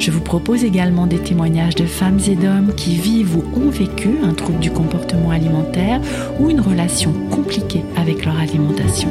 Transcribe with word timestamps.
Je 0.00 0.10
vous 0.10 0.22
propose 0.22 0.64
également 0.64 1.06
des 1.06 1.18
témoignages 1.18 1.74
de 1.74 1.84
femmes 1.84 2.20
et 2.26 2.34
d'hommes 2.34 2.74
qui 2.74 2.96
vivent 2.96 3.36
ou 3.36 3.44
ont 3.54 3.68
vécu 3.68 4.08
un 4.22 4.32
trouble 4.32 4.58
du 4.58 4.70
comportement 4.70 5.30
alimentaire 5.30 6.00
ou 6.40 6.48
une 6.48 6.62
relation 6.62 7.12
compliquée 7.30 7.82
avec 7.96 8.24
leur 8.24 8.38
alimentation. 8.38 9.10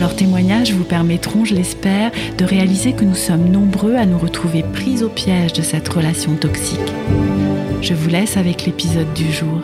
Leurs 0.00 0.16
témoignages 0.16 0.72
vous 0.72 0.84
permettront, 0.84 1.44
je 1.44 1.54
l'espère, 1.54 2.10
de 2.38 2.44
réaliser 2.46 2.94
que 2.94 3.04
nous 3.04 3.14
sommes 3.14 3.50
nombreux 3.50 3.96
à 3.96 4.06
nous 4.06 4.16
retrouver 4.16 4.62
pris 4.62 5.02
au 5.02 5.10
piège 5.10 5.52
de 5.52 5.60
cette 5.60 5.88
relation 5.90 6.36
toxique. 6.36 6.80
Je 7.82 7.92
vous 7.92 8.08
laisse 8.08 8.38
avec 8.38 8.64
l'épisode 8.64 9.12
du 9.12 9.30
jour. 9.30 9.60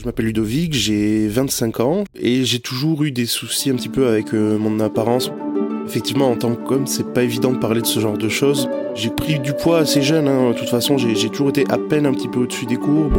Je 0.00 0.06
m'appelle 0.06 0.26
Ludovic, 0.26 0.72
j'ai 0.72 1.28
25 1.28 1.80
ans 1.80 2.04
et 2.18 2.44
j'ai 2.44 2.60
toujours 2.60 3.04
eu 3.04 3.10
des 3.10 3.26
soucis 3.26 3.68
un 3.68 3.74
petit 3.74 3.90
peu 3.90 4.08
avec 4.08 4.32
euh, 4.32 4.56
mon 4.56 4.80
apparence. 4.80 5.30
Effectivement, 5.86 6.30
en 6.30 6.36
tant 6.36 6.54
qu'homme, 6.56 6.86
c'est 6.86 7.12
pas 7.12 7.22
évident 7.22 7.52
de 7.52 7.58
parler 7.58 7.80
de 7.80 7.86
ce 7.86 8.00
genre 8.00 8.18
de 8.18 8.28
choses. 8.28 8.68
J'ai 8.94 9.10
pris 9.10 9.38
du 9.38 9.52
poids 9.52 9.78
assez 9.78 10.02
jeune, 10.02 10.26
hein. 10.26 10.50
de 10.50 10.54
toute 10.54 10.68
façon, 10.68 10.98
j'ai 10.98 11.28
toujours 11.28 11.50
été 11.50 11.64
à 11.68 11.78
peine 11.78 12.06
un 12.06 12.12
petit 12.12 12.28
peu 12.28 12.40
au-dessus 12.40 12.66
des 12.66 12.76
courbes. 12.76 13.18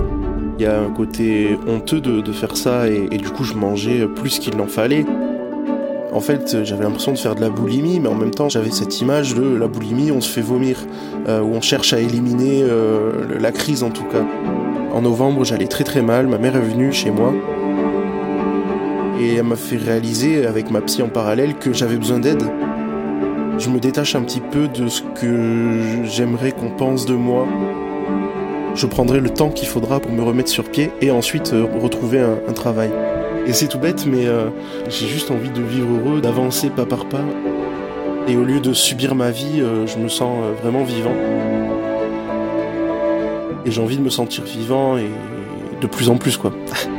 Il 0.59 0.64
y 0.64 0.66
a 0.66 0.82
un 0.82 0.90
côté 0.90 1.58
honteux 1.68 2.02
de, 2.02 2.32
faire 2.34 2.58
ça 2.58 2.90
et, 2.90 3.08
du 3.18 3.30
coup, 3.30 3.44
je 3.44 3.54
mangeais 3.54 4.06
plus 4.08 4.40
qu'il 4.40 4.58
n'en 4.58 4.68
fallait. 4.68 5.06
En 6.12 6.20
fait, 6.20 6.64
j'avais 6.64 6.84
l'impression 6.84 7.14
de 7.14 7.18
faire 7.18 7.36
de 7.36 7.42
la 7.42 7.50
boulimie, 7.50 8.00
mais 8.00 8.09
en 8.09 8.16
même 8.16 8.32
temps, 8.32 8.50
j'avais 8.50 8.72
cette 8.72 9.00
image 9.00 9.36
de 9.36 9.56
la 9.56 9.68
boulimie, 9.68 10.12
on 10.12 10.20
se 10.20 10.30
fait 10.30 10.42
vomir, 10.42 10.78
euh, 11.28 11.42
où 11.42 11.54
on 11.54 11.62
cherche 11.62 11.94
à 11.94 12.00
éliminer 12.00 12.64
euh, 12.64 13.12
la 13.40 13.52
crise 13.52 13.84
en 13.84 13.92
tout 13.92 14.06
cas. 14.06 14.26
En 14.94 15.02
novembre, 15.02 15.46
j'allais 15.46 15.68
très 15.68 15.84
très 15.84 16.02
mal. 16.02 16.28
Ma 16.28 16.38
mère 16.38 16.56
est 16.56 16.62
venue 16.62 16.92
chez 16.92 17.12
moi 17.12 17.34
et 19.20 19.36
elle 19.36 19.44
m'a 19.44 19.56
fait 19.56 19.78
réaliser 19.78 20.46
avec 20.46 20.72
ma 20.72 20.82
psy 20.82 21.02
en 21.02 21.10
parallèle 21.10 21.56
que 21.56 21.73
j'avais 21.73 21.98
besoin 21.98 22.20
d'aide. 22.20 22.44
Je 23.59 23.70
me 23.70 23.80
détache 23.80 24.16
un 24.16 24.22
petit 24.22 24.42
peu 24.42 24.68
de 24.68 24.88
ce 24.88 25.02
que 25.02 26.04
j'aimerais 26.06 26.52
qu'on 26.52 26.70
pense 26.70 27.06
de 27.06 27.16
moi. 27.16 27.48
Je 28.76 28.86
prendrai 28.86 29.20
le 29.20 29.30
temps 29.30 29.50
qu'il 29.50 29.68
faudra 29.68 30.00
pour 30.00 30.12
me 30.12 30.22
remettre 30.22 30.50
sur 30.50 30.66
pied 30.66 30.92
et 31.02 31.09
ensuite 31.09 31.54
euh, 31.54 31.66
retrouver 31.80 32.20
un, 32.20 32.54
travail. 32.54 32.92
Et 33.48 33.54
c'est 33.54 33.68
tout 33.68 33.80
bête, 33.80 34.06
mais 34.06 34.28
euh, 34.28 34.50
j'ai 34.88 35.08
juste 35.08 35.31
envie 35.31 35.50
de 35.50 35.62
vivre 35.64 35.88
heureux, 35.90 36.22
d'avancer 36.22 36.70
pas 36.70 36.86
par 36.86 37.09
pas. 37.09 37.26
Et 38.28 38.38
au 38.38 38.44
lieu 38.44 38.59
de 38.59 38.74
subir 38.74 39.16
ma 39.16 39.31
vie, 39.31 39.62
euh, 39.62 39.88
je 39.88 39.98
me 39.98 40.09
sens 40.09 40.38
vraiment 40.62 40.84
vivant 40.84 41.16
et 43.68 43.72
j'ai 43.72 43.81
envie 43.81 43.98
de 43.98 44.02
me 44.02 44.09
sentir 44.09 44.44
vivant 44.46 44.98
et 44.98 45.09
de 45.81 45.88
plus 45.88 46.09
en 46.09 46.18
plus 46.18 46.38
quoi. 46.38 46.54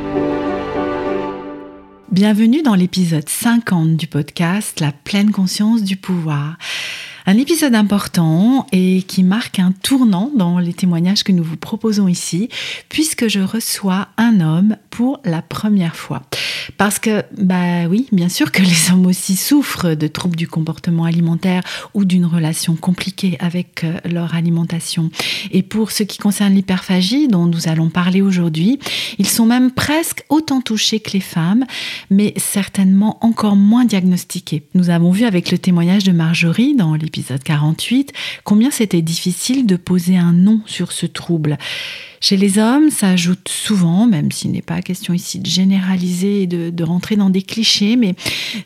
Bienvenue 2.19 2.61
dans 2.63 2.75
l'épisode 2.75 3.29
50 3.29 3.95
du 3.95 4.05
podcast 4.05 4.81
La 4.81 4.91
pleine 4.91 5.31
conscience 5.31 5.83
du 5.83 5.95
pouvoir. 5.95 6.57
Un 7.25 7.37
épisode 7.37 7.73
important 7.75 8.67
et 8.73 9.03
qui 9.03 9.23
marque 9.23 9.57
un 9.57 9.71
tournant 9.71 10.29
dans 10.35 10.59
les 10.59 10.73
témoignages 10.73 11.23
que 11.23 11.31
nous 11.31 11.45
vous 11.45 11.55
proposons 11.55 12.09
ici, 12.09 12.49
puisque 12.89 13.29
je 13.29 13.39
reçois 13.39 14.09
un 14.17 14.41
homme 14.41 14.75
pour 14.99 15.21
la 15.23 15.41
première 15.41 15.95
fois. 15.95 16.23
Parce 16.75 16.99
que, 16.99 17.23
bah 17.37 17.87
oui, 17.89 18.07
bien 18.11 18.27
sûr 18.27 18.51
que 18.51 18.61
les 18.61 18.91
hommes 18.91 19.05
aussi 19.05 19.37
souffrent 19.37 19.95
de 19.95 20.07
troubles 20.07 20.35
du 20.35 20.45
comportement 20.45 21.05
alimentaire 21.05 21.63
ou 21.93 22.03
d'une 22.03 22.25
relation 22.25 22.75
compliquée 22.75 23.37
avec 23.39 23.85
euh, 23.85 23.93
leur 24.03 24.35
alimentation. 24.35 25.09
Et 25.51 25.63
pour 25.63 25.91
ce 25.91 26.03
qui 26.03 26.17
concerne 26.17 26.53
l'hyperphagie, 26.53 27.29
dont 27.29 27.45
nous 27.45 27.69
allons 27.69 27.89
parler 27.89 28.21
aujourd'hui, 28.21 28.77
ils 29.19 29.27
sont 29.29 29.45
même 29.45 29.71
presque 29.71 30.25
autant 30.27 30.59
touchés 30.59 30.99
que 30.99 31.11
les 31.11 31.21
femmes, 31.21 31.63
mais 32.09 32.33
certainement 32.35 33.19
encore 33.21 33.55
moins 33.55 33.85
diagnostiqués. 33.85 34.63
Nous 34.73 34.89
avons 34.89 35.11
vu 35.11 35.23
avec 35.23 35.49
le 35.49 35.59
témoignage 35.59 36.03
de 36.03 36.11
Marjorie 36.11 36.75
dans 36.75 36.95
l'épisode 36.95 37.41
48 37.41 38.11
combien 38.43 38.69
c'était 38.69 39.01
difficile 39.01 39.65
de 39.65 39.77
poser 39.77 40.17
un 40.17 40.33
nom 40.33 40.59
sur 40.65 40.91
ce 40.91 41.05
trouble. 41.05 41.57
Chez 42.21 42.35
les 42.35 42.57
hommes, 42.57 42.89
ça 42.89 43.09
ajoute 43.09 43.47
souvent, 43.47 44.05
même 44.05 44.31
s'il 44.31 44.51
n'est 44.51 44.61
pas 44.61 44.81
question 44.81 45.13
ici 45.13 45.39
de 45.39 45.45
généraliser 45.45 46.43
et 46.43 46.47
de, 46.47 46.83
rentrer 46.83 47.15
dans 47.15 47.29
des 47.29 47.41
clichés, 47.41 47.95
mais 47.95 48.15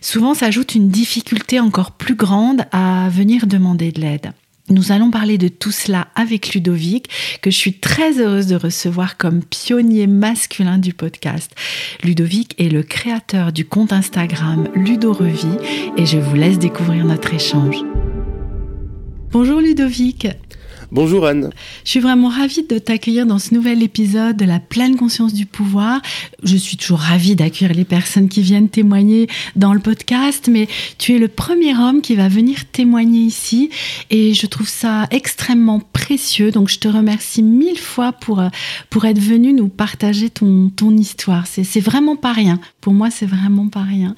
souvent 0.01 0.33
ça 0.33 0.47
ajoute 0.47 0.75
une 0.75 0.89
difficulté 0.89 1.59
encore 1.59 1.91
plus 1.91 2.15
grande 2.15 2.65
à 2.71 3.09
venir 3.09 3.47
demander 3.47 3.91
de 3.91 4.01
l'aide. 4.01 4.31
Nous 4.69 4.93
allons 4.93 5.11
parler 5.11 5.37
de 5.37 5.49
tout 5.49 5.71
cela 5.71 6.07
avec 6.15 6.53
Ludovic, 6.53 7.09
que 7.41 7.51
je 7.51 7.57
suis 7.57 7.73
très 7.73 8.19
heureuse 8.19 8.47
de 8.47 8.55
recevoir 8.55 9.17
comme 9.17 9.43
pionnier 9.43 10.07
masculin 10.07 10.77
du 10.77 10.93
podcast. 10.93 11.51
Ludovic 12.01 12.55
est 12.59 12.69
le 12.69 12.81
créateur 12.81 13.51
du 13.51 13.65
compte 13.65 13.91
Instagram 13.91 14.69
Ludo 14.73 15.13
et 15.97 16.05
je 16.05 16.17
vous 16.17 16.35
laisse 16.35 16.59
découvrir 16.59 17.03
notre 17.03 17.33
échange. 17.33 17.75
Bonjour 19.31 19.59
Ludovic. 19.59 20.27
Bonjour 20.93 21.25
Anne. 21.25 21.49
Je 21.85 21.89
suis 21.89 21.99
vraiment 21.99 22.29
ravie 22.29 22.61
de 22.61 22.77
t'accueillir 22.77 23.25
dans 23.25 23.39
ce 23.39 23.55
nouvel 23.55 23.81
épisode 23.81 24.37
de 24.37 24.45
la 24.45 24.59
pleine 24.59 24.95
conscience 24.95 25.33
du 25.33 25.47
pouvoir. 25.47 26.03
Je 26.43 26.55
suis 26.55 26.77
toujours 26.77 26.99
ravie 26.99 27.35
d'accueillir 27.35 27.75
les 27.75 27.83
personnes 27.83 28.29
qui 28.29 28.43
viennent 28.43 28.69
témoigner 28.69 29.27
dans 29.55 29.73
le 29.73 29.79
podcast, 29.79 30.49
mais 30.51 30.67
tu 30.99 31.15
es 31.15 31.17
le 31.17 31.29
premier 31.29 31.75
homme 31.75 32.01
qui 32.01 32.13
va 32.13 32.27
venir 32.27 32.69
témoigner 32.71 33.21
ici 33.21 33.71
et 34.11 34.35
je 34.35 34.45
trouve 34.45 34.69
ça 34.69 35.07
extrêmement 35.09 35.79
précieux. 35.79 36.51
Donc 36.51 36.69
je 36.69 36.77
te 36.77 36.87
remercie 36.87 37.41
mille 37.41 37.79
fois 37.79 38.11
pour, 38.11 38.39
euh, 38.39 38.49
pour 38.91 39.05
être 39.05 39.17
venu 39.17 39.51
nous 39.51 39.69
partager 39.69 40.29
ton, 40.29 40.69
ton 40.69 40.95
histoire. 40.95 41.47
C'est 41.47 41.79
vraiment 41.79 42.17
pas 42.17 42.33
rien. 42.33 42.59
Pour 42.81 42.93
moi, 42.93 43.09
c'est 43.09 43.25
vraiment 43.25 43.67
pas 43.67 43.81
rien. 43.81 44.13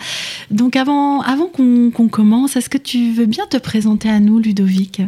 Donc 0.51 0.75
avant, 0.75 1.21
avant 1.21 1.47
qu'on 1.47 2.09
commence, 2.09 2.57
est-ce 2.57 2.69
que 2.69 2.77
tu 2.77 3.13
veux 3.13 3.27
bien 3.27 3.45
te 3.49 3.55
présenter 3.55 4.09
à 4.09 4.19
nous, 4.19 4.39
Ludovic? 4.39 5.01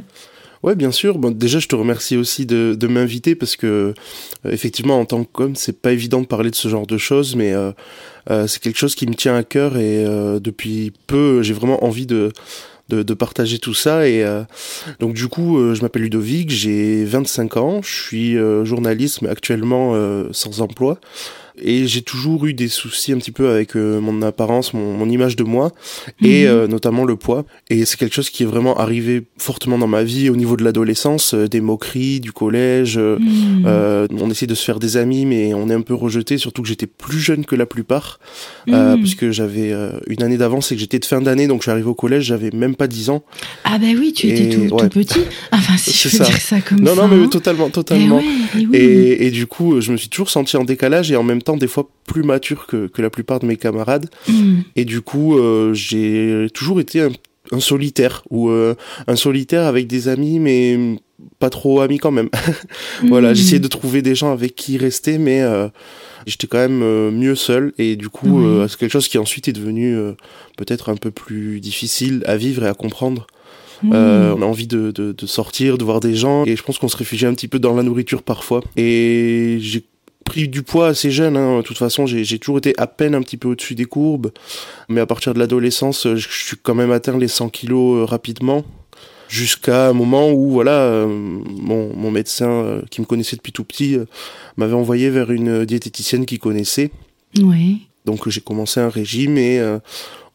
Ouais, 0.63 0.75
bien 0.75 0.91
sûr. 0.91 1.17
Bon, 1.17 1.31
déjà, 1.31 1.59
je 1.59 1.67
te 1.67 1.75
remercie 1.75 2.17
aussi 2.17 2.45
de, 2.45 2.75
de 2.77 2.87
m'inviter 2.87 3.35
parce 3.35 3.55
que 3.55 3.93
euh, 4.45 4.51
effectivement, 4.51 4.99
en 4.99 5.05
tant 5.05 5.23
qu'homme, 5.23 5.55
c'est 5.55 5.81
pas 5.81 5.91
évident 5.91 6.21
de 6.21 6.27
parler 6.27 6.49
de 6.49 6.55
ce 6.55 6.67
genre 6.67 6.87
de 6.87 6.97
choses, 6.97 7.35
mais 7.35 7.53
euh, 7.53 7.71
euh 8.29 8.47
c'est 8.47 8.61
quelque 8.61 8.77
chose 8.77 8.95
qui 8.95 9.07
me 9.07 9.13
tient 9.13 9.35
à 9.35 9.43
cœur 9.43 9.77
et 9.77 10.05
euh, 10.05 10.39
depuis 10.39 10.93
peu, 11.07 11.41
j'ai 11.43 11.53
vraiment 11.53 11.83
envie 11.83 12.05
de 12.05 12.31
de, 12.89 13.03
de, 13.03 13.13
partager 13.13 13.59
tout 13.59 13.73
ça 13.73 14.07
et 14.07 14.25
donc 15.01 15.13
du 15.13 15.27
coup 15.27 15.59
je 15.73 15.81
m'appelle 15.81 16.03
Ludovic 16.03 16.49
j'ai 16.49 17.03
25 17.03 17.57
ans 17.57 17.81
je 17.81 17.93
suis 17.93 18.37
journaliste 18.63 19.21
mais 19.21 19.27
actuellement 19.27 19.93
sans 20.31 20.61
emploi 20.61 20.97
et 21.61 21.87
j'ai 21.87 22.01
toujours 22.01 22.45
eu 22.45 22.53
des 22.53 22.67
soucis 22.67 23.11
un 23.13 23.17
petit 23.17 23.31
peu 23.31 23.49
avec 23.49 23.75
euh, 23.75 23.99
mon 23.99 24.21
apparence, 24.21 24.73
mon, 24.73 24.93
mon, 24.93 25.09
image 25.09 25.35
de 25.35 25.43
moi 25.43 25.71
et 26.21 26.43
mhm. 26.43 26.51
euh, 26.51 26.67
notamment 26.67 27.05
le 27.05 27.15
poids. 27.15 27.45
Et 27.69 27.85
c'est 27.85 27.97
quelque 27.97 28.13
chose 28.13 28.29
qui 28.29 28.43
est 28.43 28.45
vraiment 28.45 28.77
arrivé 28.77 29.23
fortement 29.37 29.77
dans 29.77 29.87
ma 29.87 30.03
vie 30.03 30.29
au 30.29 30.35
niveau 30.35 30.57
de 30.57 30.63
l'adolescence, 30.63 31.33
euh, 31.33 31.47
des 31.47 31.61
moqueries 31.61 32.19
du 32.19 32.31
collège. 32.31 32.97
Mhm. 32.97 34.07
on 34.11 34.29
essaie 34.29 34.47
de 34.47 34.55
se 34.55 34.63
faire 34.63 34.79
des 34.79 34.97
amis, 34.97 35.25
mais 35.25 35.53
on 35.53 35.69
est 35.69 35.73
un 35.73 35.81
peu 35.81 35.93
rejeté, 35.93 36.37
surtout 36.37 36.61
que 36.61 36.67
j'étais 36.67 36.87
plus 36.87 37.19
jeune 37.19 37.45
que 37.45 37.55
la 37.55 37.65
plupart, 37.65 38.19
mhm. 38.67 38.99
puisque 38.99 39.31
j'avais 39.31 39.73
une 40.07 40.23
année 40.23 40.37
d'avance 40.37 40.71
et 40.71 40.75
que 40.75 40.81
j'étais 40.81 40.99
de 40.99 41.05
fin 41.05 41.21
d'année, 41.21 41.47
donc 41.47 41.61
je 41.61 41.63
suis 41.63 41.71
arrivé 41.71 41.87
au 41.87 41.95
collège, 41.95 42.25
j'avais 42.25 42.51
même 42.51 42.75
pas 42.75 42.87
10 42.87 43.09
ans. 43.09 43.23
Ah 43.63 43.77
ben 43.77 43.97
oui, 43.97 44.13
tu 44.13 44.27
étais 44.27 44.55
tout, 44.55 44.75
tout, 44.75 44.89
petit. 44.89 45.21
Enfin, 45.51 45.77
si 45.77 46.09
je 46.09 46.17
peux 46.17 46.23
dire 46.23 46.37
ça 46.37 46.61
comme 46.61 46.79
non, 46.79 46.95
ça. 46.95 47.01
Non, 47.01 47.07
non, 47.07 47.15
mais 47.15 47.23
hein. 47.23 47.29
totalement, 47.29 47.69
totalement. 47.69 48.19
Et, 48.19 48.65
oui. 48.65 48.75
et, 48.75 49.27
et, 49.27 49.31
du 49.31 49.47
coup, 49.47 49.81
je 49.81 49.91
me 49.91 49.97
suis 49.97 50.09
toujours 50.09 50.29
senti 50.29 50.57
en 50.57 50.63
décalage 50.63 51.11
et 51.11 51.15
en 51.15 51.23
même 51.23 51.41
des 51.55 51.67
fois 51.67 51.89
plus 52.05 52.23
mature 52.23 52.67
que, 52.67 52.87
que 52.87 53.01
la 53.01 53.09
plupart 53.09 53.39
de 53.39 53.45
mes 53.45 53.57
camarades. 53.57 54.09
Mm. 54.27 54.61
Et 54.75 54.85
du 54.85 55.01
coup, 55.01 55.37
euh, 55.37 55.73
j'ai 55.73 56.47
toujours 56.53 56.79
été 56.79 57.01
un, 57.51 57.59
solitaire 57.59 58.23
ou 58.29 58.49
euh, 58.49 58.75
un 59.07 59.15
solitaire 59.15 59.63
avec 59.65 59.87
des 59.87 60.09
amis, 60.09 60.39
mais 60.39 60.97
pas 61.39 61.49
trop 61.49 61.79
amis 61.79 61.99
quand 61.99 62.11
même. 62.11 62.29
voilà, 63.07 63.31
mm. 63.31 63.35
j'essayais 63.35 63.59
de 63.59 63.67
trouver 63.67 64.01
des 64.01 64.15
gens 64.15 64.31
avec 64.33 64.55
qui 64.55 64.77
rester, 64.77 65.17
mais 65.17 65.41
euh, 65.41 65.67
j'étais 66.25 66.47
quand 66.47 66.57
même 66.57 67.11
mieux 67.11 67.35
seul. 67.35 67.73
Et 67.77 67.95
du 67.95 68.09
coup, 68.09 68.43
c'est 68.67 68.77
quelque 68.77 68.91
chose 68.91 69.07
qui 69.07 69.17
ensuite 69.17 69.47
est 69.47 69.53
devenu 69.53 69.95
peut-être 70.57 70.89
un 70.89 70.97
peu 70.97 71.11
plus 71.11 71.61
difficile 71.61 72.23
à 72.25 72.35
vivre 72.35 72.63
et 72.63 72.67
à 72.67 72.73
comprendre. 72.73 73.27
Mm. 73.83 73.93
on 73.93 74.41
a 74.41 74.45
envie 74.45 74.65
de, 74.65 74.89
de, 74.89 75.11
de, 75.11 75.25
sortir, 75.27 75.77
de 75.77 75.83
voir 75.83 75.99
des 75.99 76.15
gens, 76.15 76.45
et 76.45 76.55
je 76.55 76.63
pense 76.63 76.79
qu'on 76.79 76.87
se 76.87 76.97
réfugie 76.97 77.27
un 77.27 77.35
petit 77.35 77.47
peu 77.47 77.59
dans 77.59 77.75
la 77.75 77.83
nourriture 77.83 78.23
parfois. 78.23 78.63
Et 78.75 79.59
j'ai 79.61 79.83
pris 80.27 80.47
du 80.47 80.63
poids 80.63 80.87
assez 80.87 81.11
jeune. 81.11 81.37
Hein. 81.37 81.57
De 81.57 81.61
toute 81.61 81.77
façon, 81.77 82.05
j'ai 82.05 82.39
toujours 82.39 82.57
été 82.59 82.73
à 82.77 82.87
peine 82.87 83.15
un 83.15 83.21
petit 83.21 83.37
peu 83.37 83.47
au-dessus 83.49 83.75
des 83.75 83.85
courbes. 83.85 84.31
Mais 84.89 85.01
à 85.01 85.05
partir 85.05 85.33
de 85.33 85.39
l'adolescence, 85.39 86.07
je 86.15 86.27
suis 86.29 86.57
quand 86.61 86.75
même 86.75 86.91
atteint 86.91 87.17
les 87.17 87.27
100 87.27 87.49
kilos 87.49 87.97
euh, 87.97 88.05
rapidement. 88.05 88.63
jusqu'à 89.29 89.89
un 89.89 89.93
moment 89.93 90.31
où 90.31 90.51
voilà 90.51 91.05
mon, 91.05 91.93
mon, 91.93 92.11
médecin 92.11 92.81
qui 92.89 93.01
me 93.01 93.05
connaissait 93.05 93.35
depuis 93.35 93.51
tout 93.51 93.65
petit 93.65 93.97
m'avait 94.55 94.73
envoyé 94.73 95.09
vers 95.09 95.31
une 95.31 95.65
diététicienne 95.65 96.25
qui 96.25 96.39
connaissait. 96.39 96.91
Oui. 97.37 97.87
Donc 98.05 98.29
j'ai 98.29 98.39
commencé 98.39 98.79
un 98.79 98.87
régime 98.87 99.37
et 99.37 99.59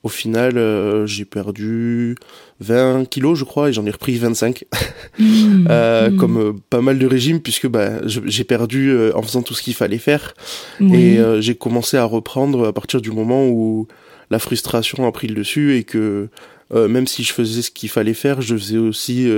au 0.02 0.08
final, 0.08 0.58
euh, 0.58 1.06
j'ai 1.06 1.25
perdu 1.25 2.16
20 2.60 3.08
kilos, 3.08 3.38
je 3.38 3.44
crois, 3.44 3.69
et 3.69 3.72
j'en 3.72 3.87
ai 3.87 3.90
repris 3.90 4.16
25. 4.16 4.64
Mmh, 5.19 5.66
euh, 5.69 6.10
mmh. 6.10 6.16
Comme 6.16 6.38
euh, 6.38 6.52
pas 6.70 6.81
mal 6.81 6.99
de 6.99 7.06
régimes, 7.06 7.40
puisque 7.40 7.66
bah, 7.66 8.00
j'ai 8.06 8.44
perdu 8.44 8.96
en 9.14 9.20
faisant 9.20 9.43
tout 9.43 9.52
ce 9.52 9.60
qu'il 9.60 9.75
fallait 9.75 9.99
faire. 9.99 10.32
Et 10.81 11.19
j'ai 11.40 11.54
commencé 11.54 11.99
à 11.99 12.04
reprendre 12.04 12.66
à 12.66 12.72
partir 12.72 13.02
du 13.02 13.10
moment 13.10 13.46
où 13.46 13.87
la 14.31 14.38
frustration 14.38 15.06
a 15.06 15.12
pris 15.12 15.28
le 15.28 15.34
dessus 15.34 15.76
et 15.76 15.84
que 15.84 16.28
même 16.72 17.06
si 17.06 17.25
je 17.25 17.34
faisais 17.34 17.60
ce 17.60 17.70
qu'il 17.70 17.90
fallait 17.90 18.14
faire, 18.14 18.40
je 18.40 18.56
faisais 18.56 18.78
aussi 18.78 19.28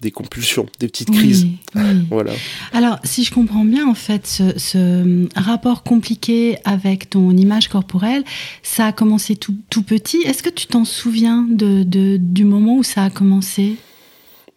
des 0.00 0.10
compulsions, 0.10 0.66
des 0.78 0.88
petites 0.88 1.10
crises. 1.10 1.46
voilà. 2.10 2.32
Alors, 2.72 2.98
si 3.04 3.24
je 3.24 3.32
comprends 3.32 3.64
bien, 3.64 3.88
en 3.88 3.94
fait, 3.94 4.26
ce, 4.26 5.26
rapport 5.38 5.82
compliqué 5.82 6.58
avec 6.64 7.10
ton 7.10 7.30
image 7.30 7.68
corporelle, 7.68 8.24
ça 8.62 8.86
a 8.86 8.92
commencé 8.92 9.36
tout, 9.36 9.56
tout 9.70 9.82
petit. 9.82 10.18
Est-ce 10.18 10.42
que 10.42 10.50
tu 10.50 10.66
t'en 10.66 10.84
souviens 10.84 11.46
de, 11.48 11.84
du 12.18 12.44
moment 12.44 12.76
où 12.76 12.82
ça 12.82 13.04
a 13.04 13.10
commencé? 13.10 13.76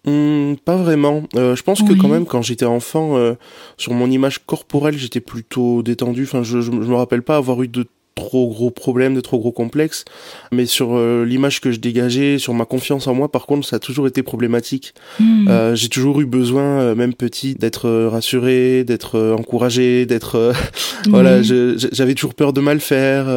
Hmm, 0.05 0.55
pas 0.63 0.77
vraiment. 0.77 1.23
Euh, 1.35 1.55
je 1.55 1.63
pense 1.63 1.83
que 1.83 1.93
quand 1.93 2.07
même, 2.07 2.25
quand 2.25 2.41
j'étais 2.41 2.65
enfant, 2.65 3.17
euh, 3.17 3.33
sur 3.77 3.93
mon 3.93 4.09
image 4.09 4.39
corporelle, 4.45 4.97
j'étais 4.97 5.19
plutôt 5.19 5.83
détendu. 5.83 6.23
Enfin, 6.23 6.41
je, 6.41 6.61
je, 6.61 6.71
me 6.71 6.95
rappelle 6.95 7.21
pas 7.21 7.35
avoir 7.35 7.61
eu 7.63 7.67
de 7.67 7.85
trop 8.15 8.47
gros 8.47 8.71
problèmes, 8.71 9.15
de 9.15 9.21
trop 9.21 9.39
gros 9.39 9.51
complexes. 9.51 10.05
Mais 10.51 10.65
sur 10.65 10.97
euh, 10.97 11.25
l'image 11.25 11.61
que 11.61 11.71
je 11.71 11.79
dégageais, 11.79 12.37
sur 12.37 12.53
ma 12.53 12.65
confiance 12.65 13.07
en 13.07 13.13
moi, 13.13 13.31
par 13.31 13.45
contre, 13.45 13.67
ça 13.67 13.77
a 13.77 13.79
toujours 13.79 14.07
été 14.07 14.23
problématique. 14.23 14.93
Hmm. 15.19 15.47
Euh, 15.47 15.75
j'ai 15.75 15.89
toujours 15.89 16.21
eu 16.21 16.25
besoin, 16.25 16.81
euh, 16.81 16.95
même 16.95 17.13
petit, 17.13 17.55
d'être 17.55 17.89
rassuré, 17.89 18.83
d'être 18.83 19.19
encouragé, 19.37 20.05
d'être... 20.05 20.53
voilà, 21.07 21.41
j'avais 21.41 22.13
toujours 22.13 22.35
peur 22.35 22.53
de 22.53 22.61
mal 22.61 22.79
faire. 22.79 23.27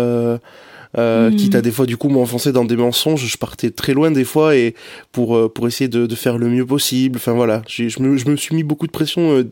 Hmm. 0.94 1.34
quitte 1.36 1.54
à 1.54 1.62
des 1.62 1.70
fois 1.70 1.86
du 1.86 1.96
coup 1.96 2.10
m'enfoncer 2.10 2.52
dans 2.52 2.66
des 2.66 2.76
mensonges 2.76 3.24
je 3.26 3.38
partais 3.38 3.70
très 3.70 3.94
loin 3.94 4.10
des 4.10 4.24
fois 4.24 4.54
et 4.56 4.74
pour 5.10 5.50
pour 5.50 5.66
essayer 5.66 5.88
de, 5.88 6.04
de 6.04 6.14
faire 6.14 6.36
le 6.36 6.50
mieux 6.50 6.66
possible 6.66 7.16
enfin 7.16 7.32
voilà 7.32 7.62
je 7.66 7.84
me, 8.02 8.18
je 8.18 8.28
me 8.28 8.36
suis 8.36 8.54
mis 8.54 8.62
beaucoup 8.62 8.86
de 8.86 8.92
pression 8.92 9.42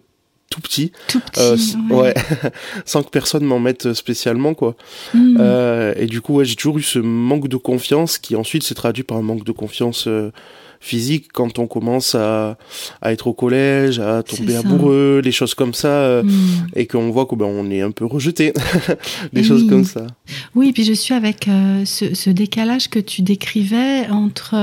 tout 0.50 0.60
petit, 0.60 0.90
tout 1.06 1.20
petit 1.20 1.40
euh, 1.40 1.94
ouais, 1.94 2.12
sans 2.84 3.04
que 3.04 3.10
personne 3.10 3.44
m'en 3.44 3.60
mette 3.60 3.92
spécialement 3.92 4.52
quoi. 4.52 4.74
Hmm. 5.14 5.36
Euh, 5.38 5.94
et 5.96 6.06
du 6.06 6.20
coup, 6.20 6.34
ouais, 6.34 6.44
j'ai 6.44 6.56
toujours 6.56 6.78
eu 6.78 6.82
ce 6.82 6.98
manque 6.98 7.46
de 7.46 7.56
confiance 7.56 8.18
qui 8.18 8.34
ensuite 8.34 8.64
s'est 8.64 8.74
traduit 8.74 9.04
par 9.04 9.16
un 9.16 9.22
manque 9.22 9.44
de 9.44 9.52
confiance 9.52 10.08
euh, 10.08 10.32
physique 10.80 11.28
quand 11.32 11.60
on 11.60 11.68
commence 11.68 12.16
à, 12.16 12.58
à 13.00 13.12
être 13.12 13.28
au 13.28 13.32
collège, 13.32 14.00
à 14.00 14.24
tomber 14.24 14.56
amoureux, 14.56 15.20
des 15.22 15.30
choses 15.30 15.54
comme 15.54 15.72
ça, 15.72 15.88
euh, 15.88 16.24
hmm. 16.24 16.66
et 16.74 16.86
qu'on 16.88 17.10
voit 17.10 17.26
qu'on 17.26 17.36
ben, 17.36 17.46
on 17.46 17.70
est 17.70 17.82
un 17.82 17.92
peu 17.92 18.04
rejeté, 18.04 18.52
des 19.32 19.44
choses 19.44 19.68
comme 19.68 19.84
ça. 19.84 20.08
Oui, 20.56 20.72
puis 20.72 20.82
je 20.82 20.94
suis 20.94 21.14
avec 21.14 21.48
ce, 21.84 22.14
ce, 22.14 22.30
décalage 22.30 22.90
que 22.90 22.98
tu 22.98 23.22
décrivais 23.22 24.08
entre 24.08 24.56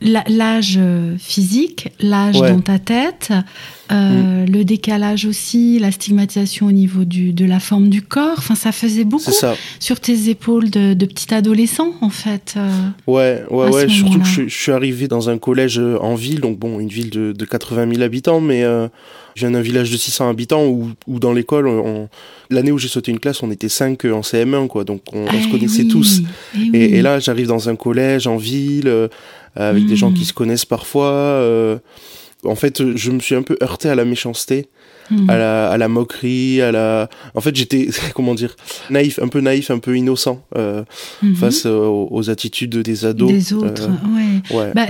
l'âge 0.00 0.78
physique, 1.18 1.88
l'âge 2.00 2.38
dans 2.38 2.60
ta 2.60 2.78
tête, 2.78 3.32
euh, 3.92 4.44
mm. 4.44 4.52
le 4.52 4.64
décalage 4.64 5.26
aussi, 5.26 5.78
la 5.80 5.90
stigmatisation 5.90 6.66
au 6.66 6.72
niveau 6.72 7.04
du, 7.04 7.32
de 7.32 7.44
la 7.44 7.58
forme 7.58 7.88
du 7.88 8.02
corps. 8.02 8.36
Enfin, 8.38 8.54
ça 8.54 8.70
faisait 8.70 9.04
beaucoup 9.04 9.32
sur 9.80 10.00
tes 10.00 10.28
épaules 10.28 10.70
de, 10.70 10.94
de 10.94 11.06
petit 11.06 11.34
adolescent, 11.34 11.94
en 12.00 12.10
fait. 12.10 12.54
Euh, 12.56 12.70
ouais, 13.08 13.42
ouais, 13.50 13.68
ouais. 13.70 13.88
Surtout 13.88 14.20
que 14.20 14.26
je, 14.26 14.48
suis 14.48 14.70
arrivé 14.70 15.08
dans 15.08 15.28
un 15.28 15.38
collège 15.38 15.80
euh, 15.80 15.98
en 16.00 16.14
ville, 16.14 16.40
donc 16.40 16.58
bon, 16.58 16.78
une 16.78 16.88
ville 16.88 17.10
de, 17.10 17.32
de 17.32 17.44
80 17.44 17.90
000 17.94 18.02
habitants, 18.02 18.40
mais 18.40 18.62
je 19.34 19.40
viens 19.40 19.50
d'un 19.50 19.60
village 19.60 19.90
de 19.90 19.96
600 19.96 20.30
habitants 20.30 20.66
où, 20.66 20.90
où 21.06 21.18
dans 21.18 21.32
l'école, 21.32 21.68
l'année 22.48 22.70
où 22.70 22.78
j'ai 22.78 22.88
sauté 22.88 23.10
une 23.10 23.18
classe, 23.18 23.42
on 23.42 23.50
était 23.50 23.68
5 23.68 24.04
en 24.06 24.20
CM1, 24.20 24.68
quoi. 24.68 24.84
Donc 24.84 25.02
on, 25.12 25.26
se 25.26 25.46
eh 25.46 25.50
connaissait 25.50 25.84
tous. 25.84 26.22
Eh 26.72 26.98
et, 26.98 27.02
là, 27.02 27.18
j'arrive 27.18 27.48
dans 27.48 27.68
un 27.68 27.76
collège 27.76 28.26
en 28.26 28.36
ville 28.36 29.08
avec 29.56 29.86
des 29.86 29.96
gens 29.96 30.12
qui 30.12 30.22
mm. 30.22 30.26
se 30.26 30.32
connaissent 30.32 30.64
parfois 30.64 31.80
en 32.44 32.54
fait, 32.54 32.96
je 32.96 33.10
me 33.10 33.20
suis 33.20 33.34
un 33.34 33.42
peu 33.42 33.56
heurté 33.62 33.88
à 33.88 33.94
la 33.94 34.04
méchanceté, 34.04 34.68
hmm. 35.10 35.30
à, 35.30 35.36
la, 35.36 35.70
à 35.70 35.78
la 35.78 35.88
moquerie, 35.88 36.60
à 36.60 36.72
la. 36.72 37.08
En 37.34 37.40
fait, 37.40 37.54
j'étais, 37.54 37.88
comment 38.14 38.34
dire, 38.34 38.56
naïf, 38.90 39.18
un 39.22 39.28
peu 39.28 39.40
naïf, 39.40 39.70
un 39.70 39.78
peu 39.78 39.96
innocent 39.96 40.42
euh, 40.56 40.82
mhm. 41.22 41.34
face 41.34 41.66
aux, 41.66 42.30
attitudes 42.30 42.76
des 42.76 43.04
ados. 43.04 43.30
Des 43.30 43.52
autres, 43.52 43.88
euh, 43.88 44.56
ouais. 44.56 44.72
Bah, 44.74 44.86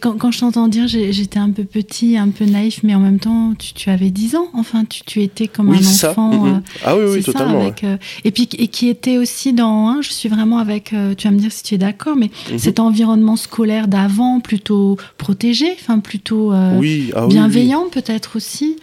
quand, 0.00 0.18
quand, 0.18 0.30
je 0.30 0.40
t'entends 0.40 0.68
dire, 0.68 0.86
j'étais 0.88 1.38
un 1.38 1.50
peu 1.50 1.64
petit, 1.64 2.16
un 2.16 2.28
peu 2.28 2.44
naïf, 2.44 2.80
mais 2.82 2.94
en 2.94 3.00
même 3.00 3.18
temps, 3.18 3.54
tu, 3.58 3.72
tu 3.74 3.90
avais 3.90 4.10
10 4.10 4.36
ans. 4.36 4.48
Enfin, 4.54 4.84
tu, 4.84 5.02
tu 5.04 5.22
étais 5.22 5.48
comme 5.48 5.70
un 5.70 5.78
enfant. 5.78 6.32
Mhm. 6.32 6.54
Euh, 6.54 6.58
ah 6.84 6.96
oui, 6.96 7.04
oui, 7.08 7.22
totalement. 7.22 7.60
avec, 7.60 7.84
et 8.24 8.30
puis, 8.30 8.48
et 8.58 8.68
qui 8.68 8.88
était 8.88 9.18
aussi 9.18 9.52
dans. 9.52 9.88
Hein, 9.88 9.98
je 10.02 10.10
suis 10.10 10.28
vraiment 10.28 10.58
avec. 10.58 10.94
tu 11.16 11.28
vas 11.28 11.34
me 11.34 11.38
dire 11.38 11.52
si 11.52 11.62
tu 11.62 11.74
es 11.74 11.78
d'accord, 11.78 12.16
mais 12.16 12.30
mhm. 12.50 12.58
cet 12.58 12.80
environnement 12.80 13.36
scolaire 13.36 13.88
d'avant, 13.88 14.40
plutôt 14.40 14.96
protégé, 15.18 15.66
enfin 15.80 16.00
plutôt. 16.00 16.52
Oui, 16.78 17.12
ah 17.14 17.26
bienveillant 17.26 17.86
peut-être 17.90 18.36
aussi. 18.36 18.76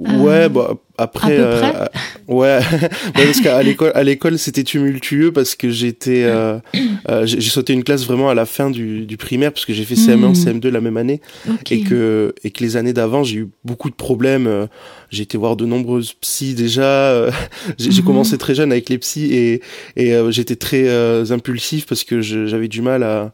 Ouais, 0.00 0.48
bah 0.48 0.76
après, 0.96 1.36
euh, 1.38 1.86
ouais, 2.26 2.60
parce 3.14 3.40
qu'à 3.40 3.62
l'école, 3.62 3.92
à 3.94 4.02
l'école, 4.02 4.38
c'était 4.38 4.64
tumultueux 4.64 5.30
parce 5.30 5.54
que 5.54 5.68
j'étais, 5.68 6.24
euh, 6.24 6.58
euh, 7.08 7.26
j'ai 7.26 7.40
sauté 7.42 7.74
une 7.74 7.84
classe 7.84 8.06
vraiment 8.06 8.30
à 8.30 8.34
la 8.34 8.46
fin 8.46 8.70
du, 8.70 9.04
du 9.04 9.18
primaire 9.18 9.52
parce 9.52 9.66
que 9.66 9.74
j'ai 9.74 9.84
fait 9.84 9.94
CM1, 9.94 10.34
CM2 10.34 10.68
la 10.68 10.80
même 10.80 10.96
année 10.96 11.20
et 11.70 11.82
que 11.82 12.34
et 12.44 12.50
que 12.50 12.64
les 12.64 12.78
années 12.78 12.94
d'avant, 12.94 13.24
j'ai 13.24 13.40
eu 13.40 13.48
beaucoup 13.62 13.90
de 13.90 13.94
problèmes. 13.94 14.68
J'ai 15.10 15.24
été 15.24 15.36
voir 15.36 15.56
de 15.56 15.66
nombreuses 15.66 16.14
psys 16.14 16.54
déjà. 16.54 17.28
j'ai 17.78 17.90
mhm. 17.90 18.06
commencé 18.06 18.38
très 18.38 18.54
jeune 18.54 18.72
avec 18.72 18.88
les 18.88 18.96
psys 18.96 19.34
et 19.34 19.60
et 19.96 20.14
j'étais 20.30 20.56
très 20.56 21.30
impulsif 21.30 21.84
parce 21.84 22.04
que 22.04 22.22
j'avais 22.22 22.68
du 22.68 22.80
mal 22.80 23.02
à 23.02 23.32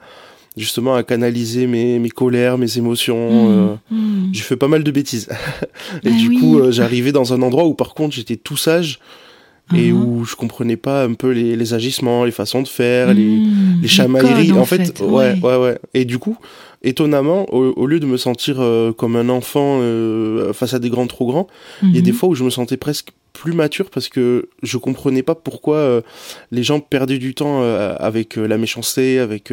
justement 0.56 0.94
à 0.94 1.03
canaliser 1.03 1.67
mes, 1.67 1.99
mes 1.99 2.08
colères, 2.08 2.58
mes 2.58 2.79
émotions. 2.79 3.31
Mmh, 3.31 3.50
euh, 3.50 3.75
mmh. 3.91 4.29
J'ai 4.32 4.43
fait 4.43 4.56
pas 4.56 4.69
mal 4.69 4.82
de 4.82 4.91
bêtises. 4.91 5.29
et 6.03 6.11
bah 6.11 6.17
du 6.17 6.31
coup, 6.31 6.58
euh, 6.58 6.73
j'arrivais 6.73 7.12
dans 7.12 7.32
un 7.32 7.43
endroit 7.43 7.67
où 7.67 7.75
par 7.75 7.94
contre 7.94 8.14
j'étais 8.14 8.37
tout 8.37 8.56
sage 8.56 8.99
et 9.75 9.91
uh-huh. 9.91 9.93
où 9.93 10.25
je 10.25 10.37
comprenais 10.37 10.76
pas 10.76 11.05
un 11.05 11.14
peu 11.14 11.31
les, 11.31 11.56
les 11.56 11.75
agissements, 11.75 12.25
les 12.25 12.31
façons 12.31 12.62
de 12.62 12.69
faire, 12.69 13.12
les, 13.12 13.25
mmh, 13.25 13.79
les 13.82 13.88
chamailleries. 13.88 14.53
en, 14.53 14.64
fait, 14.64 15.00
ouais, 15.00 15.38
ouais, 15.43 15.56
ouais, 15.56 15.79
Et 15.93 16.05
du 16.05 16.19
coup, 16.19 16.38
étonnamment, 16.86 17.52
au, 17.52 17.86
lieu 17.86 18.00
de 18.00 18.06
me 18.06 18.16
sentir 18.16 18.56
euh, 18.60 18.93
comme 18.93 19.16
un 19.16 19.28
enfant 19.28 19.81
face 20.52 20.74
à 20.74 20.78
des 20.78 20.90
grands 20.90 21.06
trop 21.06 21.26
grands, 21.26 21.46
il 21.82 21.94
y 21.94 21.98
a 21.98 22.02
des 22.02 22.12
fois 22.12 22.28
où 22.28 22.34
je 22.34 22.44
me 22.44 22.50
sentais 22.50 22.76
presque 22.76 23.10
plus 23.32 23.52
mature 23.52 23.90
parce 23.90 24.08
que 24.08 24.48
je 24.62 24.78
comprenais 24.78 25.22
pas 25.22 25.34
pourquoi 25.34 26.02
les 26.50 26.62
gens 26.62 26.81
perdaient 26.81 27.19
du 27.19 27.34
temps 27.34 27.62
avec 27.62 28.36
la 28.36 28.56
méchanceté, 28.56 29.19
avec 29.19 29.52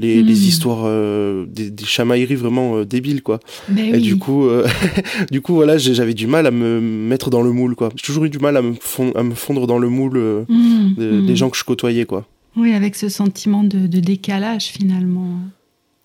les, 0.00 0.22
les 0.22 0.34
hmm. 0.34 0.48
histoires 0.48 0.82
euh, 0.84 1.44
des, 1.46 1.70
des, 1.70 1.84
chamailleries 1.84 2.34
vraiment 2.34 2.76
euh, 2.76 2.84
débiles 2.86 3.22
quoi. 3.22 3.38
Ben 3.68 3.94
et 3.94 3.98
du 3.98 4.16
coup, 4.16 4.46
euh, 4.46 4.66
du 5.30 5.42
coup 5.42 5.54
voilà, 5.54 5.76
j'avais 5.76 6.14
du 6.14 6.26
mal 6.26 6.46
à 6.46 6.50
me 6.50 6.80
mettre 6.80 7.28
dans 7.28 7.42
le 7.42 7.52
moule 7.52 7.76
quoi. 7.76 7.90
J'ai 7.96 8.02
toujours 8.02 8.24
eu 8.24 8.30
du 8.30 8.38
mal 8.38 8.56
à 8.56 8.62
me 8.62 8.74
fondre, 8.80 9.16
à 9.18 9.22
me 9.22 9.34
fondre 9.34 9.66
dans 9.66 9.78
le 9.78 9.90
moule 9.90 10.46
hmm. 10.48 11.26
des 11.26 11.36
gens 11.36 11.50
que 11.50 11.58
je 11.58 11.64
côtoyais 11.64 12.06
quoi. 12.06 12.26
Oui, 12.56 12.72
avec 12.72 12.96
ce 12.96 13.08
sentiment 13.08 13.62
de, 13.62 13.86
de 13.86 14.00
décalage 14.00 14.68
finalement. 14.68 15.38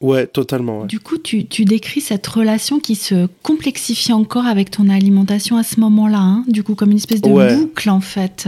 Ouais, 0.01 0.27
totalement. 0.27 0.85
Du 0.85 0.99
coup, 0.99 1.17
tu, 1.17 1.45
tu, 1.45 1.65
décris 1.65 2.01
cette 2.01 2.27
relation 2.27 2.79
qui 2.79 2.95
se 2.95 3.27
complexifie 3.43 4.13
encore 4.13 4.45
avec 4.45 4.69
ton 4.69 4.89
alimentation 4.89 5.57
à 5.57 5.63
ce 5.63 5.79
moment-là, 5.79 6.19
hein 6.19 6.43
du 6.47 6.63
coup, 6.63 6.75
comme 6.75 6.91
une 6.91 6.97
espèce 6.97 7.21
de 7.21 7.29
boucle 7.29 7.89
en 7.89 8.01
fait. 8.01 8.47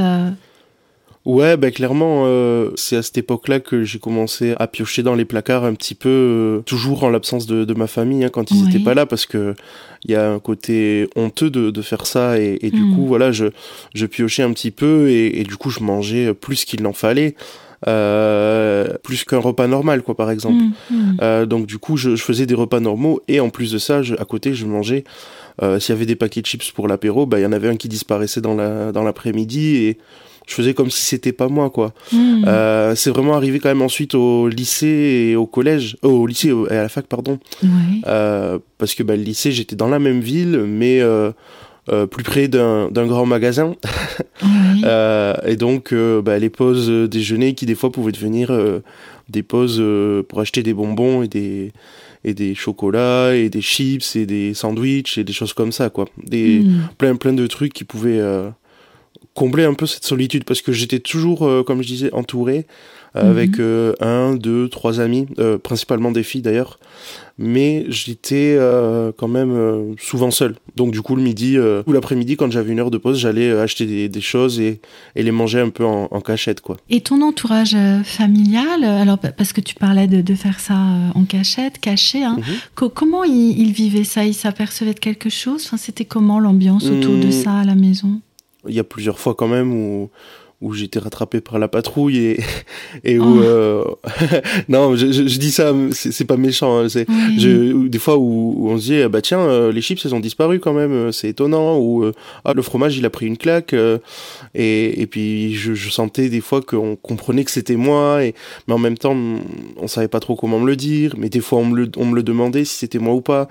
Ouais, 1.27 1.57
ben 1.57 1.73
clairement, 1.73 2.23
euh, 2.25 2.71
c'est 2.75 2.95
à 2.95 3.03
cette 3.03 3.17
époque-là 3.17 3.59
que 3.59 3.83
j'ai 3.83 3.99
commencé 3.99 4.55
à 4.59 4.67
piocher 4.67 5.03
dans 5.03 5.13
les 5.13 5.25
placards 5.25 5.65
un 5.65 5.73
petit 5.73 5.93
peu, 5.93 6.07
euh, 6.07 6.61
toujours 6.61 7.03
en 7.03 7.09
l'absence 7.09 7.45
de, 7.45 7.65
de, 7.65 7.73
ma 7.73 7.87
famille, 7.87 8.23
hein, 8.23 8.29
quand 8.29 8.49
ils 8.49 8.63
n'étaient 8.63 8.79
pas 8.81 8.93
là, 8.93 9.05
parce 9.05 9.25
que 9.25 9.53
il 10.05 10.11
y 10.11 10.15
a 10.15 10.31
un 10.31 10.39
côté 10.39 11.09
honteux 11.17 11.49
de, 11.49 11.69
de 11.69 11.81
faire 11.81 12.05
ça, 12.05 12.39
et, 12.39 12.59
et 12.61 12.71
du 12.71 12.81
hmm. 12.81 12.95
coup, 12.95 13.05
voilà, 13.07 13.33
je, 13.33 13.47
je 13.93 14.05
piochais 14.05 14.41
un 14.41 14.53
petit 14.53 14.71
peu, 14.71 15.09
et, 15.09 15.41
et 15.41 15.43
du 15.43 15.57
coup, 15.57 15.69
je 15.69 15.81
mangeais 15.81 16.33
plus 16.33 16.63
qu'il 16.63 16.81
n'en 16.81 16.93
fallait. 16.93 17.35
Euh, 17.87 18.87
plus 19.03 19.23
qu'un 19.23 19.37
repas 19.37 19.67
normal 19.67 20.01
quoi 20.01 20.15
par 20.15 20.31
exemple 20.31 20.55
hmm, 20.55 20.73
hmm. 20.89 21.17
Euh, 21.21 21.45
donc 21.45 21.67
du 21.67 21.77
coup 21.77 21.95
je, 21.95 22.15
je, 22.15 22.23
faisais 22.23 22.47
des 22.47 22.55
repas 22.55 22.79
normaux 22.79 23.21
et 23.27 23.39
en 23.39 23.51
plus 23.51 23.71
de 23.71 23.77
ça 23.77 24.01
je, 24.01 24.15
à 24.15 24.25
côté 24.25 24.55
je 24.55 24.65
mangeais 24.65 25.03
euh, 25.61 25.79
s'il 25.79 25.93
y 25.93 25.95
avait 25.95 26.07
des 26.07 26.15
paquets 26.15 26.41
de 26.41 26.47
chips 26.47 26.71
pour 26.71 26.87
l'apéro 26.87 27.27
bah 27.27 27.39
il 27.39 27.43
y 27.43 27.45
en 27.45 27.51
avait 27.51 27.69
un 27.69 27.75
qui 27.75 27.87
disparaissait 27.87 28.41
dans 28.41 28.55
la 28.55 28.91
dans 28.91 29.03
l'après-midi 29.03 29.75
et 29.75 29.99
je 30.47 30.53
faisais 30.53 30.73
comme 30.73 30.89
si 30.89 31.05
c'était 31.05 31.33
pas 31.33 31.49
moi 31.49 31.69
quoi. 31.69 31.93
Hmm. 32.11 32.43
Euh, 32.47 32.95
c'est 32.95 33.09
vraiment 33.09 33.35
arrivé 33.35 33.59
quand 33.59 33.69
même 33.69 33.81
ensuite 33.81 34.15
au 34.15 34.47
lycée 34.47 34.87
et 35.29 35.35
au 35.35 35.45
collège, 35.45 35.97
oh, 36.01 36.09
au 36.09 36.27
lycée 36.27 36.53
et 36.69 36.73
à 36.73 36.83
la 36.83 36.89
fac 36.89 37.05
pardon. 37.05 37.37
Euh, 38.07 38.57
parce 38.77 38.95
que 38.95 39.03
bah, 39.03 39.15
le 39.15 39.23
lycée 39.23 39.51
j'étais 39.51 39.75
dans 39.75 39.89
la 39.89 39.99
même 39.99 40.21
ville 40.21 40.63
mais 40.65 41.01
euh, 41.01 41.07
euh 41.07 41.31
plus 42.09 42.23
près 42.23 42.47
d'un 42.47 42.89
grand 42.91 43.25
magasin. 43.25 43.75
Euh, 44.83 45.33
et 45.45 45.55
donc 45.55 45.93
bah, 46.23 46.37
les 46.37 46.51
pauses 46.51 46.89
déjeuner 47.09 47.55
qui 47.55 47.65
des 47.65 47.73
fois 47.73 47.91
pouvaient 47.91 48.11
devenir 48.11 48.51
des 49.29 49.41
pauses 49.41 49.83
pour 50.29 50.39
acheter 50.39 50.61
des 50.61 50.73
bonbons 50.73 51.23
et 51.23 51.27
des 51.27 51.71
et 52.23 52.33
des 52.35 52.53
chocolats 52.53 53.35
et 53.35 53.49
des 53.49 53.61
chips 53.61 54.15
et 54.15 54.27
des 54.27 54.53
sandwichs 54.53 55.17
et 55.17 55.23
des 55.23 55.33
choses 55.33 55.53
comme 55.53 55.71
ça 55.71 55.89
quoi 55.89 56.05
des 56.23 56.57
Mm. 56.59 56.89
plein 56.97 57.15
plein 57.15 57.33
de 57.33 57.47
trucs 57.47 57.73
qui 57.73 57.83
pouvaient 57.83 58.19
euh, 58.19 58.49
combler 59.41 59.65
un 59.65 59.73
peu 59.75 59.85
cette 59.85 60.03
solitude 60.13 60.43
parce 60.43 60.61
que 60.61 60.71
j'étais 60.73 60.99
toujours 60.99 61.39
euh, 61.45 61.63
comme 61.63 61.81
je 61.83 61.87
disais 61.87 62.11
entouré 62.13 62.57
euh, 63.15 63.23
Mhm. 63.23 63.29
avec 63.35 63.59
euh, 63.59 63.93
un 64.01 64.35
deux 64.35 64.67
trois 64.69 64.99
amis 64.99 65.27
euh, 65.39 65.57
principalement 65.57 66.11
des 66.11 66.23
filles 66.23 66.41
d'ailleurs 66.49 66.77
mais 67.39 67.85
j'étais 67.89 68.55
euh, 68.59 69.11
quand 69.15 69.27
même 69.27 69.51
euh, 69.51 69.93
souvent 69.99 70.31
seul 70.31 70.55
donc 70.75 70.91
du 70.91 71.01
coup 71.01 71.15
le 71.15 71.21
midi 71.21 71.55
euh, 71.57 71.83
ou 71.87 71.91
l'après-midi 71.93 72.35
quand 72.35 72.51
j'avais 72.51 72.71
une 72.73 72.79
heure 72.79 72.91
de 72.91 72.97
pause 72.97 73.17
j'allais 73.19 73.51
acheter 73.51 73.85
des, 73.85 74.09
des 74.09 74.21
choses 74.21 74.59
et, 74.59 74.81
et 75.15 75.23
les 75.23 75.31
manger 75.31 75.59
un 75.59 75.69
peu 75.69 75.85
en, 75.85 76.07
en 76.11 76.21
cachette 76.21 76.61
quoi 76.61 76.77
Et 76.89 77.01
ton 77.01 77.21
entourage 77.21 77.75
familial, 78.03 78.83
alors 78.83 79.19
pa- 79.19 79.31
parce 79.31 79.53
que 79.53 79.61
tu 79.61 79.75
parlais 79.75 80.07
de, 80.07 80.21
de 80.21 80.35
faire 80.35 80.59
ça 80.59 80.77
en 81.13 81.23
cachette, 81.25 81.79
caché, 81.79 82.23
hein, 82.23 82.35
Mhm. 82.39 82.43
co- 82.75 82.89
comment 82.89 83.23
ils 83.23 83.55
il 83.59 83.71
vivaient 83.71 84.03
ça? 84.03 84.25
Ils 84.25 84.33
s'apercevaient 84.33 84.93
de 84.95 84.99
quelque 84.99 85.29
chose? 85.29 85.61
Enfin, 85.65 85.77
C'était 85.77 86.05
comment 86.05 86.39
l'ambiance 86.39 86.85
autour 86.89 87.17
de 87.17 87.27
Hmm. 87.27 87.31
ça 87.43 87.51
à 87.59 87.63
la 87.63 87.75
maison? 87.75 88.19
Il 88.67 88.75
y 88.75 88.79
a 88.79 88.83
plusieurs 88.83 89.19
fois 89.19 89.35
quand 89.35 89.47
même 89.47 89.73
où 89.73 90.09
où 90.59 90.73
j'étais 90.73 90.97
rattrapé 90.97 91.39
par 91.39 91.59
la 91.59 91.67
patrouille 91.67 92.17
et 92.17 92.39
et 93.03 93.19
où 93.19 93.37
Oh. 93.37 93.43
euh, 93.43 93.83
non 94.69 94.95
je, 94.95 95.11
je, 95.11 95.27
je 95.27 95.37
dis 95.37 95.51
ça 95.51 95.71
c'est 95.91 96.25
pas 96.25 96.35
méchant 96.35 96.79
hein, 96.79 96.89
c'est 96.89 97.05
Oui. 97.07 97.39
je, 97.39 97.87
des 97.87 97.99
fois 97.99 98.17
où, 98.17 98.55
où 98.57 98.69
on 98.71 98.79
se 98.79 98.85
dit 98.85 99.01
ah 99.03 99.07
bah 99.07 99.21
tiens 99.21 99.39
euh, 99.41 99.71
les 99.71 99.81
chips 99.81 100.03
elles 100.03 100.15
ont 100.15 100.19
disparu 100.19 100.59
quand 100.59 100.73
même 100.73 100.91
euh, 100.91 101.11
c'est 101.11 101.29
étonnant 101.29 101.77
ou 101.77 102.03
euh, 102.03 102.11
ah 102.43 102.53
le 102.55 102.63
fromage 102.63 102.97
il 102.97 103.05
a 103.05 103.11
pris 103.11 103.27
une 103.27 103.37
claque 103.37 103.73
euh, 103.73 103.99
et, 104.55 104.99
et 104.99 105.05
puis 105.05 105.53
je, 105.53 105.75
je 105.75 105.89
sentais 105.91 106.27
des 106.27 106.41
fois 106.41 106.61
qu'on 106.63 106.95
comprenait 106.95 107.43
que 107.43 107.51
c'était 107.51 107.75
moi 107.75 108.23
et 108.25 108.33
mais 108.67 108.73
en 108.73 108.79
même 108.79 108.97
temps 108.97 109.15
on 109.77 109.87
savait 109.87 110.07
pas 110.07 110.19
trop 110.19 110.35
comment 110.35 110.59
me 110.59 110.65
le 110.65 110.75
dire 110.75 111.13
mais 111.19 111.29
des 111.29 111.39
fois 111.39 111.59
on 111.59 111.65
me 111.65 111.75
le, 111.75 111.91
on 111.97 112.05
me 112.05 112.15
le 112.15 112.23
demandait 112.23 112.65
si 112.65 112.77
c'était 112.79 112.97
moi 112.97 113.13
ou 113.13 113.21
pas 113.21 113.47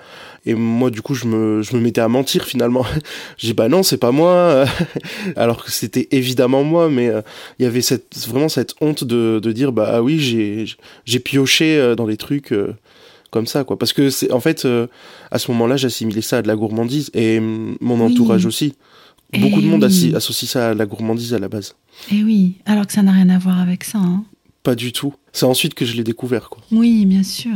et 0.49 0.55
moi 0.55 0.89
du 0.89 1.01
coup 1.01 1.13
je 1.13 1.25
me, 1.25 1.61
je 1.61 1.75
me 1.75 1.81
mettais 1.81 2.01
à 2.01 2.07
mentir 2.07 2.45
finalement 2.45 2.85
j'ai 3.37 3.53
bah 3.53 3.67
non 3.69 3.83
c'est 3.83 3.97
pas 3.97 4.11
moi 4.11 4.65
alors 5.35 5.63
que 5.63 5.71
c'était 5.71 6.07
évidemment 6.11 6.63
moi 6.63 6.89
mais 6.89 7.09
euh, 7.09 7.21
il 7.59 7.63
y 7.63 7.65
avait 7.65 7.81
cette 7.81 8.17
vraiment 8.27 8.49
cette 8.49 8.73
honte 8.81 9.03
de, 9.03 9.39
de 9.43 9.51
dire 9.51 9.71
bah 9.71 9.89
ah 9.93 10.01
oui 10.03 10.19
j'ai 10.19 10.65
j'ai 11.05 11.19
pioché 11.19 11.77
euh, 11.77 11.95
dans 11.95 12.05
les 12.07 12.17
trucs 12.17 12.51
euh, 12.53 12.73
comme 13.29 13.45
ça 13.45 13.63
quoi 13.63 13.77
parce 13.77 13.93
que 13.93 14.09
c'est 14.09 14.31
en 14.31 14.39
fait 14.39 14.65
euh, 14.65 14.87
à 15.31 15.37
ce 15.39 15.51
moment-là 15.51 15.75
j'assimilais 15.77 16.21
ça 16.21 16.37
à 16.37 16.41
de 16.41 16.47
la 16.47 16.55
gourmandise 16.55 17.11
et 17.13 17.39
hum, 17.39 17.77
mon 17.81 17.95
Oui. 17.99 18.11
entourage 18.13 18.45
aussi 18.45 18.73
beaucoup 19.39 19.59
Eh 19.59 19.63
de 19.63 19.67
monde 19.67 19.83
oui. 19.83 19.89
assi- 19.89 20.15
associe 20.15 20.49
ça 20.49 20.69
à 20.69 20.73
la 20.73 20.85
gourmandise 20.85 21.33
à 21.33 21.39
la 21.39 21.49
base 21.49 21.75
Eh 22.11 22.23
oui, 22.23 22.53
alors 22.65 22.87
que 22.87 22.93
ça 22.93 23.01
n'a 23.03 23.11
rien 23.11 23.29
à 23.29 23.37
voir 23.37 23.59
avec 23.59 23.83
ça. 23.83 23.97
hein. 23.99 24.23
pas 24.63 24.75
du 24.75 24.93
tout 24.93 25.13
c'est 25.37 25.45
ensuite 25.45 25.73
que 25.73 25.85
je 25.85 25.95
l'ai 25.95 26.03
découvert 26.03 26.49
quoi 26.49 26.61
Oui, 26.71 27.05
bien 27.05 27.23
sûr. 27.23 27.51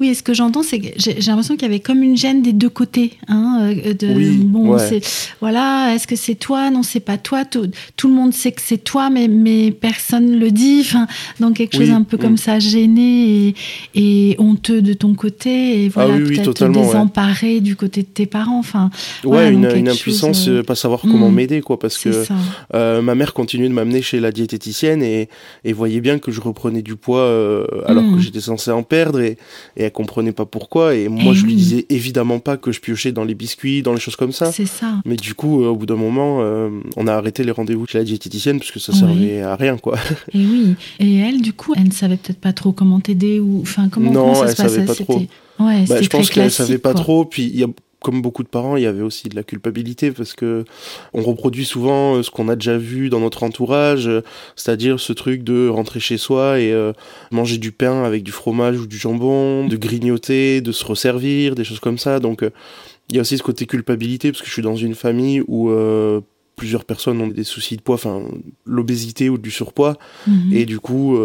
Oui, 0.00 0.08
et 0.08 0.14
ce 0.14 0.22
que 0.22 0.34
j'entends, 0.34 0.62
c'est 0.62 0.78
que 0.78 0.86
j'ai 0.96 1.14
l'impression 1.20 1.54
qu'il 1.54 1.64
y 1.64 1.70
avait 1.70 1.80
comme 1.80 2.02
une 2.02 2.16
gêne 2.16 2.42
des 2.42 2.52
deux 2.52 2.68
côtés. 2.68 3.14
Hein, 3.28 3.58
euh, 3.62 3.92
de, 3.92 4.14
Oui, 4.14 4.36
bon, 4.44 4.74
ouais. 4.74 4.88
c'est 4.88 5.00
voilà, 5.40 5.94
est-ce 5.94 6.06
que 6.06 6.16
c'est 6.16 6.36
toi? 6.36 6.70
Non, 6.70 6.82
c'est 6.82 7.00
pas 7.00 7.18
toi. 7.18 7.44
Tout, 7.44 7.68
tout 7.96 8.08
le 8.08 8.14
monde 8.14 8.32
sait 8.32 8.52
que 8.52 8.62
c'est 8.62 8.78
toi, 8.78 9.10
mais 9.10 9.26
mais 9.28 9.72
personne 9.72 10.38
le 10.38 10.50
dit. 10.50 10.78
Enfin, 10.82 11.06
donc 11.40 11.56
quelque 11.56 11.76
Oui, 11.76 11.86
chose 11.86 11.94
un 11.94 12.02
peu 12.02 12.16
mm. 12.16 12.20
comme 12.20 12.36
ça, 12.36 12.58
gêné 12.60 13.48
et, 13.48 13.54
et 14.30 14.36
honteux 14.38 14.80
de 14.80 14.92
ton 14.92 15.14
côté, 15.14 15.84
et 15.84 15.88
voilà, 15.88 16.14
Ah 16.14 16.16
oui, 16.16 16.22
oui, 16.22 16.34
peut-être 16.34 16.44
totalement, 16.44 16.80
ouais. 16.82 16.86
désemparé 16.86 17.60
du 17.60 17.74
côté 17.74 18.02
de 18.02 18.08
tes 18.08 18.26
parents. 18.26 18.58
Enfin, 18.58 18.90
ouais 19.24 19.30
Voilà, 19.30 19.48
une, 19.50 19.68
une 19.74 19.88
impuissance 19.88 20.46
euh, 20.48 20.62
pas 20.62 20.74
savoir 20.76 21.00
comment 21.00 21.30
mm. 21.30 21.34
m'aider 21.34 21.60
quoi 21.60 21.78
parce 21.78 21.98
que. 21.98 22.10
Euh, 22.74 23.02
ma 23.02 23.14
mère 23.14 23.32
continuait 23.34 23.68
de 23.68 23.74
m'amener 23.74 24.02
chez 24.02 24.20
la 24.20 24.30
diététicienne 24.30 25.02
et, 25.02 25.28
et 25.64 25.72
voyait 25.72 26.00
bien 26.00 26.18
que 26.18 26.30
je 26.30 26.40
reprenais 26.40 26.82
du 26.82 26.96
poids 26.96 27.23
euh, 27.24 27.66
alors 27.86 28.04
que 28.14 28.20
j'étais 28.20 28.40
censé 28.40 28.70
en 28.70 28.82
perdre 28.82 29.20
et, 29.20 29.36
et 29.76 29.84
elle 29.84 29.92
comprenait 29.92 30.32
pas 30.32 30.44
pourquoi 30.46 30.94
et 30.94 31.08
moi 31.08 31.32
Eh 31.32 31.34
je 31.34 31.44
lui 31.44 31.52
oui. 31.52 31.56
disais 31.56 31.86
évidemment 31.90 32.38
pas 32.38 32.56
que 32.56 32.72
je 32.72 32.80
piochais 32.80 33.12
dans 33.12 33.24
les 33.24 33.34
biscuits, 33.34 33.82
dans 33.82 33.92
les 33.92 34.00
choses 34.00 34.16
comme 34.16 34.32
ça. 34.32 34.52
C'est 34.52 34.66
ça. 34.66 34.94
Mais 35.04 35.16
du 35.16 35.34
coup, 35.34 35.62
euh, 35.62 35.68
au 35.68 35.76
bout 35.76 35.86
d'un 35.86 35.96
moment, 35.96 36.38
euh, 36.40 36.70
on 36.96 37.06
a 37.06 37.12
arrêté 37.14 37.44
les 37.44 37.50
rendez-vous 37.50 37.86
chez 37.86 37.98
la 37.98 38.04
diététicienne 38.04 38.58
parce 38.58 38.70
que 38.70 38.78
ça 38.80 38.92
Oui. 38.92 38.98
servait 39.00 39.42
à 39.42 39.56
rien 39.56 39.76
quoi. 39.76 39.96
Et 40.32 40.38
oui. 40.38 40.74
Et 41.00 41.16
elle, 41.18 41.40
du 41.42 41.52
coup, 41.52 41.74
elle 41.76 41.88
ne 41.88 41.92
savait 41.92 42.16
peut-être 42.16 42.40
pas 42.40 42.52
trop 42.52 42.72
comment 42.72 43.00
t'aider 43.00 43.40
ou, 43.40 43.60
enfin, 43.62 43.88
comment, 43.88 44.10
Non, 44.10 44.20
comment 44.22 44.34
ça 44.34 44.44
elle 44.44 44.50
se 44.50 44.56
savait 44.56 44.84
pas 44.86 44.94
trop. 44.94 45.18
Ouais, 45.60 45.84
Bah, 45.88 46.02
je 46.02 46.08
pense 46.08 46.30
qu'elle 46.30 46.50
savait 46.50 46.78
pas 46.78 46.92
quoi. 46.92 47.00
trop. 47.00 47.24
Puis 47.24 47.44
il 47.44 47.60
y 47.60 47.64
a 47.64 47.68
comme 48.04 48.20
beaucoup 48.20 48.42
de 48.42 48.48
parents, 48.48 48.76
il 48.76 48.82
y 48.82 48.86
avait 48.86 49.02
aussi 49.02 49.30
de 49.30 49.34
la 49.34 49.42
culpabilité 49.42 50.12
parce 50.12 50.34
que 50.34 50.64
on 51.14 51.22
reproduit 51.22 51.64
souvent 51.64 52.16
euh, 52.16 52.22
ce 52.22 52.30
qu'on 52.30 52.48
a 52.48 52.54
déjà 52.54 52.76
vu 52.76 53.08
dans 53.08 53.18
notre 53.18 53.42
entourage, 53.42 54.06
euh, 54.06 54.22
c'est-à-dire 54.56 55.00
ce 55.00 55.14
truc 55.14 55.42
de 55.42 55.68
rentrer 55.68 56.00
chez 56.00 56.18
soi 56.18 56.60
et 56.60 56.70
euh, 56.70 56.92
manger 57.30 57.56
du 57.56 57.72
pain 57.72 58.04
avec 58.04 58.22
du 58.22 58.30
fromage 58.30 58.78
ou 58.78 58.86
du 58.86 58.98
jambon, 58.98 59.66
de 59.66 59.76
grignoter, 59.76 60.60
de 60.60 60.70
se 60.70 60.84
resservir, 60.84 61.54
des 61.54 61.64
choses 61.64 61.80
comme 61.80 61.96
ça. 61.96 62.20
Donc 62.20 62.42
euh, 62.42 62.50
il 63.08 63.16
y 63.16 63.18
a 63.18 63.22
aussi 63.22 63.38
ce 63.38 63.42
côté 63.42 63.64
culpabilité 63.64 64.30
parce 64.30 64.42
que 64.42 64.48
je 64.48 64.52
suis 64.52 64.62
dans 64.62 64.76
une 64.76 64.94
famille 64.94 65.42
où 65.48 65.70
euh, 65.70 66.20
plusieurs 66.56 66.84
personnes 66.84 67.22
ont 67.22 67.28
des 67.28 67.42
soucis 67.42 67.78
de 67.78 67.82
poids, 67.82 67.94
enfin 67.94 68.22
l'obésité 68.66 69.30
ou 69.30 69.38
du 69.38 69.50
surpoids. 69.50 69.96
Mhm. 70.26 70.52
Et 70.52 70.66
du 70.66 70.78
coup, 70.78 71.18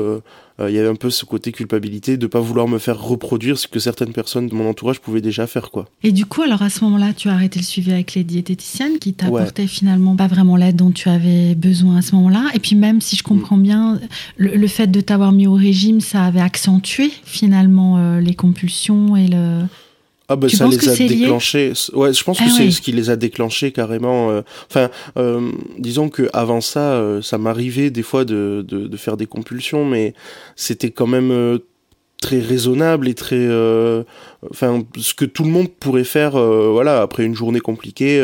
il 0.68 0.76
y 0.76 0.80
avait 0.80 0.90
un 0.90 0.96
peu 0.96 1.10
ce 1.10 1.24
côté 1.26 1.52
culpabilité 1.52 2.18
de 2.18 2.28
pas 2.28 2.40
vouloir 2.42 2.68
me 2.68 2.80
faire 2.80 3.00
reproduire 3.02 3.58
ce 3.58 3.68
que 3.68 3.80
certaines 3.80 4.12
personnes 4.12 4.48
de 4.48 4.54
mon 4.56 4.68
entourage 4.70 5.00
pouvaient 5.00 5.22
déjà 5.22 5.48
faire, 5.48 5.72
quoi. 5.72 5.86
Et 6.04 6.12
du 6.12 6.26
coup, 6.26 6.42
alors 6.42 6.62
à 6.62 6.70
ce 6.70 6.84
moment-là, 6.84 7.14
tu 7.14 7.30
as 7.30 7.34
arrêté 7.34 7.60
le 7.60 7.66
suivi 7.66 7.92
avec 7.94 8.14
les 8.16 8.24
diététiciennes 8.24 9.00
qui 9.00 9.10
Ouais. 9.10 9.16
t'apportaient 9.16 9.68
finalement 9.68 10.16
pas 10.16 10.28
vraiment 10.28 10.56
l'aide 10.58 10.76
dont 10.76 10.92
tu 10.92 11.08
avais 11.10 11.56
besoin 11.56 11.98
à 11.98 12.02
ce 12.02 12.16
moment-là. 12.16 12.46
Et 12.54 12.60
puis 12.60 12.76
même 12.76 13.00
si 13.02 13.16
je 13.16 13.24
comprends 13.24 13.58
Mm. 13.58 13.64
bien, 13.64 14.00
le, 14.38 14.56
le 14.56 14.68
fait 14.68 14.88
de 14.88 15.00
t'avoir 15.02 15.32
mis 15.32 15.48
au 15.48 15.54
régime, 15.54 16.02
ça 16.02 16.24
avait 16.26 16.42
accentué 16.42 17.12
finalement 17.24 17.98
euh, 17.98 18.20
les 18.20 18.34
compulsions 18.36 19.16
et 19.16 19.28
le... 19.28 19.62
Ah 20.30 20.36
bah 20.36 20.48
Tu 20.48 20.56
ça 20.58 20.68
les 20.68 20.78
que 20.78 20.90
a 20.90 20.96
c'est 20.96 21.08
déclenchés. 21.08 21.74
Ouais, 21.94 22.14
je 22.14 22.24
pense 22.24 22.38
que 22.40 22.44
Ah 22.48 22.52
c'est 22.56 22.64
oui. 22.66 22.72
ce 22.72 22.82
qui 22.82 22.92
les 22.92 23.10
a 23.10 23.16
déclenchés 23.16 23.72
carrément. 23.72 24.30
euh, 24.30 24.42
Enfin, 24.70 24.90
euh, 25.18 25.52
disons 25.80 26.10
que 26.10 26.30
avant 26.34 26.62
ça, 26.62 26.94
euh, 26.94 27.22
ça 27.22 27.38
m'arrivait 27.38 27.90
des 27.90 28.04
fois 28.04 28.26
de, 28.26 28.64
de, 28.68 28.88
de 28.88 28.98
faire 28.98 29.18
des 29.18 29.26
compulsions, 29.26 29.86
mais 29.86 30.14
c'était 30.56 30.92
quand 30.92 31.08
même 31.08 31.32
euh, 31.32 31.58
très 32.22 32.40
raisonnable 32.40 33.08
et 33.08 33.14
très, 33.16 33.38
euh, 33.40 34.04
enfin, 34.52 34.84
ce 34.98 35.14
que 35.14 35.26
tout 35.26 35.44
le 35.44 35.50
monde 35.50 35.70
pourrait 35.80 36.04
faire, 36.04 36.36
euh, 36.36 36.70
voilà, 36.72 37.02
après 37.02 37.24
une 37.24 37.34
journée 37.36 37.62
compliquée, 37.62 38.20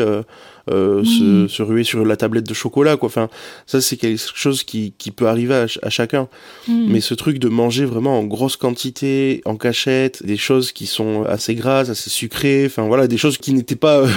euh, 0.70 1.00
Oui. 1.02 1.46
se, 1.48 1.48
se 1.48 1.62
ruer 1.62 1.84
sur 1.84 2.04
la 2.04 2.16
tablette 2.16 2.46
de 2.48 2.54
chocolat, 2.54 2.96
quoi. 2.96 3.06
Enfin, 3.08 3.28
ça 3.66 3.80
c'est 3.80 3.96
quelque 3.96 4.20
chose 4.34 4.62
qui, 4.64 4.92
qui 4.98 5.10
peut 5.10 5.28
arriver 5.28 5.54
à, 5.54 5.68
ch- 5.68 5.78
à 5.82 5.90
chacun. 5.90 6.28
Mm. 6.68 6.86
Mais 6.88 7.00
ce 7.00 7.14
truc 7.14 7.38
de 7.38 7.48
manger 7.48 7.84
vraiment 7.84 8.18
en 8.18 8.24
grosse 8.24 8.56
quantité, 8.56 9.42
en 9.44 9.56
cachette, 9.56 10.24
des 10.26 10.36
choses 10.36 10.72
qui 10.72 10.86
sont 10.86 11.24
assez 11.24 11.54
grasses, 11.54 11.88
assez 11.90 12.10
sucrées, 12.10 12.64
enfin 12.66 12.82
voilà, 12.86 13.06
des 13.06 13.16
choses 13.18 13.38
qui 13.38 13.52
n'étaient 13.52 13.76
pas 13.76 14.00
euh, 14.00 14.08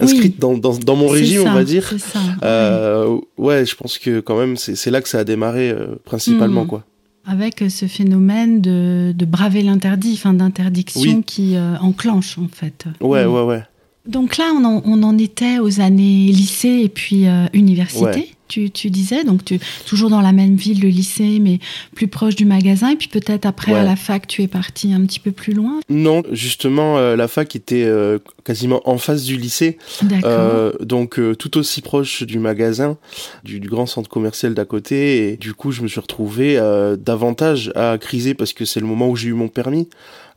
inscrites 0.00 0.38
dans, 0.40 0.56
dans, 0.56 0.76
dans 0.76 0.96
mon 0.96 1.08
régime, 1.08 1.42
ça, 1.44 1.50
on 1.50 1.54
va 1.54 1.64
dire. 1.64 1.92
Ça. 1.98 2.20
Euh, 2.42 3.18
ouais, 3.38 3.66
je 3.66 3.74
pense 3.74 3.98
que 3.98 4.20
quand 4.20 4.38
même, 4.38 4.56
c'est 4.56 4.90
là 4.90 5.00
que 5.00 5.08
ça 5.08 5.18
a 5.20 5.24
démarré 5.24 5.74
principalement, 6.04 6.64
Mm. 6.64 6.68
quoi. 6.68 6.84
Avec 7.26 7.62
ce 7.68 7.86
phénomène 7.86 8.60
de, 8.62 9.12
de 9.14 9.24
braver 9.26 9.62
l'interdit, 9.62 10.14
enfin 10.14 10.32
d'interdiction 10.32 11.16
Oui. 11.18 11.22
qui 11.24 11.54
euh, 11.54 11.76
enclenche 11.80 12.38
en 12.38 12.48
fait. 12.50 12.86
Ouais, 13.00 13.24
Mm. 13.26 13.32
ouais, 13.32 13.42
ouais. 13.42 13.62
Donc 14.10 14.36
là, 14.38 14.52
on 14.56 14.64
en, 14.64 14.82
on 14.84 15.02
en 15.04 15.16
était 15.18 15.60
aux 15.60 15.80
années 15.80 16.26
lycée 16.26 16.82
et 16.84 16.88
puis 16.88 17.28
euh, 17.28 17.46
université. 17.52 18.34
Tu, 18.50 18.70
tu 18.70 18.90
disais. 18.90 19.24
Donc 19.24 19.44
tu, 19.44 19.58
toujours 19.86 20.10
dans 20.10 20.20
la 20.20 20.32
même 20.32 20.56
ville, 20.56 20.82
le 20.82 20.88
lycée, 20.88 21.38
mais 21.40 21.58
plus 21.94 22.08
proche 22.08 22.34
du 22.34 22.44
magasin. 22.44 22.90
Et 22.90 22.96
puis 22.96 23.08
peut-être 23.08 23.46
après, 23.46 23.72
à 23.74 23.84
la 23.84 23.96
fac, 23.96 24.26
tu 24.26 24.42
es 24.42 24.48
parti 24.48 24.92
un 24.92 25.00
petit 25.06 25.20
peu 25.20 25.30
plus 25.30 25.54
loin. 25.54 25.80
Non, 25.88 26.22
justement, 26.32 26.98
euh, 26.98 27.16
la 27.16 27.28
fac 27.28 27.54
était 27.56 27.84
euh, 27.84 28.18
quasiment 28.44 28.82
en 28.84 28.98
face 28.98 29.24
du 29.24 29.36
lycée. 29.36 29.78
Euh, 30.24 30.72
donc 30.80 31.20
tout 31.38 31.58
aussi 31.58 31.80
proche 31.80 32.24
du 32.24 32.38
magasin, 32.38 32.98
du, 33.44 33.60
du 33.60 33.68
grand 33.68 33.86
centre 33.86 34.10
commercial 34.10 34.54
d'à 34.54 34.64
côté. 34.64 35.32
Et 35.32 35.36
du 35.36 35.54
coup, 35.54 35.70
je 35.70 35.82
me 35.82 35.88
suis 35.88 36.00
retrouvé 36.00 36.56
davantage 36.98 37.72
à 37.76 37.96
criser 37.98 38.34
parce 38.34 38.52
que 38.52 38.64
c'est 38.64 38.80
le 38.80 38.86
moment 38.86 39.08
où 39.08 39.16
j'ai 39.16 39.28
eu 39.28 39.34
mon 39.34 39.48
permis. 39.48 39.88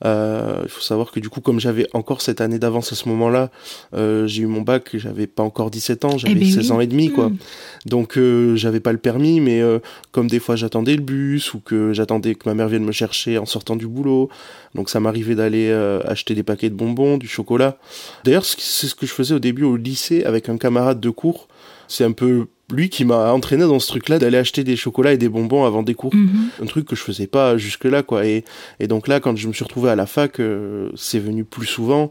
Il 0.06 0.70
faut 0.70 0.82
savoir 0.82 1.12
que 1.12 1.20
du 1.20 1.30
coup, 1.30 1.40
comme 1.42 1.60
j'avais 1.60 1.88
encore 1.94 2.22
cette 2.22 2.42
année 2.42 2.60
d'avance 2.60 2.92
à 2.92 2.96
ce 2.96 3.08
moment-là, 3.10 3.50
j'ai 3.94 4.44
eu 4.44 4.48
mon 4.48 4.62
bac, 4.62 4.90
j'avais 4.94 5.28
pas 5.28 5.44
encore 5.44 5.72
17 5.72 6.06
ans, 6.06 6.18
j'avais 6.18 6.36
ben 6.36 6.46
16 6.46 6.58
oui. 6.58 6.72
ans 6.72 6.80
et 6.82 6.88
demi, 6.88 7.10
quoi. 7.10 7.30
Mm. 7.30 7.38
Donc 7.86 8.03
euh, 8.18 8.56
j'avais 8.56 8.80
pas 8.80 8.92
le 8.92 8.98
permis, 8.98 9.40
mais 9.40 9.62
euh, 9.62 9.80
comme 10.12 10.28
des 10.28 10.40
fois 10.40 10.56
j'attendais 10.56 10.96
le 10.96 11.02
bus 11.02 11.54
ou 11.54 11.60
que 11.60 11.94
j'attendais 11.94 12.36
que 12.36 12.48
ma 12.48 12.56
mère 12.56 12.68
vienne 12.68 12.86
me 12.86 12.92
chercher 12.92 13.38
en 13.38 13.46
sortant 13.46 13.76
du 13.76 13.88
boulot, 13.88 14.30
donc 14.76 14.90
ça 14.90 15.00
m'arrivait 15.00 15.36
d'aller 15.36 15.70
euh, 15.70 16.02
acheter 16.06 16.36
des 16.36 16.44
paquets 16.44 16.70
de 16.70 16.76
bonbons, 16.76 17.18
du 17.18 17.28
chocolat. 17.28 17.78
D'ailleurs, 18.24 18.46
c'est 18.46 18.88
ce 18.88 18.96
que 18.96 19.06
je 19.06 19.14
faisais 19.14 19.34
au 19.34 19.40
début 19.40 19.64
au 19.64 19.76
lycée 19.76 20.24
avec 20.24 20.50
un 20.50 20.58
camarade 20.58 21.00
de 21.00 21.10
cours. 21.10 21.48
C'est 21.88 22.04
un 22.04 22.12
peu 22.12 22.48
lui 22.72 22.90
qui 22.90 23.04
m'a 23.06 23.32
entraîné 23.34 23.64
dans 23.64 23.78
ce 23.80 23.88
truc-là 23.88 24.20
d'aller 24.20 24.38
acheter 24.38 24.64
des 24.64 24.76
chocolats 24.76 25.14
et 25.14 25.18
des 25.18 25.28
bonbons 25.30 25.66
avant 25.66 25.84
des 25.84 25.94
cours. 25.94 26.16
Mhm. 26.16 26.48
Un 26.62 26.66
truc 26.66 26.86
que 26.88 26.96
je 26.96 27.02
faisais 27.02 27.28
pas 27.28 27.58
jusque-là, 27.58 28.04
quoi. 28.04 28.26
Et, 28.26 28.46
et 28.80 28.88
donc 28.88 29.08
là, 29.08 29.20
quand 29.20 29.36
je 29.36 29.48
me 29.48 29.54
suis 29.54 29.64
retrouvé 29.66 29.90
à 29.90 29.96
la 29.96 30.06
fac, 30.06 30.40
euh, 30.40 30.90
c'est 30.96 31.20
venu 31.20 31.44
plus 31.44 31.68
souvent. 31.68 32.10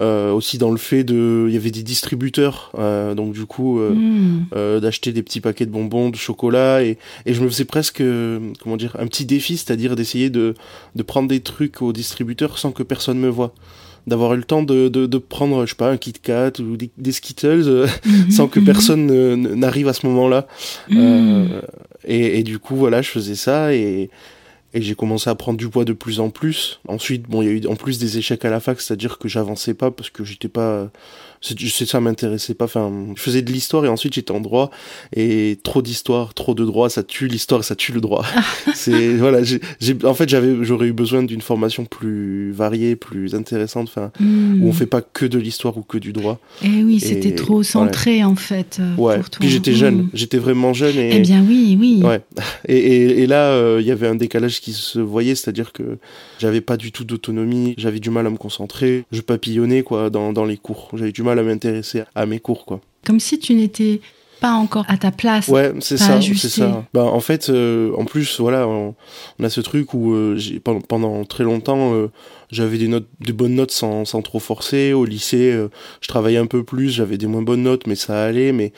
Euh, 0.00 0.32
aussi 0.32 0.58
dans 0.58 0.70
le 0.70 0.76
fait 0.76 1.04
de, 1.04 1.46
il 1.48 1.54
y 1.54 1.56
avait 1.56 1.70
des 1.70 1.82
distributeurs, 1.84 2.72
euh, 2.78 3.14
donc 3.14 3.32
du 3.32 3.46
coup, 3.46 3.78
euh, 3.78 3.92
Mhm. 3.94 4.80
d'acheter 4.80 5.12
des 5.12 5.22
petits 5.22 5.40
paquets 5.40 5.66
de 5.66 5.70
bonbons, 5.70 6.10
de 6.10 6.16
chocolat, 6.16 6.82
et, 6.82 6.98
et 7.24 7.32
je 7.34 7.40
me 7.42 7.48
faisais 7.48 7.64
presque, 7.64 8.02
comment 8.60 8.76
dire, 8.76 8.96
un 8.98 9.06
petit 9.06 9.24
défi, 9.24 9.56
c'est-à-dire 9.56 9.94
d'essayer 9.96 10.30
de, 10.30 10.54
de 10.96 11.02
prendre 11.02 11.28
des 11.28 11.40
trucs 11.40 11.80
au 11.80 11.92
distributeur 11.92 12.58
sans 12.58 12.72
que 12.72 12.82
personne 12.82 13.18
me 13.18 13.28
voie. 13.28 13.54
D'avoir 14.06 14.34
eu 14.34 14.36
le 14.36 14.42
temps 14.44 14.62
de, 14.64 14.88
de, 14.88 15.06
de 15.06 15.18
prendre, 15.18 15.64
je 15.64 15.70
sais 15.70 15.76
pas, 15.76 15.90
un 15.90 15.96
Kit 15.96 16.12
Kat 16.12 16.52
ou 16.58 16.76
des, 16.76 16.90
des 16.98 17.12
Skittles 17.12 17.62
euh, 17.68 17.86
Mhm. 18.04 18.30
sans 18.32 18.48
que 18.48 18.58
Mhm. 18.58 18.64
personne 18.66 19.06
ne- 19.06 19.36
ne- 19.36 19.54
n'arrive 19.54 19.86
à 19.88 19.92
ce 19.92 20.06
moment-là. 20.06 20.46
Mhm. 20.88 20.98
Euh, 21.00 21.60
et, 22.04 22.38
et 22.40 22.42
du 22.42 22.58
coup, 22.58 22.74
voilà, 22.74 23.00
je 23.00 23.10
faisais 23.10 23.36
ça 23.36 23.72
et, 23.74 24.10
et 24.74 24.82
j'ai 24.82 24.94
commencé 24.96 25.30
à 25.30 25.34
prendre 25.36 25.56
du 25.58 25.68
poids 25.68 25.84
de 25.84 25.92
plus 25.92 26.18
en 26.18 26.30
plus. 26.30 26.80
Ensuite, 26.88 27.28
bon, 27.28 27.42
il 27.42 27.46
y 27.46 27.48
a 27.48 27.52
eu 27.52 27.66
en 27.68 27.76
plus 27.76 27.98
des 28.00 28.18
échecs 28.18 28.44
à 28.44 28.50
la 28.50 28.58
fac, 28.58 28.80
c'est-à-dire 28.80 29.18
que 29.18 29.28
j'avançais 29.28 29.74
pas 29.74 29.90
parce 29.92 30.10
que 30.10 30.24
j'étais 30.24 30.48
pas, 30.48 30.90
ça 31.42 32.00
m'intéressait 32.00 32.54
pas. 32.54 32.64
Enfin, 32.66 32.92
je 33.16 33.20
faisais 33.20 33.42
de 33.42 33.50
l'histoire 33.52 33.84
et 33.84 33.88
ensuite 33.88 34.14
j'étais 34.14 34.30
en 34.32 34.40
droit 34.40 34.70
et 35.14 35.58
trop 35.62 35.82
d'histoire, 35.82 36.34
trop 36.34 36.54
de 36.54 36.64
droit, 36.64 36.88
ça 36.88 37.02
tue 37.02 37.26
l'histoire, 37.28 37.64
ça 37.64 37.74
tue 37.74 37.92
le 37.92 38.00
droit. 38.00 38.24
c'est 38.74 39.14
voilà, 39.14 39.42
j'ai, 39.42 39.60
j'ai- 39.80 39.96
en 40.04 40.14
fait, 40.14 40.28
j'avais, 40.28 40.54
j'aurais 40.64 40.86
eu 40.86 40.92
besoin 40.92 41.22
d'une 41.22 41.40
formation 41.40 41.84
plus 41.84 42.52
variée, 42.52 42.96
plus 42.96 43.34
intéressante, 43.34 43.88
enfin, 43.88 44.10
où 44.20 44.68
on 44.68 44.72
fait 44.72 44.86
pas 44.86 45.02
que 45.02 45.26
de 45.26 45.38
l'histoire 45.38 45.76
ou 45.76 45.82
que 45.82 45.98
du 45.98 46.12
droit. 46.12 46.38
Eh 46.64 46.82
oui, 46.84 47.00
c'était 47.00 47.30
et- 47.30 47.34
trop 47.34 47.62
centré 47.62 48.22
en 48.24 48.36
fait. 48.36 48.78
euh, 48.80 48.94
Ouais. 48.96 49.16
pour 49.18 49.30
toi. 49.30 49.40
Puis 49.40 49.48
j'étais 49.50 49.72
jeune, 49.74 49.96
Mhm. 50.02 50.10
j'étais 50.14 50.38
vraiment 50.38 50.72
jeune 50.72 50.96
et. 50.96 51.16
Eh 51.16 51.20
bien 51.20 51.44
oui, 51.46 51.76
oui. 51.78 52.00
Ouais. 52.04 52.20
Et, 52.68 52.76
et, 52.76 53.22
et 53.22 53.26
là, 53.26 53.50
euh, 53.50 53.78
il 53.80 53.86
y 53.86 53.90
avait 53.90 54.06
un 54.06 54.14
décalage 54.14 54.60
qui 54.60 54.72
se 54.72 54.98
voyait, 55.00 55.34
c'est-à-dire 55.34 55.72
que 55.72 55.98
j'avais 56.38 56.60
pas 56.60 56.76
du 56.76 56.92
tout 56.92 57.04
d'autonomie, 57.04 57.74
j'avais 57.78 58.00
du 58.00 58.10
mal 58.10 58.26
à 58.26 58.30
me 58.30 58.36
concentrer, 58.36 59.04
je 59.12 59.20
papillonnais 59.20 59.82
quoi 59.82 60.10
dans, 60.10 60.32
dans 60.32 60.44
les 60.44 60.56
cours, 60.56 60.90
j'avais 60.94 61.12
du 61.12 61.22
mal 61.22 61.31
à 61.38 61.42
m'intéresser 61.42 62.02
à 62.14 62.26
mes 62.26 62.38
cours 62.40 62.64
quoi. 62.66 62.80
Comme 63.06 63.20
si 63.20 63.38
tu 63.38 63.54
n'étais 63.54 64.00
pas 64.40 64.52
encore 64.54 64.84
à 64.88 64.96
ta 64.96 65.12
place. 65.12 65.46
Ouais, 65.46 65.72
c'est 65.78 65.96
ça, 65.96 66.20
c'est 66.20 66.48
ça. 66.48 66.84
Bah 66.92 67.04
en 67.04 67.20
fait, 67.20 67.48
euh, 67.48 67.92
en 67.96 68.04
plus 68.04 68.40
voilà, 68.40 68.66
on, 68.66 68.94
on 69.38 69.44
a 69.44 69.48
ce 69.48 69.60
truc 69.60 69.94
où 69.94 70.12
euh, 70.14 70.36
pendant, 70.64 70.80
pendant 70.80 71.24
très 71.24 71.44
longtemps 71.44 71.94
euh, 71.94 72.08
j'avais 72.50 72.76
des 72.78 72.88
notes, 72.88 73.06
des 73.20 73.32
bonnes 73.32 73.54
notes 73.54 73.70
sans, 73.70 74.04
sans 74.04 74.20
trop 74.20 74.40
forcer. 74.40 74.92
Au 74.94 75.04
lycée, 75.04 75.56
je 76.00 76.08
travaillais 76.08 76.38
un 76.38 76.46
peu 76.46 76.64
plus, 76.64 76.90
j'avais 76.90 77.18
des 77.18 77.28
moins 77.28 77.42
bonnes 77.42 77.62
notes, 77.62 77.86
mais 77.86 77.94
ça 77.94 78.20
allait, 78.24 78.50
mais 78.52 78.72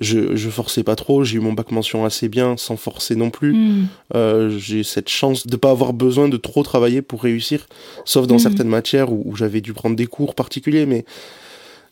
je, 0.00 0.36
je 0.36 0.50
forçais 0.50 0.82
pas 0.84 0.94
trop. 0.94 1.24
J'ai 1.24 1.38
eu 1.38 1.40
mon 1.40 1.54
bac 1.54 1.70
mention 1.72 2.04
assez 2.04 2.28
bien, 2.28 2.56
sans 2.58 2.76
forcer 2.76 3.16
non 3.16 3.30
plus. 3.30 3.54
Mhm. 3.54 3.86
Euh, 4.14 4.58
j'ai 4.58 4.84
cette 4.84 5.08
chance 5.08 5.46
de 5.46 5.56
pas 5.56 5.70
avoir 5.70 5.94
besoin 5.94 6.28
de 6.28 6.36
trop 6.36 6.62
travailler 6.62 7.00
pour 7.02 7.22
réussir, 7.22 7.66
sauf 8.04 8.26
dans 8.26 8.34
Mhm. 8.36 8.40
certaines 8.40 8.68
matières 8.68 9.10
où, 9.10 9.22
où 9.24 9.34
j'avais 9.36 9.60
dû 9.62 9.72
prendre 9.72 9.96
des 9.96 10.06
cours 10.06 10.34
particuliers, 10.34 10.84
mais 10.86 11.04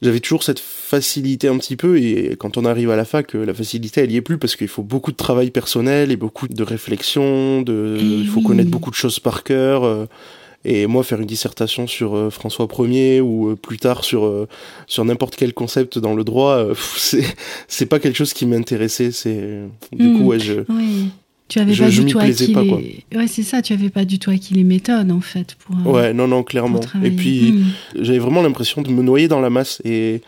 j'avais 0.03 0.21
toujours 0.21 0.43
cette 0.43 0.61
facilité 0.61 1.49
un 1.49 1.59
petit 1.59 1.77
peu, 1.77 1.99
et 1.99 2.37
quand 2.39 2.57
on 2.57 2.65
arrive 2.65 2.91
à 2.91 2.97
la 2.97 3.05
fac, 3.05 3.35
euh, 3.35 3.45
la 3.47 3.55
facilité 3.55 4.03
elle 4.03 4.13
y 4.13 4.17
est 4.17 4.21
plus 4.23 4.39
parce 4.39 4.57
qu'il 4.57 4.69
faut 4.69 4.83
beaucoup 4.83 5.11
de 5.13 5.17
travail 5.17 5.51
personnel 5.51 6.11
et 6.13 6.17
beaucoup 6.17 6.49
de 6.49 6.63
réflexion, 6.63 7.63
de, 7.63 7.97
il 8.01 8.29
faut 8.29 8.41
oui. 8.41 8.47
connaître 8.47 8.71
beaucoup 8.71 8.91
de 8.91 8.95
choses 8.97 9.19
par 9.21 9.43
cœur. 9.45 9.85
euh, 9.85 10.07
et 10.69 10.87
moi, 10.89 11.05
faire 11.05 11.21
une 11.21 11.27
dissertation 11.27 11.87
sur 11.87 12.17
euh, 12.17 12.29
François 12.29 12.67
Ier 12.81 13.21
ou 13.21 13.51
euh, 13.51 13.57
plus 13.57 13.79
tard 13.79 14.03
sur 14.05 14.25
euh, 14.25 14.49
sur 14.89 15.05
n'importe 15.05 15.37
quel 15.37 15.55
concept 15.55 15.97
dans 15.99 16.15
le 16.15 16.25
droit, 16.25 16.67
c'est 16.97 17.23
c'est 17.69 17.87
pas 17.87 18.01
quelque 18.01 18.17
chose 18.17 18.33
qui 18.33 18.47
m'intéressait. 18.47 19.13
C'est 19.13 19.61
du 19.93 20.09
Mm. 20.09 20.19
coup, 20.19 20.25
ouais, 20.25 20.41
je 20.41 20.55
Oui. 20.69 21.09
Tu 21.49 21.61
avais 21.61 21.75
Je- 21.75 21.85
pas 21.85 21.91
je 21.91 22.03
du 22.03 22.11
tout 22.13 22.19
acquis 22.19 22.53
pas, 22.53 22.63
les... 22.65 23.05
Ouais, 23.15 23.27
c'est 23.29 23.45
ça, 23.45 23.63
tu 23.63 23.73
avais 23.73 23.89
pas 23.91 24.05
du 24.05 24.19
tout 24.19 24.31
acquis 24.31 24.55
les 24.55 24.65
méthodes 24.65 25.13
en 25.13 25.21
fait 25.21 25.55
pour, 25.55 25.77
euh, 25.87 25.91
Ouais, 25.93 26.13
non, 26.13 26.27
non, 26.27 26.43
clairement. 26.43 26.81
Et 27.05 27.11
puis, 27.13 27.53
Mhm. 27.53 27.65
j'avais 28.03 28.19
vraiment 28.19 28.43
l'impression 28.43 28.83
de 28.83 28.91
me 28.91 29.03
noyer 29.03 29.29
dans 29.29 29.41
la 29.41 29.49
masse. 29.51 29.81
Et, 29.85 30.23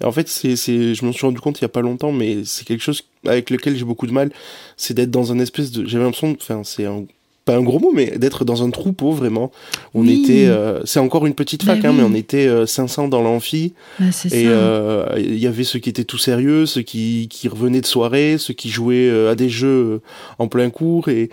et 0.00 0.04
en 0.04 0.12
fait, 0.12 0.28
c'est, 0.28 0.56
c'est, 0.56 0.94
je 0.94 1.04
m'en 1.06 1.12
suis 1.12 1.24
rendu 1.24 1.40
compte 1.40 1.58
il 1.58 1.62
y 1.62 1.64
a 1.64 1.68
pas 1.70 1.80
longtemps, 1.80 2.12
mais 2.12 2.44
c'est 2.44 2.66
quelque 2.66 2.82
chose 2.82 3.02
avec 3.26 3.48
lequel 3.48 3.76
j'ai 3.78 3.84
beaucoup 3.84 4.06
de 4.06 4.12
mal. 4.12 4.30
C'est 4.76 4.92
d'être 4.92 5.10
dans 5.10 5.32
un 5.32 5.38
espèce 5.38 5.70
de. 5.72 5.86
J'avais 5.86 6.04
l'impression, 6.04 6.36
enfin, 6.38 6.60
c'est 6.64 6.84
un- 6.84 7.04
pas 7.48 7.56
un 7.56 7.62
gros 7.62 7.78
mot, 7.78 7.92
mais 7.94 8.18
d'être 8.18 8.44
dans 8.44 8.62
un 8.62 8.70
troupeau 8.70 9.12
vraiment. 9.12 9.50
On 9.94 10.02
Oui. 10.02 10.22
était. 10.22 10.46
euh, 10.48 10.80
c'est 10.84 11.00
encore 11.00 11.26
une 11.26 11.34
petite 11.34 11.64
Bah 11.64 11.74
fac, 11.76 11.84
hein, 11.84 11.90
oui. 11.92 11.96
mais 11.98 12.02
on 12.04 12.14
était 12.14 12.46
euh, 12.46 12.66
500 12.66 13.08
dans 13.08 13.22
l'amphi. 13.22 13.72
Bah, 13.98 14.06
Et 14.32 14.44
euh, 14.46 15.06
il 15.16 15.38
y 15.38 15.46
avait 15.46 15.64
ceux 15.64 15.78
qui 15.78 15.88
étaient 15.88 16.04
tout 16.04 16.18
sérieux, 16.18 16.66
ceux 16.66 16.82
qui, 16.82 17.26
qui 17.30 17.48
revenaient 17.48 17.80
de 17.80 17.86
soirée, 17.86 18.36
ceux 18.38 18.54
qui 18.54 18.68
jouaient 18.68 19.08
euh, 19.08 19.30
à 19.30 19.34
des 19.34 19.48
jeux 19.48 19.68
euh, 19.68 20.00
en 20.38 20.46
plein 20.48 20.68
cours. 20.70 21.08
Et, 21.08 21.30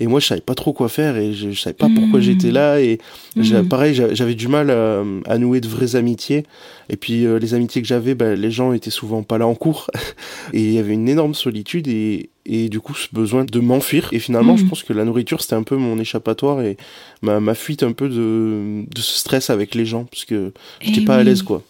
et 0.00 0.06
moi, 0.06 0.20
je 0.20 0.26
savais 0.26 0.40
pas 0.40 0.54
trop 0.54 0.72
quoi 0.72 0.88
faire 0.88 1.16
et 1.16 1.32
je, 1.32 1.50
je 1.50 1.60
savais 1.60 1.74
pas 1.74 1.88
pourquoi 1.88 2.18
Mhm. 2.20 2.24
j'étais 2.24 2.50
là. 2.50 2.80
Et 2.80 2.98
Mhm. 3.36 3.66
pareil, 3.68 3.94
j'a- 3.94 4.14
j'avais 4.14 4.34
du 4.34 4.46
mal 4.48 4.70
à, 4.70 5.02
à 5.26 5.38
nouer 5.38 5.60
de 5.60 5.68
vraies 5.68 5.96
amitiés. 5.96 6.44
Et 6.88 6.96
puis, 6.96 7.26
euh, 7.26 7.38
les 7.38 7.54
amitiés 7.54 7.82
que 7.82 7.88
j'avais, 7.88 8.14
ben, 8.14 8.38
les 8.40 8.50
gens 8.50 8.72
étaient 8.72 8.90
souvent 8.90 9.22
pas 9.22 9.38
là 9.38 9.46
en 9.46 9.54
cours. 9.54 9.88
et 10.54 10.62
il 10.64 10.72
y 10.72 10.78
avait 10.78 10.94
une 10.94 11.08
énorme 11.08 11.34
solitude 11.34 11.88
et, 11.88 12.30
et 12.46 12.68
du 12.68 12.80
coup, 12.80 12.94
ce 12.94 13.08
besoin 13.12 13.44
de 13.44 13.60
m'enfuir. 13.60 14.08
Et 14.12 14.18
finalement, 14.20 14.56
je 14.56 14.64
pense 14.64 14.82
que 14.82 14.92
la 14.92 15.04
nourriture, 15.04 15.42
c'était 15.42 15.54
un 15.56 15.62
peu 15.64 15.76
mon 15.76 15.98
échappatoire 15.98 16.62
et 16.62 16.76
ma, 17.22 17.40
ma 17.40 17.54
fuite 17.54 17.82
un 17.82 17.92
peu 17.92 18.08
de, 18.08 18.84
de 18.88 19.00
ce 19.00 19.18
stress 19.18 19.50
avec 19.50 19.74
les 19.74 19.84
gens. 19.84 20.04
Parce 20.04 20.24
que 20.24 20.52
j'étais 20.80 21.00
Eh 21.02 21.04
pas 21.04 21.16
à 21.16 21.22
l'aise, 21.24 21.42
quoi. 21.42 21.62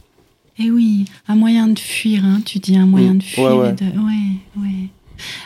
Et 0.61 0.71
oui, 0.73 1.05
un 1.29 1.37
moyen 1.37 1.69
de 1.69 1.79
fuir, 1.79 2.25
hein, 2.25 2.41
tu 2.45 2.59
dis 2.59 2.77
un 2.77 2.87
moyen 2.87 3.15
de 3.15 3.23
fuir. 3.23 3.45
Ouais, 3.45 3.53
ouais. 3.63 3.71
et 3.71 3.73
de- 3.73 3.97
ouais, 3.99 4.61
ouais. 4.61 4.89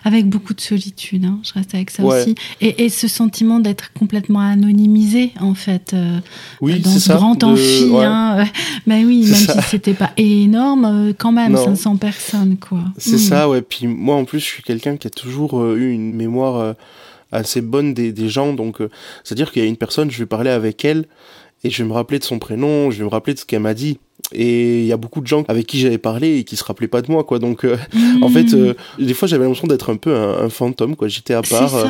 Avec 0.04 0.26
beaucoup 0.28 0.54
de 0.54 0.60
solitude, 0.60 1.24
hein, 1.24 1.38
je 1.42 1.52
reste 1.54 1.74
avec 1.74 1.90
ça 1.90 2.02
Ouais. 2.02 2.22
aussi. 2.22 2.34
Et, 2.60 2.84
et 2.84 2.88
ce 2.88 3.08
sentiment 3.08 3.60
d'être 3.60 3.92
complètement 3.92 4.40
anonymisé, 4.40 5.32
en 5.40 5.54
fait, 5.54 5.92
euh, 5.94 6.18
Oui, 6.60 6.80
dans 6.80 6.90
c'est 6.90 6.98
ce 6.98 7.06
ça. 7.08 7.14
grand 7.16 7.34
de- 7.34 7.44
amphi. 7.46 7.84
ouais. 7.90 8.04
Hein, 8.04 8.36
euh, 8.40 8.44
mais 8.86 9.04
oui, 9.04 9.24
même 9.24 9.34
ça. 9.34 9.60
si 9.62 9.68
c'était 9.70 9.94
pas 9.94 10.12
énorme, 10.16 10.84
euh, 10.84 11.12
quand 11.16 11.32
même, 11.32 11.52
Non. 11.52 11.64
500 11.64 11.96
personnes, 11.96 12.56
quoi. 12.58 12.84
C'est 12.98 13.16
Mm. 13.16 13.18
ça, 13.18 13.48
ouais. 13.48 13.62
Puis 13.62 13.86
moi, 13.86 14.16
en 14.16 14.24
plus, 14.24 14.40
je 14.40 14.44
suis 14.46 14.62
quelqu'un 14.62 14.96
qui 14.96 15.06
a 15.06 15.10
toujours 15.10 15.60
euh, 15.60 15.76
eu 15.76 15.90
une 15.92 16.12
mémoire 16.14 16.74
assez 17.30 17.60
bonne 17.62 17.94
des, 17.94 18.12
des 18.12 18.28
gens. 18.28 18.52
Donc, 18.52 18.80
euh, 18.80 18.90
c'est-à-dire 19.24 19.50
qu'il 19.52 19.62
y 19.62 19.64
a 19.64 19.68
une 19.68 19.76
personne, 19.76 20.10
je 20.10 20.18
vais 20.18 20.26
parler 20.26 20.50
avec 20.50 20.84
elle 20.84 21.06
et 21.64 21.70
je 21.70 21.82
vais 21.82 21.88
me 21.88 21.94
rappeler 21.94 22.18
de 22.18 22.24
son 22.24 22.38
prénom, 22.38 22.90
je 22.90 22.98
vais 22.98 23.04
me 23.04 23.08
rappeler 23.08 23.34
de 23.34 23.38
ce 23.38 23.44
qu'elle 23.46 23.62
m'a 23.62 23.72
dit. 23.74 23.98
Et 24.34 24.80
il 24.80 24.86
y 24.86 24.92
a 24.92 24.96
beaucoup 24.96 25.20
de 25.20 25.26
gens 25.26 25.44
avec 25.48 25.66
qui 25.66 25.78
j'avais 25.78 25.98
parlé 25.98 26.38
et 26.38 26.44
qui 26.44 26.56
se 26.56 26.64
rappelaient 26.64 26.88
pas 26.88 27.02
de 27.02 27.10
moi, 27.10 27.24
quoi. 27.24 27.38
Donc, 27.38 27.64
euh, 27.64 27.76
en 28.22 28.28
Mm. 28.28 28.32
fait, 28.32 28.54
euh, 28.54 28.74
des 28.98 29.14
fois, 29.14 29.28
j'avais 29.28 29.44
l'impression 29.44 29.66
d'être 29.68 29.90
un 29.90 29.96
peu 29.96 30.14
un, 30.14 30.44
un 30.44 30.48
fantôme, 30.48 30.96
quoi. 30.96 31.08
J'étais 31.08 31.34
à 31.34 31.42
part. 31.42 31.74
euh, 31.74 31.86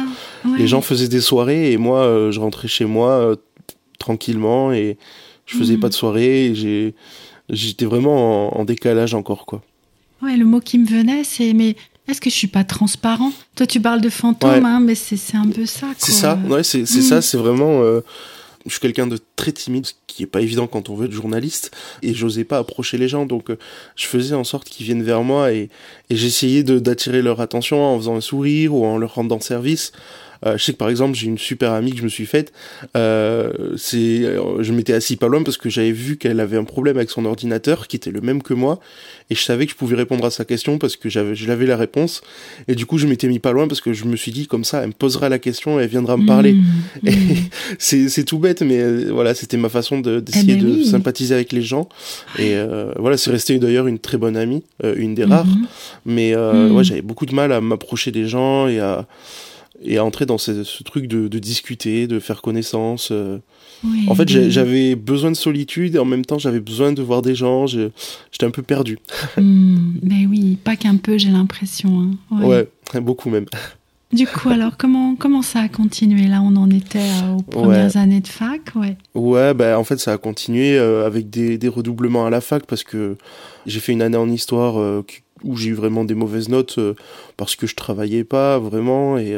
ouais. 0.47 0.59
les 0.59 0.67
gens 0.67 0.81
faisaient 0.81 1.09
des 1.09 1.21
soirées 1.21 1.73
et 1.73 1.77
moi, 1.79 2.29
je 2.31 2.39
rentrais 2.41 2.69
chez 2.69 2.85
moi 2.85 3.35
tranquillement 3.99 4.73
et 4.73 4.97
je 5.47 5.57
faisais 5.57 5.75
Mhm. 5.75 5.81
pas 5.81 5.89
de 5.89 5.95
soirée. 5.95 6.53
J'ai, 6.55 6.95
j'étais 7.51 7.85
vraiment 7.85 8.55
en, 8.57 8.61
en 8.61 8.65
décalage 8.65 9.15
encore, 9.15 9.47
quoi. 9.47 9.63
Ouais, 10.23 10.37
le 10.37 10.45
mot 10.45 10.61
qui 10.61 10.79
me 10.79 10.87
venait, 10.87 11.25
c'est 11.25 11.53
mais 11.53 11.75
est-ce 12.09 12.21
que 12.21 12.31
je 12.31 12.35
suis 12.35 12.47
pas 12.49 12.65
transparent? 12.65 13.33
Toi, 13.57 13.67
tu 13.67 13.81
parles 13.81 14.01
de 14.01 14.09
fantôme, 14.09 14.51
Ouais. 14.51 14.61
hein, 14.65 14.81
mais 14.81 14.95
c'est 14.95 15.37
un 15.37 15.47
peu 15.49 15.67
ça. 15.67 15.89
C'est 15.99 16.13
ça, 16.13 16.39
ouais, 16.49 16.63
c'est 16.63 16.87
c'est 16.87 17.01
Mm. 17.01 17.03
ça, 17.03 17.23
c'est 17.23 17.37
vraiment. 17.37 17.83
euh, 17.83 18.01
je 18.67 18.71
suis 18.71 18.81
quelqu'un 18.81 19.07
de 19.07 19.19
très 19.37 19.53
timide, 19.53 19.87
ce 19.87 19.95
qui 20.07 20.23
est 20.23 20.27
pas 20.27 20.41
évident 20.41 20.67
quand 20.67 20.89
on 20.91 20.95
veut 20.95 21.07
être 21.07 21.13
journaliste, 21.13 21.71
et 22.03 22.15
j'osais 22.15 22.45
pas 22.45 22.59
approcher 22.59 22.99
les 22.99 23.09
gens, 23.09 23.27
donc 23.27 23.51
euh, 23.51 23.59
je 23.97 24.07
faisais 24.07 24.35
en 24.35 24.45
sorte 24.45 24.69
qu'ils 24.69 24.87
viennent 24.87 25.03
vers 25.03 25.23
moi 25.23 25.53
et, 25.53 25.69
j'essayais 26.11 26.63
d'attirer 26.63 27.23
leur 27.23 27.41
attention 27.41 27.83
en 27.83 27.97
faisant 27.97 28.17
un 28.17 28.21
sourire 28.21 28.75
ou 28.75 28.85
en 28.85 28.99
leur 28.99 29.15
rendant 29.15 29.41
service. 29.41 29.93
Euh, 30.47 30.57
je 30.59 30.65
sais 30.65 30.73
que 30.73 30.79
par 30.79 30.89
exemple 30.89 31.17
j'ai 31.17 31.27
une 31.27 31.39
super 31.39 31.73
amie 31.73 31.93
que 31.93 31.99
je 31.99 32.05
me 32.05 32.09
suis 32.09 32.27
faite. 32.27 32.53
Euh, 32.97 33.75
c'est, 33.77 34.25
euh, 34.25 34.63
je 34.63 34.73
m'étais 34.73 34.93
assis 34.93 35.17
pas 35.17 35.29
loin 35.29 35.43
parce 35.43 35.57
que 35.57 35.69
j'avais 35.71 35.93
vu 35.93 36.17
qu'elle 36.17 36.41
avait 36.41 36.57
un 36.57 36.65
problème 36.65 36.97
avec 36.97 37.11
son 37.11 37.25
ordinateur 37.25 37.87
qui 37.89 37.97
était 37.97 38.11
le 38.11 38.21
même 38.21 38.43
que 38.43 38.55
moi 38.55 38.81
et 39.31 39.35
je 39.35 39.43
savais 39.43 39.67
que 39.67 39.73
je 39.73 39.77
pouvais 39.77 39.97
répondre 39.97 40.25
à 40.25 40.31
sa 40.31 40.45
question 40.45 40.79
parce 40.79 40.97
que 40.97 41.09
j'avais, 41.09 41.35
je 41.35 41.47
l'avais 41.47 41.67
la 41.67 41.77
réponse 41.77 42.23
et 42.69 42.75
du 42.75 42.87
coup 42.87 42.99
je 42.99 43.07
m'étais 43.07 43.29
mis 43.29 43.39
pas 43.39 43.53
loin 43.53 43.69
parce 43.69 43.81
que 43.81 43.93
je 43.93 44.05
me 44.05 44.17
suis 44.17 44.33
dit 44.33 44.47
comme 44.47 44.65
ça 44.65 44.81
elle 44.83 44.89
me 44.89 44.93
posera 44.93 45.29
la 45.29 45.39
question 45.39 45.79
et 45.81 45.85
elle 45.85 45.89
viendra 45.91 46.17
me 46.17 46.27
parler. 46.27 46.55
Mm, 46.55 46.63
Et 47.07 47.11
mm. 47.11 47.37
c'est, 47.79 48.09
c'est 48.09 48.25
tout 48.25 48.39
bête, 48.39 48.63
mais 48.63 49.05
voilà, 49.07 49.35
c'était 49.35 49.57
ma 49.57 49.69
façon 49.69 50.01
de, 50.01 50.21
d'essayer 50.21 50.55
Eh 50.59 50.61
ben 50.61 50.67
de 50.69 50.73
oui. 50.77 50.87
sympathiser 50.87 51.35
avec 51.35 51.53
les 51.53 51.63
gens. 51.63 51.89
Et 52.39 52.55
euh, 52.55 52.93
voilà, 52.99 53.17
c'est 53.17 53.31
resté 53.31 53.59
d'ailleurs 53.59 53.87
une 53.87 53.99
très 53.99 54.19
bonne 54.19 54.37
amie, 54.37 54.63
euh, 54.85 54.95
une 54.97 55.15
des 55.15 55.25
rares. 55.25 55.47
Mhm. 55.47 55.67
Mais 56.07 56.35
euh, 56.35 56.53
Mm. 56.53 56.77
ouais, 56.77 56.85
j'avais 56.85 57.03
beaucoup 57.03 57.27
de 57.27 57.35
mal 57.35 57.53
à 57.53 57.61
m'approcher 57.61 58.11
des 58.11 58.27
gens 58.27 58.69
et 58.69 58.79
à, 58.81 59.07
et 59.85 59.99
à 59.99 60.05
entrer 60.05 60.27
dans 60.27 60.39
ce, 60.39 60.65
ce 60.65 60.83
truc 60.83 61.07
de, 61.07 61.29
de 61.29 61.39
discuter, 61.39 62.07
de 62.07 62.19
faire 62.21 62.43
connaissance. 62.43 63.09
euh. 63.13 63.39
Oui, 63.85 64.05
En 64.09 64.15
fait, 64.15 64.29
j'avais 64.29 64.95
besoin 64.95 65.33
de 65.33 65.37
solitude 65.37 65.97
et 65.97 65.99
en 65.99 66.05
même 66.05 66.25
temps, 66.25 66.39
j'avais 66.39 66.61
besoin 66.61 66.93
de 66.93 67.03
voir 67.03 67.21
des 67.21 67.35
gens. 67.35 67.67
J'étais 67.67 68.45
un 68.47 68.51
peu 68.51 68.63
perdu. 68.63 68.99
Mais 69.39 70.27
oui, 70.31 70.57
pas 70.63 70.77
qu'un 70.77 70.97
peu, 70.97 71.19
j'ai 71.19 71.31
l'impression. 71.31 72.01
hein. 72.01 72.37
Ouais. 72.47 72.69
Ouais, 72.95 73.01
beaucoup 73.01 73.29
même. 73.29 73.47
Du 74.13 74.27
coup, 74.27 74.49
alors, 74.51 74.77
comment, 74.77 75.17
comment 75.17 75.43
ça 75.43 75.61
a 75.63 75.69
continué 75.69 76.29
Là, 76.29 76.43
on 76.43 76.55
en 76.57 76.71
était 76.71 76.99
euh, 77.25 77.33
aux 77.39 77.43
premières 77.43 77.97
années 77.97 78.21
de 78.21 78.29
fac, 78.29 78.61
ouais. 78.77 78.97
Ouais, 79.15 79.53
bah, 79.55 79.79
en 79.79 79.85
fait, 79.85 79.99
ça 79.99 80.13
a 80.13 80.19
continué 80.19 80.79
euh, 80.79 81.05
avec 81.07 81.29
des, 81.31 81.59
des 81.59 81.69
redoublements 81.69 82.25
à 82.27 82.31
la 82.31 82.41
fac 82.41 82.65
parce 82.67 82.85
que 82.85 83.17
j'ai 83.67 83.81
fait 83.81 83.93
une 83.93 84.03
année 84.03 84.17
en 84.19 84.29
histoire 84.31 85.03
où 85.45 85.57
j'ai 85.57 85.71
eu 85.71 85.75
vraiment 85.75 86.05
des 86.05 86.15
mauvaises 86.15 86.49
notes 86.49 86.79
parce 87.37 87.57
que 87.57 87.67
je 87.67 87.75
travaillais 87.75 88.25
pas 88.25 88.59
vraiment 88.59 89.19
et 89.19 89.37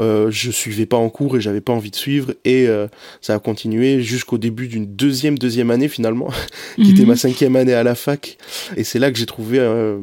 euh, 0.00 0.30
je 0.30 0.50
suivais 0.50 0.86
pas 0.86 0.96
en 0.96 1.10
cours 1.10 1.36
et 1.36 1.40
j'avais 1.40 1.60
pas 1.60 1.72
envie 1.72 1.90
de 1.90 1.96
suivre 1.96 2.32
et 2.44 2.66
euh, 2.68 2.86
ça 3.20 3.34
a 3.34 3.38
continué 3.38 4.02
jusqu'au 4.02 4.38
début 4.38 4.66
d'une 4.66 4.86
deuxième 4.86 5.36
deuxième 5.36 5.70
année 5.70 5.88
finalement 5.88 6.30
qui 6.76 6.90
était 6.90 7.02
mhm. 7.02 7.08
ma 7.08 7.16
cinquième 7.16 7.56
année 7.56 7.74
à 7.74 7.82
la 7.82 7.94
fac 7.94 8.38
et 8.76 8.84
c'est 8.84 8.98
là 8.98 9.10
que 9.10 9.18
j'ai 9.18 9.26
trouvé 9.26 9.58
euh, 9.58 9.98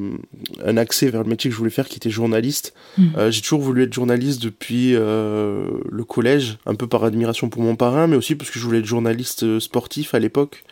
un 0.63 0.77
accès 0.77 1.09
vers 1.09 1.23
le 1.23 1.29
métier 1.29 1.49
que 1.49 1.53
je 1.53 1.57
voulais 1.57 1.71
faire 1.71 1.87
qui 1.87 1.97
était 1.97 2.11
journaliste 2.11 2.73
mhm. 2.97 3.11
euh, 3.17 3.31
j'ai 3.31 3.41
toujours 3.41 3.61
voulu 3.61 3.83
être 3.83 3.93
journaliste 3.93 4.41
depuis 4.41 4.91
le 4.91 6.03
collège 6.07 6.57
un 6.65 6.75
peu 6.75 6.87
par 6.87 7.03
admiration 7.03 7.49
pour 7.49 7.61
mon 7.61 7.75
parrain 7.75 8.07
mais 8.07 8.15
aussi 8.15 8.35
parce 8.35 8.51
que 8.51 8.59
je 8.59 8.65
voulais 8.65 8.79
être 8.79 8.85
journaliste 8.85 9.59
sportif 9.59 10.13
à 10.13 10.19
l'époque 10.19 10.63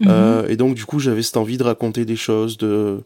mhm. 0.00 0.44
et 0.48 0.56
donc 0.56 0.74
du 0.74 0.84
coup 0.84 0.98
j'avais 0.98 1.22
cette 1.22 1.36
envie 1.36 1.58
de 1.58 1.64
raconter 1.64 2.04
des 2.04 2.16
choses 2.16 2.56
de 2.58 3.00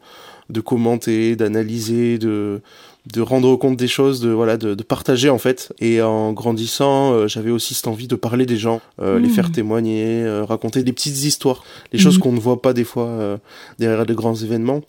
de 0.50 0.60
commenter 0.60 1.36
d'analyser 1.36 2.18
de 2.18 2.60
de 3.06 3.20
rendre 3.20 3.56
compte 3.56 3.76
des 3.76 3.88
choses, 3.88 4.20
de 4.20 4.30
voilà, 4.30 4.56
de, 4.56 4.74
de 4.74 4.82
partager 4.82 5.28
en 5.28 5.38
fait. 5.38 5.72
Et 5.80 6.00
en 6.02 6.32
grandissant, 6.32 7.12
euh, 7.12 7.26
j'avais 7.26 7.50
aussi 7.50 7.74
cette 7.74 7.88
envie 7.88 8.06
de 8.06 8.14
parler 8.14 8.46
des 8.46 8.56
gens, 8.56 8.80
euh, 9.00 9.18
les 9.18 9.28
faire 9.28 9.48
mmh. 9.48 9.52
témoigner, 9.52 10.22
euh, 10.22 10.44
raconter 10.44 10.84
des 10.84 10.92
petites 10.92 11.24
histoires, 11.24 11.64
des 11.90 11.98
choses 11.98 12.18
mmh. 12.18 12.20
qu'on 12.20 12.32
ne 12.32 12.40
voit 12.40 12.62
pas 12.62 12.72
des 12.72 12.84
fois 12.84 13.38
derrière 13.78 14.06
de 14.06 14.14
grands 14.14 14.36
événements. 14.36 14.82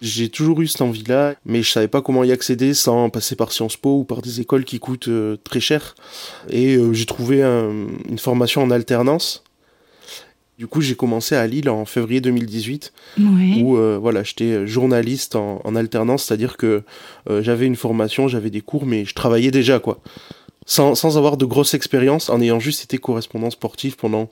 J'ai 0.00 0.28
toujours 0.30 0.60
eu 0.62 0.66
cette 0.66 0.80
envie-là, 0.80 1.34
mais 1.44 1.62
je 1.62 1.70
savais 1.70 1.88
pas 1.88 2.00
comment 2.02 2.24
y 2.24 2.32
accéder 2.32 2.74
sans 2.74 3.10
passer 3.10 3.36
par 3.36 3.52
Sciences 3.52 3.76
Po 3.76 3.98
ou 3.98 4.04
par 4.04 4.22
des 4.22 4.40
écoles 4.40 4.64
qui 4.64 4.78
coûtent 4.80 5.10
très 5.44 5.60
cher. 5.60 5.94
Et 6.48 6.78
j'ai 6.92 7.06
trouvé 7.06 7.42
une 7.42 8.18
formation 8.18 8.62
en 8.62 8.70
alternance 8.70 9.44
du 10.62 10.68
coup, 10.68 10.80
j'ai 10.80 10.94
commencé 10.94 11.34
à 11.34 11.44
Lille 11.44 11.68
en 11.68 11.84
février 11.84 12.20
2018, 12.20 12.92
où 13.18 13.76
euh, 13.76 13.98
voilà, 14.00 14.22
j'étais 14.22 14.64
journaliste 14.64 15.34
en, 15.34 15.74
alternance, 15.74 16.22
c'est-à-dire 16.22 16.56
que 16.56 16.84
euh, 17.28 17.42
j'avais 17.42 17.66
une 17.66 17.74
formation, 17.74 18.28
j'avais 18.28 18.48
des 18.48 18.60
cours, 18.60 18.86
mais 18.86 19.04
je 19.04 19.12
travaillais 19.12 19.50
déjà, 19.50 19.80
quoi. 19.80 19.98
Sans, 20.64 20.94
sans 20.94 21.18
avoir 21.18 21.36
de 21.36 21.46
grosse 21.46 21.74
expérience, 21.74 22.30
en 22.30 22.40
ayant 22.40 22.60
juste 22.60 22.84
été 22.84 22.98
correspondant 22.98 23.50
sportif 23.50 23.96
pendant 23.96 24.28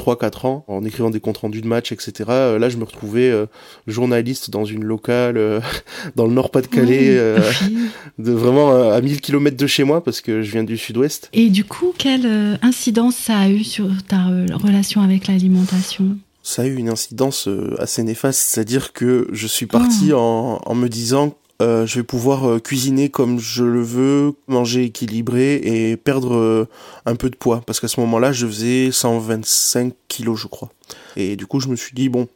3-4 0.00 0.46
ans 0.46 0.64
en 0.66 0.84
écrivant 0.84 1.10
des 1.10 1.20
comptes 1.20 1.38
rendus 1.38 1.60
de 1.60 1.66
matchs, 1.66 1.92
etc. 1.92 2.12
Euh, 2.30 2.58
là, 2.58 2.68
je 2.68 2.76
me 2.76 2.84
retrouvais 2.84 3.30
euh, 3.30 3.46
journaliste 3.86 4.50
dans 4.50 4.64
une 4.64 4.84
locale 4.84 5.36
euh, 5.36 5.60
dans 6.16 6.26
le 6.26 6.32
Nord-Pas-de-Calais, 6.32 7.16
de 8.18 8.32
vraiment 8.32 8.90
à 8.90 9.00
1000 9.00 9.20
km 9.20 9.56
de 9.56 9.66
chez 9.66 9.84
moi 9.84 10.02
parce 10.02 10.20
que 10.20 10.42
je 10.42 10.50
viens 10.52 10.64
du 10.64 10.78
sud-ouest. 10.78 11.28
Et 11.32 11.50
du 11.50 11.64
coup, 11.64 11.92
quelle 11.96 12.58
incidence 12.62 13.16
ça 13.16 13.38
a 13.38 13.48
eu 13.48 13.64
sur 13.64 13.88
ta 14.08 14.24
relation 14.54 15.02
avec 15.02 15.26
l'alimentation? 15.26 16.16
Ça 16.42 16.62
a 16.62 16.66
eu 16.66 16.76
une 16.76 16.88
incidence 16.88 17.48
assez 17.78 18.02
néfaste, 18.02 18.40
c'est-à-dire 18.40 18.92
que 18.92 19.28
je 19.32 19.46
suis 19.46 19.66
parti 19.66 20.10
ah. 20.12 20.18
en, 20.18 20.60
en 20.64 20.74
me 20.74 20.88
disant 20.88 21.34
euh, 21.60 21.86
je 21.86 21.96
vais 21.96 22.02
pouvoir 22.02 22.48
euh, 22.48 22.58
cuisiner 22.58 23.10
comme 23.10 23.38
je 23.38 23.64
le 23.64 23.82
veux, 23.82 24.32
manger 24.48 24.84
équilibré 24.84 25.56
et 25.56 25.96
perdre 25.96 26.34
euh, 26.34 26.68
un 27.04 27.16
peu 27.16 27.28
de 27.28 27.36
poids. 27.36 27.62
Parce 27.66 27.80
qu'à 27.80 27.88
ce 27.88 28.00
moment-là, 28.00 28.32
je 28.32 28.46
faisais 28.46 28.90
125 28.90 29.92
kilos, 30.08 30.40
je 30.40 30.46
crois. 30.46 30.70
Et 31.16 31.36
du 31.36 31.46
coup, 31.46 31.60
je 31.60 31.68
me 31.68 31.76
suis 31.76 31.92
dit, 31.92 32.08
bon, 32.08 32.28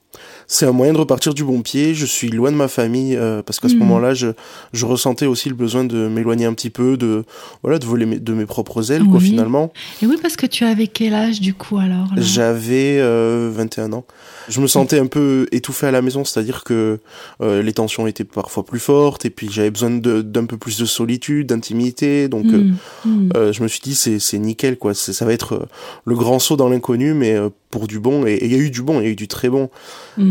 c'est 0.47 0.67
un 0.67 0.73
moyen 0.73 0.93
de 0.93 0.99
repartir 0.99 1.35
du 1.35 1.45
bon 1.45 1.63
pied. 1.63 1.95
Je 1.95 2.07
suis 2.07 2.29
loin 2.29 2.51
de 2.51 2.57
ma 2.57 2.69
famille 2.69 3.17
euh, 3.17 3.43
parce 3.43 3.61
qu'à 3.61 3.69
ce 3.69 3.75
hmm. 3.75 3.79
moment-là, 3.79 4.15
je, 4.15 4.29
je 4.73 4.87
ressentais 4.87 5.27
aussi 5.27 5.49
le 5.49 5.55
besoin 5.55 5.85
de 5.85 6.09
m'éloigner 6.09 6.47
un 6.47 6.55
petit 6.55 6.71
peu, 6.71 6.97
de 6.97 7.25
voilà, 7.63 7.79
de 7.79 7.85
voler 7.85 8.07
de 8.07 8.33
mes 8.33 8.47
propres 8.47 8.93
ailes, 8.93 9.05
quoi, 9.05 9.21
finalement. 9.21 9.73
Et 10.03 10.07
oui, 10.07 10.17
parce 10.21 10.37
que 10.37 10.47
tu 10.47 10.65
avais 10.65 10.87
quel 10.87 11.15
âge 11.15 11.41
du 11.41 11.55
coup 11.55 11.79
alors 11.79 12.09
J'avais 12.17 13.01
21 13.01 13.93
ans. 13.93 14.05
Je 14.49 14.61
me 14.61 14.67
sentais 14.67 14.99
un 14.99 15.07
peu 15.07 15.47
étouffé 15.53 15.87
à 15.87 15.91
la 15.91 16.03
maison, 16.03 16.25
c'est-à-dire 16.25 16.65
que 16.65 16.99
euh, 17.41 17.63
les 17.63 17.73
tensions 17.73 18.07
étaient 18.07 18.25
parfois 18.25 18.65
plus 18.65 18.79
fortes 18.79 19.25
et 19.25 19.31
puis 19.31 19.49
j'avais 19.51 19.71
besoin 19.71 19.91
d'un 19.91 20.45
peu 20.45 20.59
plus 20.59 20.79
de 20.79 20.85
solitude, 20.85 21.47
d'intimité. 21.47 22.29
Donc, 22.29 22.47
euh, 22.47 22.71
hmm. 23.07 23.31
Hmm. 23.35 23.53
je 23.53 23.63
me 23.63 23.69
suis 23.69 23.81
dit 23.81 23.95
c'est 23.95 24.39
nickel 24.39 24.77
quoi. 24.77 24.95
Ça 24.95 25.25
va 25.25 25.33
être 25.33 25.67
le 26.05 26.15
grand 26.15 26.39
saut 26.39 26.57
dans 26.57 26.69
l'inconnu, 26.69 27.15
mais 27.15 27.37
pour 27.71 27.89
du 27.89 27.99
bon. 27.99 28.27
Et 28.27 28.39
il 28.43 28.53
y 28.53 28.55
a 28.55 28.59
eu 28.59 28.71
du 28.71 28.83
bon, 28.83 29.01
il 29.01 29.05
y 29.05 29.07
a 29.07 29.11
eu 29.11 29.17
du 29.17 29.29
très 29.29 29.49
bon. 29.49 29.71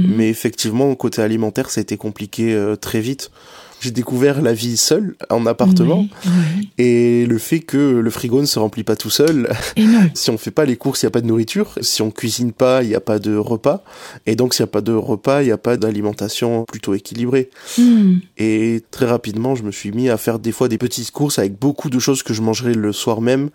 Mhm. 0.03 0.15
Mais 0.15 0.29
effectivement, 0.29 0.93
côté 0.95 1.21
alimentaire, 1.21 1.69
ça 1.69 1.79
a 1.79 1.83
été 1.83 1.97
compliqué 1.97 2.53
euh, 2.53 2.75
très 2.75 3.01
vite. 3.01 3.31
J'ai 3.83 3.91
découvert 3.91 4.41
la 4.41 4.53
vie 4.53 4.77
seule 4.77 5.17
en 5.29 5.45
appartement 5.45 6.07
et 6.77 7.25
le 7.25 7.37
fait 7.37 7.59
que 7.59 7.77
le 7.77 8.09
frigo 8.09 8.39
ne 8.39 8.45
se 8.45 8.57
remplit 8.57 8.85
pas 8.85 8.95
tout 8.95 9.09
seul. 9.09 9.49
si 10.13 10.29
on 10.29 10.37
fait 10.37 10.51
pas 10.51 10.63
les 10.63 10.77
courses, 10.77 11.03
il 11.03 11.05
y 11.05 11.07
a 11.07 11.11
pas 11.11 11.19
de 11.19 11.27
nourriture. 11.27 11.77
Si 11.81 12.01
on 12.01 12.09
cuisine 12.09 12.53
pas, 12.53 12.81
il 12.81 12.87
n'y 12.87 12.95
a 12.95 13.01
pas 13.01 13.19
de 13.19 13.35
repas. 13.35 13.83
Et 14.25 14.37
donc, 14.37 14.53
s'il 14.53 14.63
n'y 14.63 14.69
a 14.69 14.71
pas 14.71 14.79
de 14.79 14.93
repas, 14.93 15.41
il 15.41 15.47
n'y 15.47 15.51
a 15.51 15.57
pas 15.57 15.75
d'alimentation 15.75 16.63
plutôt 16.63 16.93
équilibrée. 16.93 17.49
Hmm. 17.77 18.19
Et 18.37 18.83
très 18.89 19.05
rapidement, 19.05 19.53
je 19.53 19.63
me 19.63 19.71
suis 19.71 19.91
mis 19.91 20.07
à 20.07 20.15
faire 20.15 20.39
des 20.39 20.53
fois 20.53 20.69
des 20.69 20.77
petites 20.77 21.11
courses 21.11 21.37
avec 21.37 21.59
beaucoup 21.59 21.89
de 21.89 21.99
choses 21.99 22.23
que 22.23 22.33
je 22.33 22.41
mangerais 22.41 22.75
le 22.75 22.93
soir 22.93 23.19
même 23.19 23.49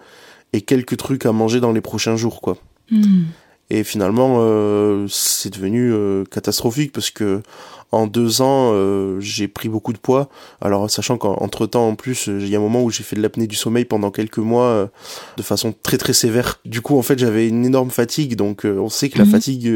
et 0.52 0.60
quelques 0.60 0.98
trucs 0.98 1.24
à 1.24 1.32
manger 1.32 1.60
dans 1.60 1.72
les 1.72 1.80
prochains 1.80 2.16
jours, 2.16 2.42
quoi. 2.42 2.58
Hmm. 2.90 3.22
Et 3.70 3.84
finalement, 3.84 4.38
euh, 4.38 5.06
c'est 5.10 5.52
devenu 5.52 5.92
euh, 5.92 6.24
catastrophique 6.24 6.92
parce 6.92 7.10
que 7.10 7.42
en 7.90 8.06
deux 8.06 8.42
ans, 8.42 8.72
euh, 8.72 9.18
j'ai 9.20 9.48
pris 9.48 9.68
beaucoup 9.68 9.94
de 9.94 9.98
poids. 9.98 10.28
Alors, 10.60 10.90
sachant 10.90 11.16
qu'entre 11.16 11.66
temps, 11.66 11.88
en 11.88 11.94
plus, 11.94 12.26
il 12.26 12.46
y 12.48 12.54
a 12.54 12.58
un 12.58 12.62
moment 12.62 12.82
où 12.82 12.90
j'ai 12.90 13.02
fait 13.02 13.16
de 13.16 13.22
l'apnée 13.22 13.46
du 13.46 13.56
sommeil 13.56 13.86
pendant 13.86 14.10
quelques 14.10 14.38
mois 14.38 14.90
de 15.38 15.42
façon 15.42 15.74
très 15.82 15.96
très 15.96 16.12
sévère. 16.12 16.60
Du 16.66 16.82
coup, 16.82 16.98
en 16.98 17.02
fait, 17.02 17.18
j'avais 17.18 17.48
une 17.48 17.64
énorme 17.64 17.90
fatigue. 17.90 18.36
Donc, 18.36 18.64
on 18.66 18.90
sait 18.90 19.08
que 19.08 19.16
la 19.16 19.24
mm. 19.24 19.30
fatigue 19.30 19.66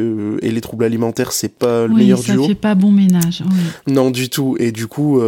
et 0.42 0.50
les 0.50 0.60
troubles 0.60 0.84
alimentaires, 0.84 1.32
c'est 1.32 1.48
pas 1.48 1.86
le 1.86 1.94
meilleur 1.94 2.20
duo. 2.20 2.42
Ça 2.42 2.48
fait 2.48 2.54
pas 2.54 2.74
bon 2.74 2.92
ménage. 2.92 3.44
Non, 3.86 4.10
du 4.10 4.28
tout. 4.28 4.56
Et 4.60 4.72
du 4.72 4.88
coup, 4.88 5.22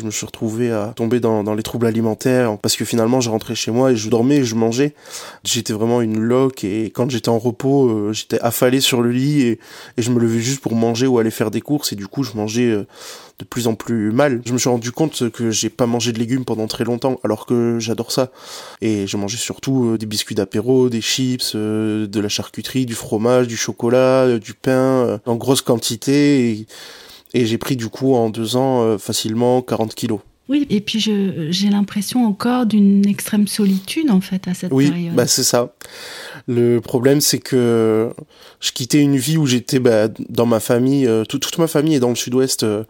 je 0.00 0.04
me 0.04 0.10
suis 0.10 0.26
retrouvé 0.26 0.70
à 0.70 0.92
tomber 0.94 1.20
dans, 1.20 1.44
dans 1.44 1.54
les 1.54 1.62
troubles 1.62 1.86
alimentaires 1.86 2.58
parce 2.58 2.76
que 2.76 2.84
finalement 2.84 3.20
je 3.20 3.30
rentrais 3.30 3.54
chez 3.54 3.70
moi 3.70 3.92
et 3.92 3.96
je 3.96 4.08
dormais 4.08 4.36
et 4.36 4.44
je 4.44 4.54
mangeais. 4.54 4.94
J'étais 5.44 5.72
vraiment 5.72 6.00
une 6.00 6.18
loque 6.20 6.64
et 6.64 6.90
quand 6.90 7.10
j'étais 7.10 7.28
en 7.28 7.38
repos, 7.38 7.88
euh, 7.88 8.12
j'étais 8.12 8.40
affalé 8.40 8.80
sur 8.80 9.02
le 9.02 9.10
lit 9.10 9.42
et, 9.42 9.60
et, 9.96 10.02
je 10.02 10.10
me 10.10 10.18
levais 10.18 10.40
juste 10.40 10.60
pour 10.60 10.74
manger 10.74 11.06
ou 11.06 11.18
aller 11.18 11.30
faire 11.30 11.50
des 11.50 11.60
courses 11.60 11.92
et 11.92 11.96
du 11.96 12.06
coup 12.06 12.22
je 12.22 12.32
mangeais 12.34 12.66
euh, 12.66 12.86
de 13.38 13.44
plus 13.44 13.66
en 13.66 13.74
plus 13.74 14.12
mal. 14.12 14.42
Je 14.46 14.52
me 14.52 14.58
suis 14.58 14.68
rendu 14.68 14.92
compte 14.92 15.30
que 15.30 15.50
j'ai 15.50 15.68
pas 15.68 15.86
mangé 15.86 16.12
de 16.12 16.18
légumes 16.18 16.44
pendant 16.44 16.66
très 16.66 16.84
longtemps 16.84 17.20
alors 17.22 17.46
que 17.46 17.78
j'adore 17.78 18.12
ça. 18.12 18.30
Et 18.80 19.06
je 19.06 19.16
mangeais 19.16 19.36
surtout 19.36 19.92
euh, 19.92 19.98
des 19.98 20.06
biscuits 20.06 20.34
d'apéro, 20.34 20.88
des 20.88 21.00
chips, 21.00 21.54
de 21.54 22.20
la 22.20 22.28
charcuterie, 22.28 22.86
du 22.86 22.94
fromage, 22.94 23.46
du 23.46 23.56
chocolat, 23.56 24.38
du 24.38 24.54
pain 24.54 25.20
en 25.26 25.36
grosse 25.36 25.62
quantité. 25.62 26.50
Et, 26.50 26.66
et 27.36 27.44
j'ai 27.44 27.58
pris 27.58 27.76
du 27.76 27.88
coup 27.88 28.14
en 28.14 28.30
deux 28.30 28.56
ans 28.56 28.82
euh, 28.82 28.98
facilement 28.98 29.60
40 29.60 29.94
kilos. 29.94 30.20
Oui, 30.48 30.64
et 30.70 30.80
puis 30.80 31.00
j'ai 31.00 31.68
l'impression 31.68 32.24
encore 32.24 32.66
d'une 32.66 33.06
extrême 33.06 33.48
solitude 33.48 34.10
en 34.12 34.20
fait 34.20 34.46
à 34.46 34.54
cette 34.54 34.70
période. 34.70 34.94
Oui, 34.94 35.10
bah 35.12 35.26
c'est 35.26 35.42
ça. 35.42 35.74
Le 36.46 36.78
problème 36.78 37.20
c'est 37.20 37.40
que 37.40 38.10
je 38.60 38.70
quittais 38.70 39.00
une 39.00 39.16
vie 39.16 39.36
où 39.38 39.46
j'étais 39.46 39.80
bah, 39.80 40.06
dans 40.28 40.46
ma 40.46 40.60
famille, 40.60 41.06
euh, 41.06 41.24
toute 41.24 41.58
ma 41.58 41.66
famille 41.66 41.96
est 41.96 42.00
dans 42.00 42.10
le 42.10 42.14
sud-ouest, 42.14 42.62
euh, 42.62 42.84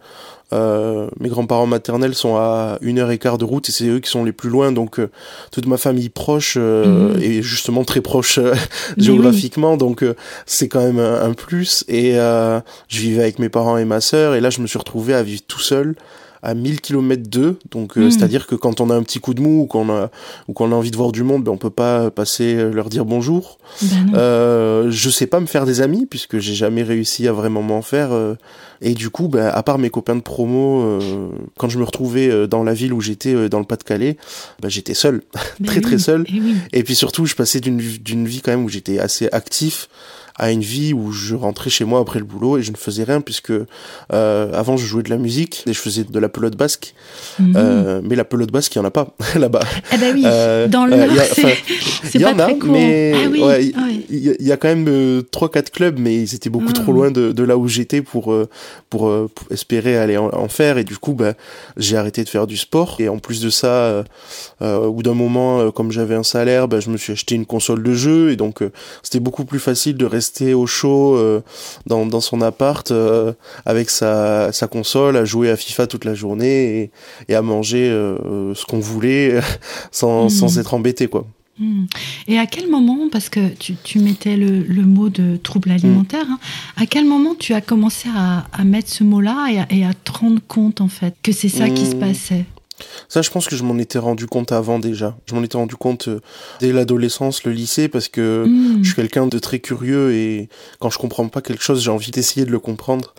euh, 0.53 1.09
mes 1.19 1.27
grands-parents 1.27 1.65
maternels 1.65 2.15
sont 2.15 2.37
à 2.37 2.77
une 2.81 2.99
heure 2.99 3.11
et 3.11 3.17
quart 3.17 3.37
de 3.37 3.43
route 3.43 3.67
et 3.67 3.71
c'est 3.73 3.87
eux 3.87 3.99
qui 3.99 4.09
sont 4.09 4.23
les 4.23 4.31
plus 4.31 4.49
loin. 4.49 4.71
Donc 4.71 4.99
euh, 4.99 5.09
toute 5.51 5.65
ma 5.65 5.77
famille 5.77 6.09
proche 6.09 6.55
euh, 6.57 7.13
mhm. 7.15 7.21
est 7.21 7.41
justement 7.41 7.83
très 7.83 8.01
proche 8.01 8.39
géographiquement. 8.97 9.75
Donc 9.77 10.05
c'est 10.45 10.67
quand 10.67 10.81
même 10.81 10.99
un, 10.99 11.21
un 11.21 11.33
plus. 11.33 11.83
Et 11.87 12.13
je 12.13 12.99
vivais 12.99 13.23
avec 13.23 13.39
mes 13.39 13.49
parents 13.49 13.77
et 13.77 13.85
ma 13.85 14.01
sœur. 14.01 14.35
Et 14.35 14.41
là 14.41 14.49
je 14.49 14.61
me 14.61 14.67
suis 14.67 14.79
retrouvé 14.79 15.13
à 15.13 15.23
vivre 15.23 15.41
tout 15.47 15.59
seul 15.59 15.95
à 16.43 16.53
1000 16.53 16.81
km 16.81 17.23
d'eux. 17.29 17.57
Donc, 17.71 17.97
euh, 17.97 18.07
hmm. 18.07 18.11
c'est-à-dire 18.11 18.47
que 18.47 18.55
quand 18.55 18.81
on 18.81 18.89
a 18.89 18.95
un 18.95 19.03
petit 19.03 19.19
coup 19.19 19.33
de 19.33 19.41
mou 19.41 19.63
ou 19.63 19.65
qu'on 19.65 19.89
a, 19.89 20.09
ou 20.47 20.53
qu'on 20.53 20.71
a 20.71 20.75
envie 20.75 20.91
de 20.91 20.97
voir 20.97 21.11
du 21.11 21.23
monde, 21.23 21.43
ben, 21.43 21.51
on 21.51 21.57
peut 21.57 21.69
pas 21.69 22.11
passer 22.11 22.55
euh, 22.55 22.71
leur 22.71 22.89
dire 22.89 23.05
bonjour. 23.05 23.57
Ben 23.81 24.13
euh, 24.15 24.87
je 24.89 25.09
sais 25.09 25.27
pas 25.27 25.39
me 25.39 25.45
faire 25.45 25.65
des 25.65 25.81
amis 25.81 26.05
puisque 26.05 26.39
j'ai 26.39 26.53
jamais 26.53 26.83
réussi 26.83 27.27
à 27.27 27.33
vraiment 27.33 27.61
m'en 27.61 27.81
faire. 27.81 28.11
Euh. 28.11 28.35
et 28.81 28.93
du 28.93 29.09
coup, 29.09 29.27
ben, 29.27 29.47
à 29.47 29.63
part 29.63 29.77
mes 29.77 29.89
copains 29.89 30.15
de 30.15 30.21
promo, 30.21 30.99
quand 31.57 31.69
je 31.69 31.79
me 31.79 31.83
retrouvais 31.83 32.47
dans 32.47 32.63
la 32.63 32.73
ville 32.73 32.93
où 32.93 33.01
j'étais, 33.01 33.49
dans 33.49 33.59
le 33.59 33.65
Pas-de-Calais, 33.65 34.17
ben, 34.61 34.69
j'étais 34.69 34.93
seul, 34.93 35.21
ben 35.59 35.67
très 35.67 35.81
très 35.81 35.97
seul. 35.97 36.25
Et, 36.71 36.79
et, 36.79 36.83
puis 36.83 36.95
surtout, 36.95 37.25
je 37.25 37.35
passais 37.35 37.59
d'une, 37.59 37.77
d'une 37.77 38.27
vie 38.27 38.41
quand 38.41 38.51
même 38.51 38.63
où 38.63 38.69
j'étais 38.69 38.99
assez 38.99 39.27
actif 39.31 39.89
à 40.37 40.51
une 40.51 40.61
vie 40.61 40.93
où 40.93 41.11
je 41.11 41.35
rentrais 41.35 41.69
chez 41.69 41.83
moi 41.83 41.99
après 41.99 42.19
le 42.19 42.25
boulot 42.25 42.57
et 42.57 42.63
je 42.63 42.71
ne 42.71 42.77
faisais 42.77 43.03
rien 43.03 43.21
puisque 43.21 43.51
euh, 43.51 44.51
avant 44.53 44.77
je 44.77 44.85
jouais 44.85 45.03
de 45.03 45.09
la 45.09 45.17
musique 45.17 45.63
et 45.65 45.73
je 45.73 45.79
faisais 45.79 46.03
de 46.03 46.19
la 46.19 46.29
pelote 46.29 46.55
basque. 46.55 46.93
Mhm. 47.39 47.53
Euh, 47.55 48.01
mais 48.03 48.15
la 48.15 48.23
pelote 48.23 48.51
basque, 48.51 48.75
il 48.75 48.77
y 48.77 48.81
en 48.81 48.85
a 48.85 48.91
pas 48.91 49.15
là-bas. 49.35 49.63
Eh 49.93 49.97
ben 49.97 50.13
oui, 50.13 50.23
euh, 50.25 50.67
dans 50.67 50.85
le 50.85 50.93
euh, 50.93 51.07
Nord, 51.07 51.15
pas 51.17 52.19
y 52.19 52.25
en 52.25 52.39
a, 52.39 52.53
mais 52.65 53.13
ah 53.15 53.29
ouais, 53.29 53.71
il 54.09 54.37
y, 54.39 54.51
a 54.51 54.57
quand 54.57 54.67
même 54.67 54.87
euh, 54.87 55.21
trois 55.31 55.49
quatre 55.49 55.71
clubs, 55.71 55.99
mais 55.99 56.15
ils 56.15 56.35
étaient 56.35 56.49
beaucoup 56.49 56.73
trop 56.73 56.91
ah. 56.91 56.95
loin 56.95 57.11
de, 57.11 57.31
de 57.31 57.43
là 57.43 57.57
où 57.57 57.67
j'étais 57.67 58.01
pour, 58.01 58.35
pour, 58.89 59.29
pour 59.29 59.51
espérer 59.51 59.97
aller 59.97 60.17
en, 60.17 60.47
faire 60.47 60.77
et 60.77 60.83
du 60.83 60.97
coup 60.97 61.13
bah, 61.13 61.33
j'ai 61.75 61.97
arrêté 61.97 62.23
de 62.23 62.29
faire 62.29 62.47
du 62.47 62.57
sport 62.57 62.97
et 62.99 63.09
en 63.09 63.17
plus 63.17 63.41
de 63.41 63.49
ça, 63.49 64.03
au 64.61 64.91
bout 64.91 65.03
d'un 65.03 65.13
moment, 65.13 65.71
comme 65.71 65.91
j'avais 65.91 66.15
un 66.15 66.23
salaire, 66.23 66.67
bah, 66.67 66.79
je 66.79 66.89
me 66.89 66.97
suis 66.97 67.13
acheté 67.13 67.35
une 67.35 67.45
console 67.45 67.83
de 67.83 67.93
jeu 67.93 68.31
et 68.31 68.35
donc 68.35 68.61
c'était 69.01 69.19
beaucoup 69.19 69.45
plus 69.45 69.59
facile 69.59 69.97
de 69.97 70.05
rester 70.05 70.26
rester 70.27 70.53
au 70.53 70.67
chaud 70.67 71.17
dans, 71.85 72.05
dans 72.05 72.19
son 72.19 72.41
appart 72.41 72.93
avec 73.65 73.89
sa, 73.89 74.51
sa 74.51 74.67
console, 74.67 75.15
à 75.15 75.25
jouer 75.25 75.49
à 75.49 75.55
FIFA 75.55 75.87
toute 75.87 76.05
la 76.05 76.15
journée 76.15 76.81
et, 76.81 76.91
et 77.29 77.35
à 77.35 77.41
manger 77.41 77.89
ce 77.89 78.65
qu'on 78.65 78.79
voulait 78.79 79.39
sans, 79.91 80.25
mmh. 80.25 80.29
sans 80.29 80.59
être 80.59 80.73
embêté 80.73 81.07
quoi. 81.07 81.25
Hmm. 81.59 81.85
Et 82.27 82.37
à 82.37 82.45
quel 82.45 82.69
moment, 82.69 83.09
parce 83.11 83.29
que 83.29 83.49
tu, 83.49 83.99
mettais 83.99 84.37
le, 84.37 84.83
mot 84.83 85.09
de 85.09 85.37
trouble 85.37 85.71
alimentaire, 85.71 86.25
hein, 86.29 86.37
à 86.75 86.85
quel 86.85 87.05
moment 87.05 87.33
tu 87.33 87.53
as 87.53 87.61
commencé 87.61 88.09
à, 88.15 88.63
mettre 88.63 88.89
ce 88.89 89.03
mot-là 89.03 89.47
et, 89.49 89.79
et, 89.79 89.85
à 89.85 89.93
te 89.93 90.11
rendre 90.11 90.41
compte 90.47 90.81
en 90.81 90.87
fait 90.87 91.15
que 91.23 91.31
c'est 91.31 91.49
ça 91.49 91.69
qui 91.69 91.85
se 91.85 91.95
passait? 91.95 92.45
Ça, 93.09 93.21
je 93.21 93.29
pense 93.29 93.47
que 93.47 93.55
je 93.55 93.63
m'en 93.63 93.77
étais 93.77 93.97
rendu 93.97 94.27
compte 94.27 94.51
avant 94.51 94.79
déjà. 94.79 95.17
Je 95.25 95.33
m'en 95.33 95.43
étais 95.43 95.57
rendu 95.57 95.75
compte 95.75 96.07
euh, 96.07 96.19
dès 96.59 96.71
l'adolescence, 96.71 97.43
le 97.43 97.51
lycée, 97.51 97.87
parce 97.87 98.07
que 98.07 98.45
hmm. 98.45 98.83
je 98.83 98.87
suis 98.87 98.95
quelqu'un 98.95 99.27
de 99.27 99.39
très 99.39 99.59
curieux 99.59 100.13
et 100.13 100.49
quand 100.79 100.89
je 100.89 100.97
comprends 100.97 101.27
pas 101.27 101.41
quelque 101.41 101.63
chose, 101.63 101.83
j'ai 101.83 101.89
envie 101.89 102.11
d'essayer 102.11 102.45
de 102.45 102.51
le 102.51 102.59
comprendre. 102.59 103.13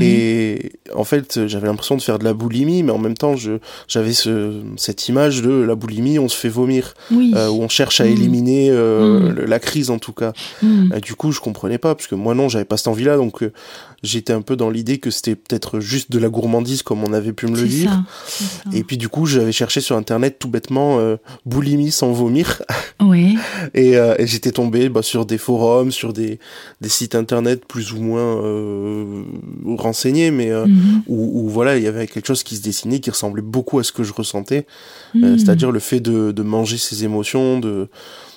Et 0.00 0.72
en 0.94 1.04
fait, 1.04 1.46
j'avais 1.46 1.66
l'impression 1.66 1.96
de 1.96 2.02
faire 2.02 2.18
de 2.18 2.24
la 2.24 2.34
boulimie, 2.34 2.82
mais 2.82 2.92
en 2.92 2.98
même 2.98 3.16
temps, 3.16 3.34
j'avais 3.88 4.12
ce, 4.12 4.60
cette 4.76 5.08
image 5.08 5.42
de 5.42 5.50
la 5.50 5.74
boulimie, 5.74 6.18
on 6.18 6.28
se 6.28 6.36
fait 6.36 6.48
vomir, 6.48 6.94
euh, 7.12 7.48
où 7.48 7.62
on 7.62 7.68
cherche 7.68 8.00
à 8.00 8.04
hmm. 8.04 8.12
éliminer 8.12 8.70
euh, 8.70 9.32
hmm. 9.32 9.44
la 9.46 9.58
crise 9.58 9.90
en 9.90 9.98
tout 9.98 10.12
cas. 10.12 10.32
Et 10.62 11.00
du 11.00 11.14
coup, 11.14 11.32
je 11.32 11.40
comprenais 11.40 11.78
pas, 11.78 11.94
parce 11.94 12.06
que 12.06 12.14
moi 12.14 12.34
non, 12.34 12.48
j'avais 12.48 12.64
pas 12.64 12.76
cette 12.76 12.88
envie-là, 12.88 13.16
donc 13.16 13.42
j'étais 14.02 14.32
un 14.32 14.42
peu 14.42 14.56
dans 14.56 14.70
l'idée 14.70 14.98
que 14.98 15.10
c'était 15.10 15.36
peut-être 15.36 15.80
juste 15.80 16.10
de 16.10 16.18
la 16.18 16.28
gourmandise 16.28 16.82
comme 16.82 17.04
on 17.04 17.12
avait 17.12 17.32
pu 17.32 17.46
me 17.46 17.56
le 17.56 17.66
dire. 17.66 18.02
Et 18.72 18.84
puis 18.84 18.91
du 18.96 19.08
coup, 19.08 19.26
j'avais 19.26 19.52
cherché 19.52 19.80
sur 19.80 19.96
internet 19.96 20.36
tout 20.38 20.48
bêtement 20.48 20.98
euh, 20.98 21.16
boulimie 21.46 21.90
sans 21.90 22.12
vomir. 22.12 22.62
Oui. 23.00 23.36
et, 23.74 23.96
euh, 23.96 24.14
et 24.18 24.28
j'étais 24.28 24.52
tombé 24.52 24.88
bah, 24.88 25.02
sur 25.02 25.26
des 25.26 25.36
forums, 25.36 25.90
sur 25.90 26.12
des, 26.12 26.38
des 26.80 26.88
sites 26.88 27.16
internet 27.16 27.64
plus 27.66 27.92
ou 27.92 28.00
moins 28.00 28.36
euh, 28.44 29.24
renseignés, 29.76 30.30
mais 30.30 30.52
euh, 30.52 30.66
mhm. 30.66 31.02
où, 31.08 31.42
où, 31.42 31.48
voilà, 31.48 31.76
il 31.76 31.82
y 31.82 31.88
avait 31.88 32.06
quelque 32.06 32.26
chose 32.26 32.44
qui 32.44 32.56
se 32.56 32.62
dessinait 32.62 33.00
qui 33.00 33.10
ressemblait 33.10 33.42
beaucoup 33.42 33.80
à 33.80 33.82
ce 33.82 33.90
que 33.90 34.04
je 34.04 34.12
ressentais, 34.12 34.66
mhm. 35.14 35.36
c'est-à-dire 35.36 35.72
le 35.72 35.80
fait 35.80 35.98
de, 35.98 36.30
de 36.30 36.42
manger 36.42 36.78
ses 36.78 37.02
émotions, 37.02 37.58
de 37.58 37.88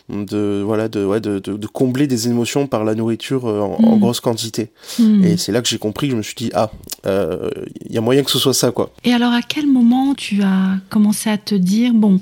de 0.10 0.62
voilà 0.64 0.88
de, 0.88 1.04
ouais, 1.04 1.20
de, 1.20 1.40
de, 1.40 1.68
combler 1.68 2.06
des 2.06 2.28
émotions 2.28 2.68
par 2.68 2.84
la 2.84 2.94
nourriture 2.94 3.48
euh, 3.48 3.62
en, 3.62 3.96
hmm. 3.96 4.00
grosse 4.00 4.20
quantité 4.20 4.70
hmm. 5.00 5.24
et 5.24 5.38
c'est 5.38 5.52
là 5.52 5.62
que 5.62 5.68
j'ai 5.68 5.80
compris 5.80 6.12
je 6.12 6.16
me 6.16 6.22
suis 6.22 6.36
dit 6.36 6.52
ah 6.54 6.72
il 7.04 7.10
euh, 7.10 7.50
y 7.90 7.98
a 7.98 8.02
moyen 8.02 8.24
que 8.24 8.30
ce 8.30 8.38
soit 8.38 8.54
ça 8.54 8.72
quoi 8.72 8.92
et 9.04 9.14
alors 9.14 9.34
à 9.34 9.42
quel 9.42 9.66
moment 9.66 10.14
tu 10.14 10.44
as 10.44 10.78
commencé 10.90 11.30
à 11.30 11.38
te 11.38 11.56
dire 11.56 11.94
bon 11.94 12.20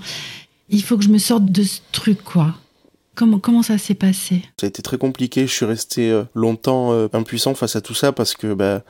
il 0.69 0.81
faut 0.81 0.97
que 0.97 1.03
je 1.03 1.09
me 1.09 1.17
sorte 1.17 1.45
de 1.45 1.63
ce 1.63 1.79
truc 1.91 2.23
quoi? 2.23 2.55
Comment, 3.15 3.37
comment 3.37 3.61
ça 3.61 3.77
s'est 3.77 3.93
passé? 3.93 4.41
Ça 4.59 4.65
a 4.65 4.69
été 4.69 4.81
très 4.81 4.97
compliqué. 4.97 5.45
Je 5.45 5.53
suis 5.53 5.65
resté 5.67 6.09
euh, 6.09 6.23
longtemps 6.33 6.91
impuissant 7.13 7.53
face 7.53 7.75
à 7.75 7.81
tout 7.81 7.93
ça 7.93 8.11
parce 8.11 8.33
que 8.33 8.55
bah, 8.55 8.81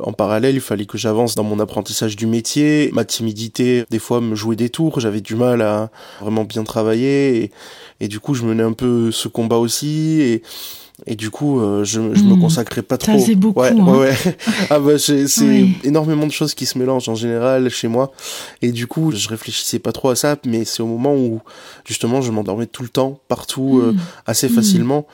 en 0.00 0.12
parallèle, 0.12 0.54
il 0.54 0.60
fallait 0.60 0.86
que 0.86 0.98
j'avance 0.98 1.34
dans 1.34 1.44
mon 1.44 1.60
apprentissage 1.60 2.16
du 2.16 2.26
métier. 2.26 2.90
Ma 2.92 3.04
timidité, 3.04 3.84
des 3.90 3.98
fois, 3.98 4.20
me 4.20 4.34
jouait 4.34 4.56
des 4.56 4.70
tours. 4.70 5.00
J'avais 5.00 5.20
du 5.20 5.34
mal 5.34 5.62
à 5.62 5.90
vraiment 6.20 6.44
bien 6.44 6.64
travailler. 6.64 7.42
Et, 7.42 7.50
et 8.00 8.08
du 8.08 8.20
coup, 8.20 8.34
je 8.34 8.44
menais 8.44 8.62
un 8.62 8.72
peu 8.72 9.10
ce 9.10 9.28
combat 9.28 9.56
aussi. 9.56 10.20
Et, 10.20 10.42
et 11.06 11.14
du 11.14 11.30
coup, 11.30 11.60
euh, 11.60 11.84
je, 11.84 12.14
je 12.14 12.22
me 12.24 12.34
hmm. 12.34 12.40
consacrais 12.40 12.82
pas 12.82 12.98
trop. 12.98 13.18
Ça 13.18 13.34
beaucoup. 13.34 13.60
Ouais, 13.60 13.70
hein. 13.70 13.96
ouais, 13.98 14.14
ah 14.70 14.80
bah 14.80 14.98
c'est 14.98 15.26
énormément 15.84 16.26
de 16.26 16.32
choses 16.32 16.54
qui 16.54 16.66
se 16.66 16.76
mélangent 16.76 17.08
en 17.08 17.14
général 17.14 17.70
chez 17.70 17.86
moi. 17.86 18.12
Et 18.62 18.72
du 18.72 18.86
coup, 18.86 19.12
je 19.12 19.28
réfléchissais 19.28 19.78
pas 19.78 19.92
trop 19.92 20.10
à 20.10 20.16
ça, 20.16 20.36
mais 20.44 20.64
c'est 20.64 20.82
au 20.82 20.86
moment 20.86 21.14
où 21.14 21.40
justement 21.84 22.20
je 22.20 22.32
m'endormais 22.32 22.66
tout 22.66 22.82
le 22.82 22.88
temps, 22.88 23.20
partout, 23.28 23.80
euh, 23.80 23.92
hmm. 23.92 23.98
assez 24.26 24.48
facilement. 24.48 25.06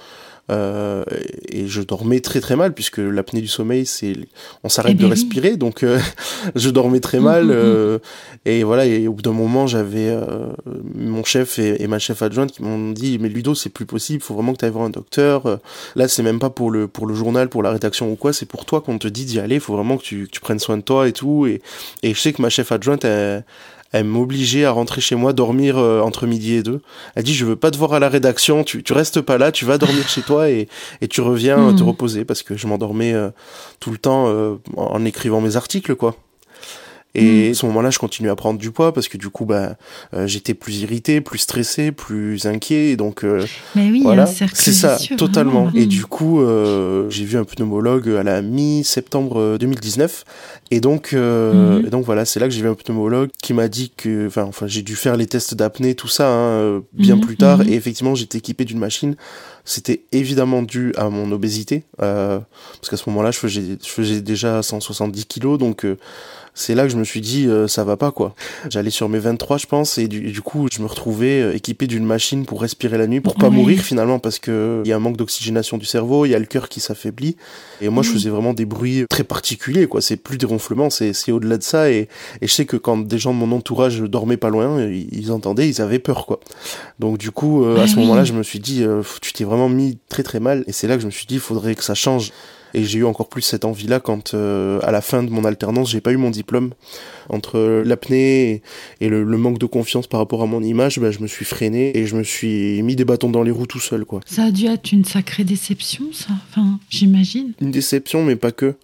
Euh, 0.50 1.04
et 1.48 1.66
je 1.66 1.80
dormais 1.80 2.20
très 2.20 2.38
très 2.38 2.54
mal 2.54 2.74
puisque 2.74 2.98
l'apnée 2.98 3.40
du 3.40 3.48
sommeil 3.48 3.87
c'est 3.87 4.14
on 4.62 4.68
s'arrête 4.68 4.92
eh 4.92 4.98
de 4.98 5.04
ben 5.04 5.09
respirer 5.09 5.57
donc 5.57 5.83
euh, 5.83 5.98
je 6.54 6.68
dormais 6.68 7.00
très 7.00 7.18
mal 7.18 7.44
mm, 7.44 7.48
mm, 7.48 7.52
mm. 7.52 7.54
euh, 7.54 7.98
et 8.44 8.62
voilà 8.62 8.85
et 8.85 9.09
au 9.09 9.14
bout 9.14 9.22
d'un 9.22 9.33
moment 9.33 9.66
j'avais 9.66 10.11
euh, 10.11 10.48
mon 10.94 11.24
chef 11.24 11.59
et, 11.59 11.83
et, 11.83 11.87
ma 11.87 11.98
chef 11.98 12.20
adjointe 12.20 12.52
qui 12.52 12.62
m'ont 12.62 12.90
dit 12.90 13.18
mais 13.18 13.30
Ludo 13.30 13.54
c'est 13.54 13.70
plus 13.70 13.87
possible 13.87 14.22
faut 14.22 14.35
vraiment 14.35 14.52
que 14.52 14.59
tu 14.59 14.66
ailles 14.66 14.70
voir 14.70 14.85
un 14.85 14.90
docteur. 14.90 15.61
Là 15.96 16.09
c'est 16.09 16.22
même 16.22 16.38
pas 16.38 16.50
pour 16.50 16.70
le 16.70 16.88
pour 16.88 17.07
le 17.07 17.14
journal 17.14 17.48
pour 17.48 17.62
la 17.62 17.70
rédaction 17.70 18.12
ou 18.12 18.16
quoi 18.16 18.35
c'est 18.35 18.44
pour 18.44 18.66
toi 18.66 18.83
qu'on 18.83 18.98
te 18.98 19.09
dit 19.09 19.24
d'y 19.24 19.40
aller 19.40 19.59
faut 19.61 19.74
vraiment 19.74 19.96
que 19.96 20.02
tu, 20.02 20.28
tu 20.30 20.40
prennes 20.40 20.59
soin 20.59 20.76
de 20.76 20.83
toi 20.83 21.09
et 21.09 21.12
tout 21.12 21.46
et 21.46 21.62
et 22.02 22.12
je 22.12 22.20
sais 22.20 22.35
que 22.35 22.42
ma 22.42 22.50
chef 22.50 22.70
adjointe 22.70 23.07
elle, 23.07 23.44
elle 23.94 24.07
m'obligeait 24.07 24.64
à 24.64 24.72
rentrer 24.72 25.00
chez 25.00 25.14
moi 25.14 25.33
dormir 25.33 25.78
euh, 25.78 26.00
entre 26.00 26.26
midi 26.26 26.54
et 26.54 26.64
deux. 26.64 26.80
Elle 27.14 27.22
dit 27.22 27.33
je 27.33 27.44
veux 27.44 27.54
pas 27.54 27.70
te 27.70 27.78
voir 27.78 27.94
à 27.94 28.00
la 28.00 28.09
rédaction, 28.09 28.64
tu 28.64 28.83
tu 28.83 28.92
restes 28.92 29.20
pas 29.20 29.38
là, 29.38 29.52
tu 29.52 29.64
vas 29.64 29.78
dormir 29.78 30.09
chez 30.09 30.20
toi 30.20 30.50
et 30.50 30.68
et 31.00 31.07
tu 31.07 31.20
reviens 31.20 31.72
te 31.72 31.83
hmm. 31.85 31.87
reposer 31.87 32.24
parce 32.24 32.42
que 32.42 32.57
je 32.57 32.66
m'endormais 32.66 33.12
euh, 33.12 33.30
tout 33.78 33.92
le 33.92 33.98
temps 33.98 34.24
euh, 34.26 34.57
en 34.76 35.04
écrivant 35.04 35.40
mes 35.40 35.54
articles 35.54 35.94
quoi. 35.94 36.16
Et 37.14 37.48
mm. 37.48 37.50
à 37.53 37.55
ce 37.55 37.66
moment-là, 37.66 37.90
je 37.90 37.98
continue 37.98 38.31
à 38.31 38.37
prendre 38.37 38.59
du 38.59 38.70
poids 38.70 38.92
parce 38.92 39.09
que 39.09 39.16
du 39.16 39.29
coup, 39.29 39.44
bah, 39.44 39.77
euh, 40.14 40.27
j'étais 40.27 40.55
plus 40.55 40.81
irrité, 40.81 41.20
plus 41.20 41.38
stressé, 41.38 41.92
plus 41.92 42.46
inquiet. 42.46 42.90
Et 42.90 42.96
donc, 42.96 43.24
euh, 43.24 43.44
Mais 43.74 43.90
oui, 43.90 44.03
voilà, 44.03 44.27
c'est 44.27 44.72
ça, 44.72 44.98
totalement. 45.16 45.70
Et 45.74 45.87
du 45.87 46.05
coup, 46.07 46.40
euh, 46.40 47.09
j'ai 47.11 47.24
vu 47.24 47.38
un 47.38 47.44
pneumologue 47.44 48.09
à 48.09 48.22
la 48.22 48.42
mi-septembre 48.42 49.57
2019. 49.59 50.24
Et 50.70 50.81
donc, 50.81 51.12
mm-hmm. 51.12 51.87
et 51.87 51.90
donc 51.90 52.05
voilà, 52.05 52.24
c'est 52.24 52.40
là 52.40 52.48
que 52.48 52.55
j'ai 52.55 52.62
vu 52.62 52.68
un 52.68 52.74
pneumologue 52.74 53.31
qui 53.42 53.53
m'a 53.53 53.68
dit 53.68 53.92
que, 53.96 54.27
enfin, 54.27 54.44
enfin, 54.44 54.66
j'ai 54.66 54.83
dû 54.83 54.96
faire 54.96 55.16
les 55.16 55.27
tests 55.27 55.55
d'apnée, 55.55 55.94
tout 55.94 56.09
ça, 56.09 56.29
hein, 56.29 56.83
bien 56.92 57.16
mm-hmm. 57.16 57.20
plus 57.20 57.37
tard. 57.37 57.61
Mm-hmm. 57.61 57.68
Et 57.68 57.74
effectivement, 57.74 58.14
j'étais 58.14 58.38
équipé 58.38 58.64
d'une 58.64 58.79
machine. 58.79 59.14
C'était 59.64 60.03
évidemment 60.12 60.62
dû 60.62 60.92
à 60.96 61.09
mon 61.09 61.33
obésité, 61.33 61.85
parce 61.96 62.90
qu'à 62.90 62.96
ce 62.98 63.09
moment-là, 63.09 63.31
je 63.31 63.38
faisais, 63.38 63.62
je 63.83 63.88
faisais 63.88 64.20
déjà 64.20 64.62
170 64.62 65.24
kilos, 65.24 65.59
donc 65.59 65.87
c'est 66.55 66.77
là 66.77 66.85
que 66.85 66.88
je 66.88 66.97
me 66.97 67.03
suis 67.03 67.21
dit 67.21 67.47
euh, 67.49 67.67
ça 67.67 67.83
va 67.83 67.97
pas 67.97 68.12
quoi. 68.12 68.35
J'allais 68.71 68.90
sur 68.90 69.09
mes 69.09 69.19
23 69.19 69.59
je 69.59 69.67
pense 69.67 69.99
et 69.99 70.07
du, 70.07 70.40
coup 70.40 70.69
je 70.73 70.81
me 70.81 70.87
retrouvais 70.87 71.43
euh, 71.43 71.57
équipé 71.57 71.88
d'une 71.88 72.05
machine 72.05 72.47
pour 72.47 72.62
respirer 72.62 72.97
la 72.97 73.09
nuit 73.09 73.21
pour 73.21 73.35
pas 73.35 73.51
mourir 73.51 73.81
finalement 73.81 74.21
parce 74.21 74.38
que 74.38 74.81
il 74.85 74.88
y 74.88 74.93
a 74.93 74.97
un 74.97 75.01
manque 75.01 75.17
d'oxygénation 75.17 75.79
du 75.79 75.85
cerveau, 75.85 76.27
il 76.27 76.31
y 76.31 76.35
a 76.35 76.38
le 76.38 76.47
cœur 76.47 76.69
qui 76.69 76.79
s'affaiblit. 76.79 77.37
Et 77.81 77.88
moi 77.88 78.05
je 78.05 78.11
faisais 78.11 78.31
vraiment 78.31 78.55
des 78.55 78.67
bruits 78.67 79.05
très 79.11 79.25
particuliers 79.25 79.88
quoi, 79.88 80.01
c'est 80.01 80.17
plus 80.17 80.38
des 80.38 80.47
ronflements, 80.47 80.90
c'est 80.90 81.12
c'est 81.12 81.33
au-delà 81.33 81.59
de 81.59 81.62
ça. 81.64 81.90
Et, 81.90 82.09
et 82.40 82.47
je 82.47 82.53
sais 82.53 82.67
que 82.67 82.77
quand 82.77 82.99
des 82.99 83.19
gens 83.19 83.35
de 83.35 83.38
mon 83.38 83.51
entourage 83.51 84.01
dormaient 84.01 84.37
pas 84.37 84.51
loin, 84.51 84.81
ils, 84.88 85.33
entendaient, 85.33 85.69
ils 85.69 85.83
avaient 85.83 85.99
peur 85.99 86.25
quoi. 86.25 86.38
Donc 87.01 87.19
du 87.19 87.33
coup 87.33 87.64
euh, 87.64 87.83
à 87.83 87.88
ce 87.88 87.97
moment-là, 87.97 88.23
je 88.23 88.33
me 88.33 88.45
suis 88.45 88.61
dit 88.61 88.85
tu 89.21 89.33
t'es 89.33 89.45
vraiment 89.45 89.69
mis 89.69 89.99
très 90.09 90.23
très 90.23 90.38
mal. 90.38 90.62
Et 90.69 90.73
c'est 90.73 90.87
là 90.87 90.95
que 90.95 91.03
je 91.03 91.07
me 91.07 91.11
suis 91.11 91.27
dit 91.27 91.35
il 91.35 91.40
faudrait 91.40 91.75
que 91.75 91.83
ça 91.83 91.95
change. 91.95 92.31
Et 92.74 92.84
j'ai 92.84 92.98
eu 92.98 93.04
encore 93.04 93.28
plus 93.28 93.42
cette 93.42 93.64
envie-là 93.64 94.00
quand, 94.00 94.34
euh, 94.34 94.80
à 94.82 94.90
la 94.90 95.00
fin 95.00 95.22
de 95.22 95.30
mon 95.30 95.44
alternance, 95.44 95.90
j'ai 95.90 96.00
pas 96.00 96.12
eu 96.12 96.16
mon 96.16 96.30
diplôme. 96.30 96.72
Entre 97.28 97.82
l'apnée 97.87 98.60
et, 99.00 99.08
le, 99.08 99.24
manque 99.24 99.58
de 99.58 99.66
confiance 99.66 100.06
par 100.06 100.20
rapport 100.20 100.42
à 100.42 100.46
mon 100.46 100.62
image, 100.62 100.98
bah, 100.98 101.10
je 101.10 101.20
me 101.20 101.26
suis 101.26 101.44
freiné 101.44 101.96
et 101.96 102.06
je 102.06 102.16
me 102.16 102.22
suis 102.22 102.82
mis 102.82 102.96
des 102.96 103.04
bâtons 103.04 103.30
dans 103.30 103.42
les 103.42 103.50
roues 103.50 103.66
tout 103.66 103.80
seul, 103.80 104.04
quoi. 104.04 104.20
Ça 104.26 104.44
a 104.44 104.50
dû 104.50 104.66
être 104.66 104.92
une 104.92 105.04
sacrée 105.04 105.44
déception, 105.44 106.04
ça. 106.12 106.34
Enfin, 106.50 106.78
j'imagine. 106.90 107.52
Une 107.60 107.70
déception, 107.70 108.24
mais 108.24 108.37
pas 108.37 108.52
que. 108.52 108.74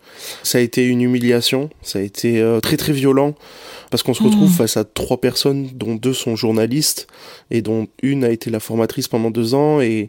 Ça 0.42 0.58
a 0.58 0.60
été 0.60 0.86
une 0.86 1.02
humiliation. 1.02 1.68
Ça 1.82 1.98
a 1.98 2.02
été 2.02 2.40
euh, 2.40 2.60
très 2.60 2.76
très 2.76 2.92
violent 2.92 3.34
parce 3.90 4.02
qu'on 4.02 4.14
se 4.14 4.22
retrouve 4.22 4.50
mmh. 4.50 4.54
face 4.54 4.76
à 4.76 4.84
trois 4.84 5.20
personnes 5.20 5.68
dont 5.74 5.96
deux 5.96 6.14
sont 6.14 6.36
journalistes 6.36 7.08
et 7.50 7.60
dont 7.60 7.88
une 8.02 8.24
a 8.24 8.30
été 8.30 8.48
la 8.50 8.60
formatrice 8.60 9.08
pendant 9.08 9.30
deux 9.30 9.54
ans 9.54 9.80
et 9.80 10.08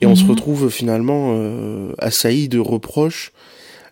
et 0.00 0.06
on 0.06 0.16
se 0.16 0.24
mhm. 0.24 0.30
retrouve 0.30 0.70
finalement 0.70 1.34
euh, 1.34 1.92
assailli 1.98 2.48
de 2.48 2.58
reproches 2.58 3.32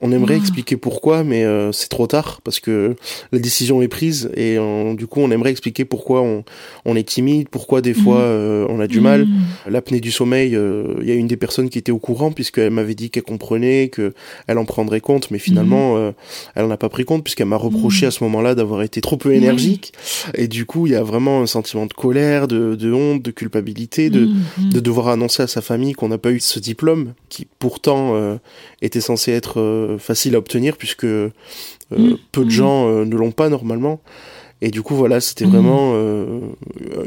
on 0.01 0.13
aimerait 0.13 0.35
ah. 0.35 0.39
expliquer 0.39 0.77
pourquoi, 0.77 1.25
mais 1.25 1.45
euh, 1.45 1.73
c'est 1.73 1.89
trop 1.89 2.07
tard 2.07 2.41
parce 2.45 2.61
que 2.61 2.95
la 3.33 3.39
décision 3.39 3.83
est 3.83 3.89
prise 3.89 4.31
et 4.37 4.57
du 4.95 5.07
coup 5.07 5.21
on 5.21 5.31
aimerait 5.31 5.51
expliquer 5.51 5.85
pourquoi 5.85 6.23
on, 6.23 6.45
on 6.85 6.97
est 6.97 7.07
timide, 7.09 7.49
pourquoi 7.49 7.81
des 7.81 7.95
fois 7.95 8.19
mhm. 8.19 8.25
euh, 8.25 8.67
on 8.69 8.81
a 8.81 8.87
du 8.87 9.01
mal. 9.01 9.27
Mhm. 9.27 9.43
L'apnée 9.71 10.01
du 10.01 10.11
sommeil, 10.11 10.55
euh, 10.55 10.95
il 11.01 11.09
y 11.09 11.11
a 11.11 11.15
une 11.15 11.27
des 11.27 11.37
personnes 11.37 11.69
qui 11.69 11.79
était 11.79 11.93
au 11.93 11.99
courant 11.99 12.31
puisqu'elle 12.31 12.71
m'avait 12.71 12.95
dit 12.95 13.11
qu'elle 13.11 13.25
comprenait, 13.25 13.89
que 13.89 14.15
elle 14.47 14.59
en 14.59 14.65
prendrait 14.65 15.01
compte, 15.01 15.31
mais 15.31 15.39
finalement 15.39 15.97
mhm. 15.97 16.13
elle 16.55 16.65
en 16.65 16.71
a 16.71 16.77
pas 16.77 16.89
pris 16.89 17.05
compte 17.05 17.25
puisqu'elle 17.25 17.47
m'a 17.47 17.57
reproché 17.57 18.07
à 18.07 18.11
ce 18.11 18.23
moment-là 18.25 18.55
d'avoir 18.55 18.83
été 18.83 19.01
trop 19.01 19.17
peu 19.17 19.35
énergique. 19.35 19.93
Et 20.35 20.49
du 20.49 20.65
coup 20.65 20.87
il 20.87 20.93
y 20.93 20.97
a 20.97 21.03
vraiment 21.03 21.43
un 21.43 21.47
sentiment 21.47 21.87
de 21.87 21.93
colère, 21.93 22.47
de, 22.47 22.75
de 22.75 22.93
honte, 22.93 23.23
de 23.23 23.31
culpabilité, 23.31 24.11
de, 24.11 24.29
de 24.59 24.81
devoir 24.81 25.09
annoncer 25.09 25.43
à 25.43 25.47
sa 25.47 25.61
famille 25.61 25.93
qu'on 25.93 26.09
n'a 26.09 26.19
pas 26.19 26.31
eu 26.31 26.41
ce 26.41 26.61
diplôme 26.61 27.15
qui 27.29 27.47
pourtant 27.59 28.39
était 28.81 29.01
censé 29.01 29.33
être 29.33 29.88
facile 29.97 30.35
à 30.35 30.39
obtenir 30.39 30.77
puisque 30.77 31.07
euh, 31.93 31.99
mm. 31.99 32.17
peu 32.33 32.43
de 32.43 32.47
mm. 32.47 32.51
gens 32.51 32.89
euh, 32.89 33.05
ne 33.05 33.17
l'ont 33.17 33.33
pas 33.33 33.49
normalement. 33.49 34.01
Et 34.61 34.71
du 34.71 34.83
coup, 34.83 34.97
voilà, 34.97 35.21
c'était 35.21 35.47
mm. 35.47 35.51
vraiment 35.51 35.93
euh, 35.95 36.41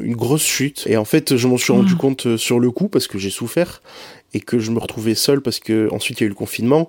une 0.01 0.15
grosse 0.15 0.45
chute. 0.45 0.85
Et 0.87 0.97
en 0.97 1.05
fait, 1.05 1.35
je 1.35 1.47
m'en 1.47 1.57
suis 1.57 1.73
rendu 1.73 1.95
compte 1.95 2.37
sur 2.37 2.59
le 2.59 2.71
coup 2.71 2.87
parce 2.87 3.07
que 3.07 3.17
j'ai 3.17 3.29
souffert 3.29 3.81
et 4.33 4.39
que 4.39 4.59
je 4.59 4.71
me 4.71 4.79
retrouvais 4.79 5.15
seul 5.15 5.41
parce 5.41 5.59
que 5.59 5.89
ensuite 5.91 6.21
il 6.21 6.23
y 6.23 6.23
a 6.23 6.27
eu 6.27 6.29
le 6.29 6.35
confinement. 6.35 6.87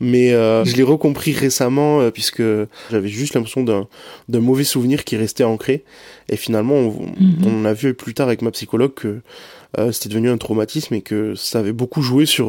Mais 0.00 0.32
je 0.32 0.76
l'ai 0.76 0.82
recompris 0.82 1.32
récemment 1.32 2.10
puisque 2.10 2.42
j'avais 2.90 3.08
juste 3.08 3.32
l'impression 3.32 3.62
d'un 3.62 3.88
d'un 4.28 4.40
mauvais 4.40 4.64
souvenir 4.64 5.04
qui 5.04 5.16
restait 5.16 5.44
ancré. 5.44 5.84
Et 6.28 6.36
finalement, 6.36 6.74
on, 6.74 6.90
mm-hmm. 6.90 7.46
on, 7.46 7.64
a 7.64 7.72
vu 7.72 7.94
plus 7.94 8.12
tard 8.12 8.26
avec 8.26 8.42
ma 8.42 8.50
psychologue 8.50 8.92
que 8.92 9.22
c'était 9.90 10.08
devenu 10.08 10.30
un 10.30 10.38
traumatisme 10.38 10.94
et 10.94 11.02
que 11.02 11.34
ça 11.34 11.58
avait 11.58 11.72
beaucoup 11.72 12.02
joué 12.02 12.26
sur 12.26 12.48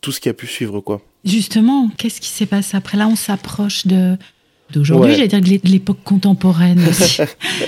tout 0.00 0.12
ce 0.12 0.20
qui 0.20 0.28
a 0.28 0.34
pu 0.34 0.46
suivre 0.46 0.80
quoi. 0.80 1.00
Justement, 1.24 1.90
qu'est-ce 1.96 2.20
qui 2.20 2.28
s'est 2.28 2.46
passé 2.46 2.76
après? 2.76 2.98
Là 2.98 3.08
On 3.08 3.16
s'approche 3.16 3.86
de 3.86 4.16
d'aujourd'hui, 4.72 5.14
j'allais 5.14 5.28
dire 5.28 5.40
de 5.40 5.68
l'époque 5.68 6.02
contemporaine, 6.04 6.80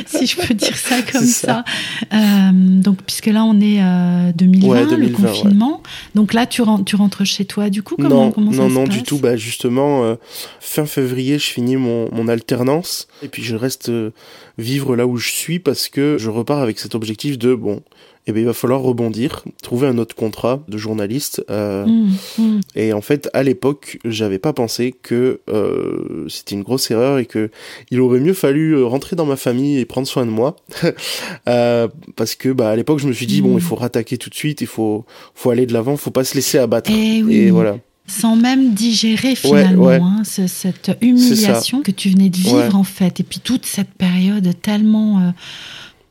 si, 0.07 0.27
je 0.27 0.37
peux 0.37 0.55
dire 0.55 0.77
ça 0.77 1.03
comme 1.03 1.25
ça. 1.25 1.65
Euh, 2.13 2.51
donc, 2.53 3.03
puisque 3.03 3.27
là, 3.27 3.45
on 3.45 3.61
est 3.61 3.81
euh, 3.81 4.33
2020, 4.35 4.97
le 4.97 5.09
confinement. 5.11 5.83
Donc 6.15 6.33
là, 6.33 6.47
tu 6.47 6.63
rentres, 6.63 6.85
tu 6.85 6.97
rentres 6.97 7.25
chez 7.25 7.45
toi, 7.45 7.71
du 7.71 7.83
coup, 7.83 7.97
comment, 7.97 8.27
non, 8.27 8.31
comment 8.33 8.53
ça 8.53 8.59
non, 8.59 8.69
se 8.69 8.75
non, 8.75 8.87
passe? 8.87 8.97
du 8.97 9.03
tout. 9.03 9.19
Bah, 9.19 9.37
justement, 9.37 10.05
euh, 10.05 10.15
fin 10.61 10.87
février, 10.87 11.39
je 11.39 11.47
finis 11.47 11.77
mon, 11.77 12.13
mon 12.13 12.29
alternance 12.29 13.09
et 13.23 13.29
puis 13.29 13.43
je 13.43 13.57
reste 13.57 13.89
euh, 13.89 14.11
vivre 14.59 14.97
là 14.97 15.07
où 15.07 15.17
je 15.17 15.31
suis 15.31 15.59
parce 15.59 15.89
que 15.89 16.17
je 16.19 16.31
repars 16.31 16.61
avec 16.61 16.79
cet 16.79 16.95
objectif 16.95 17.39
de 17.39 17.55
bon, 17.55 17.83
eh 18.27 18.33
bien, 18.33 18.43
il 18.43 18.47
va 18.47 18.53
falloir 18.53 18.81
rebondir, 18.81 19.45
trouver 19.63 19.87
un 19.87 19.99
autre 19.99 20.15
contrat 20.17 20.63
de 20.69 20.77
journaliste. 20.79 21.45
Euh, 21.51 21.85
Mmh, 21.87 22.11
mmh. 22.39 22.61
Et 22.75 22.93
en 22.93 23.01
fait, 23.01 23.29
à 23.33 23.43
l'époque, 23.43 23.99
j'avais 24.05 24.39
pas 24.39 24.53
pensé 24.53 24.93
que 24.93 25.41
euh, 25.49 26.27
c'était 26.29 26.55
une 26.57 26.63
grosse 26.63 26.91
erreur 26.91 27.19
et 27.19 27.27
que 27.27 27.51
il 27.91 28.01
aurait 28.01 28.19
mieux 28.21 28.35
fallu 28.35 28.73
euh, 28.73 28.85
rentrer 28.85 29.15
dans 29.17 29.27
ma 29.27 29.37
famille 29.37 29.79
et 29.79 29.85
prendre 29.85 30.07
soin 30.09 30.27
de 30.27 30.31
moi, 30.31 30.57
euh, 31.49 31.89
parce 32.17 32.35
que 32.35 32.49
bah 32.51 32.71
à 32.71 32.77
l'époque, 32.77 32.99
je 32.99 33.07
me 33.09 33.13
suis 33.13 33.27
dit 33.27 33.43
bon, 33.43 33.57
il 33.57 33.63
faut 33.63 33.77
rattaquer 33.77 34.19
tout 34.19 34.31
de 34.31 34.35
suite, 34.35 34.61
il 34.61 34.67
faut 34.67 35.05
faut 35.35 35.51
aller 35.51 35.67
de 35.67 35.73
l'avant, 35.73 35.97
faut 35.97 36.11
pas 36.11 36.25
se 36.25 36.35
laisser 36.35 36.59
abattre. 36.59 36.91
Eh 36.93 37.23
oui. 37.23 37.35
Et 37.37 37.51
voilà. 37.51 37.79
Sans 38.09 38.37
même 38.37 38.73
digérer 38.73 39.35
finalement 39.35 39.85
ouais. 39.87 39.97
hein, 40.01 40.23
ce- 40.25 40.47
cette 40.47 40.93
humiliation 41.01 41.83
que 41.83 41.91
tu 41.91 42.09
venais 42.11 42.29
de 42.31 42.37
vivre 42.37 42.57
Ouais. 42.69 42.75
en 42.75 42.85
fait. 42.85 43.19
Et 43.19 43.25
puis 43.25 43.41
toute 43.41 43.67
cette 43.67 43.91
période 43.91 44.49
tellement 44.63 45.19
euh, 45.19 45.31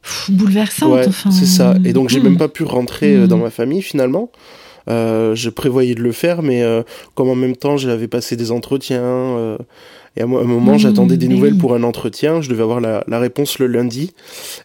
pff, 0.05 0.31
bouleversante. 0.31 0.93
Ouais, 0.93 1.07
enfin, 1.07 1.31
c'est 1.31 1.45
ça. 1.45 1.75
Et 1.83 1.93
donc 1.93 2.09
j'ai 2.09 2.19
hmm. 2.19 2.23
même 2.23 2.37
pas 2.37 2.47
pu 2.47 2.63
rentrer 2.63 3.15
euh, 3.15 3.27
dans 3.27 3.37
ma 3.37 3.49
famille 3.49 3.81
finalement. 3.81 4.31
Euh, 4.87 5.33
je 5.35 5.49
prévoyais 5.49 5.95
de 5.95 6.01
le 6.01 6.11
faire, 6.11 6.43
mais 6.43 6.61
euh, 6.61 6.83
comme 7.15 7.29
en 7.29 7.35
même 7.35 7.55
temps 7.55 7.77
j'avais 7.77 8.07
passé 8.07 8.35
des 8.35 8.51
entretiens, 8.51 9.01
euh, 9.03 9.57
et 10.17 10.21
à 10.21 10.23
un 10.23 10.27
moment 10.27 10.75
Mm, 10.75 10.79
j'attendais 10.79 11.17
des 11.17 11.27
mais 11.27 11.35
nouvelles 11.35 11.57
pour 11.57 11.73
un 11.75 11.83
entretien, 11.83 12.41
je 12.41 12.49
devais 12.49 12.63
avoir 12.63 12.79
la, 12.81 13.03
la 13.07 13.19
réponse 13.19 13.59
le 13.59 13.67
lundi, 13.67 14.13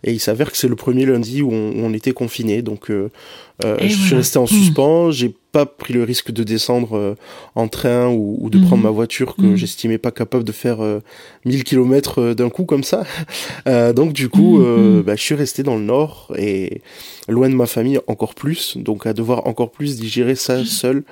et 0.05 0.13
il 0.13 0.21
s'avère 0.21 0.51
que 0.51 0.57
c'est 0.57 0.69
le 0.69 0.77
premier 0.77 1.07
lundi 1.07 1.43
où 1.43 1.53
on, 1.53 1.71
où 1.71 1.85
on 1.85 1.93
était 1.93 2.13
confiné, 2.13 2.63
donc 2.63 2.91
euh, 2.91 3.11
euh, 3.65 3.77
je 3.81 3.89
suis 3.89 4.15
resté 4.15 4.39
en 4.39 4.45
Mm. 4.45 4.47
suspens, 4.47 5.11
j'ai 5.11 5.35
pas 5.53 5.67
pris 5.67 5.93
le 5.93 6.05
risque 6.05 6.31
de 6.31 6.45
descendre 6.45 6.97
euh, 6.97 7.15
en 7.57 7.67
train 7.69 8.07
ou, 8.09 8.39
ou 8.41 8.49
de 8.51 8.59
prendre 8.59 8.83
ma 8.85 8.91
voiture 8.91 9.35
que 9.37 9.43
Mm. 9.43 9.57
j'estimais 9.57 9.99
pas 9.99 10.13
capable 10.13 10.45
de 10.45 10.53
faire 10.53 10.83
euh, 10.83 11.01
1000 11.45 11.65
km 11.65 12.33
d'un 12.35 12.49
coup 12.51 12.65
comme 12.65 12.85
ça. 12.85 13.05
Euh, 13.67 13.93
donc 13.93 14.13
du 14.15 14.29
coup, 14.29 14.63
euh, 14.63 15.03
bah, 15.03 15.17
je 15.17 15.23
suis 15.23 15.35
resté 15.35 15.63
dans 15.63 15.77
le 15.77 15.83
nord 15.83 16.33
et 16.39 16.81
loin 17.29 17.49
de 17.51 17.55
ma 17.55 17.67
famille 17.67 17.99
encore 18.07 18.35
plus, 18.35 18.77
donc 18.79 19.07
à 19.07 19.13
devoir 19.13 19.47
encore 19.47 19.71
plus 19.71 19.99
digérer 19.99 20.35
ça 20.35 20.65
seul 20.65 21.03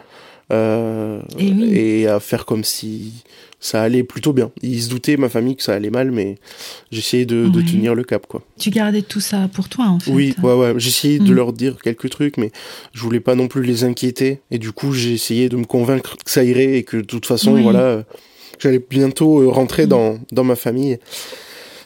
euh, 0.52 1.20
Et 1.38 1.50
oui. 1.52 1.70
et 1.74 2.06
à 2.06 2.20
faire 2.20 2.44
comme 2.46 2.64
si 2.64 3.12
ça 3.60 3.82
allait 3.82 4.04
plutôt 4.04 4.32
bien. 4.32 4.50
Ils 4.62 4.82
se 4.82 4.88
doutaient, 4.88 5.16
ma 5.16 5.28
famille, 5.28 5.56
que 5.56 5.62
ça 5.64 5.74
allait 5.74 5.90
mal, 5.90 6.10
mais 6.12 6.36
j'essayais 6.92 7.26
de, 7.26 7.48
de 7.48 7.60
tenir 7.60 7.94
le 7.96 8.04
cap, 8.04 8.26
quoi. 8.26 8.42
Tu 8.58 8.70
gardais 8.70 9.02
tout 9.02 9.20
ça 9.20 9.48
pour 9.52 9.68
toi 9.68 9.86
en 9.86 9.98
fait. 9.98 10.10
Oui, 10.12 10.34
ouais, 10.42 10.54
ouais. 10.54 10.74
J'essayais 10.76 11.18
de 11.18 11.32
Mm. 11.32 11.36
leur 11.36 11.52
dire 11.52 11.76
quelques 11.82 12.08
trucs, 12.10 12.36
mais 12.36 12.52
je 12.94 13.00
voulais 13.02 13.18
pas 13.20 13.34
non 13.34 13.48
plus 13.48 13.62
les 13.64 13.82
inquiéter. 13.84 14.40
Et 14.52 14.58
du 14.58 14.70
coup, 14.72 14.92
j'ai 14.92 15.12
essayé 15.12 15.48
de 15.48 15.56
me 15.56 15.64
convaincre 15.64 16.16
que 16.24 16.30
ça 16.30 16.44
irait 16.44 16.74
et 16.78 16.82
que 16.84 16.96
de 16.98 17.02
toute 17.02 17.26
façon, 17.26 17.54
Oui. 17.54 17.62
voilà, 17.62 18.04
j'allais 18.60 18.80
bientôt 18.88 19.40
euh, 19.42 19.48
rentrer 19.48 19.86
Mm. 19.86 19.88
dans, 19.88 20.18
dans 20.30 20.44
ma 20.44 20.54
famille. 20.56 20.98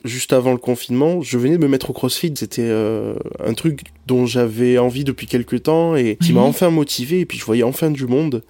Juste 0.04 0.32
avant 0.32 0.50
le 0.52 0.58
confinement, 0.58 1.20
je 1.22 1.38
venais 1.38 1.56
de 1.56 1.62
me 1.62 1.68
mettre 1.68 1.90
au 1.90 1.92
CrossFit. 1.92 2.32
C'était 2.36 2.62
euh, 2.64 3.14
un 3.44 3.54
truc 3.54 3.80
dont 4.06 4.26
j'avais 4.26 4.76
envie 4.78 5.04
depuis 5.04 5.26
quelques 5.26 5.62
temps 5.64 5.94
et 5.94 6.16
qui 6.20 6.32
m'a 6.32 6.40
enfin 6.40 6.70
motivé. 6.70 7.20
Et 7.20 7.24
puis 7.26 7.38
je 7.38 7.44
voyais 7.44 7.62
enfin 7.62 7.90
du 7.90 8.06
monde. 8.06 8.42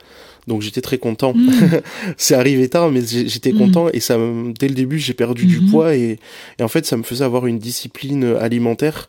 Donc 0.49 0.63
j'étais 0.63 0.81
très 0.81 0.99
content. 0.99 1.35
Mm. 1.35 1.51
C'est 2.17 2.35
arrivé 2.35 2.69
tard, 2.69 2.91
mais 2.91 3.03
j'étais 3.05 3.53
Mm. 3.53 3.59
content 3.59 3.89
et 3.93 4.01
ça, 4.01 4.17
dès 4.59 4.69
le 4.69 4.75
début, 4.75 4.99
j'ai 4.99 5.13
perdu 5.15 5.45
du 5.47 5.61
Mhm. 5.61 5.71
poids 5.71 5.95
et, 5.95 6.19
et 6.59 6.63
en 6.63 6.69
fait, 6.69 6.87
ça 6.87 6.97
me 6.97 7.03
faisait 7.03 7.25
avoir 7.25 7.47
une 7.47 7.59
discipline 7.59 8.25
alimentaire. 8.41 9.09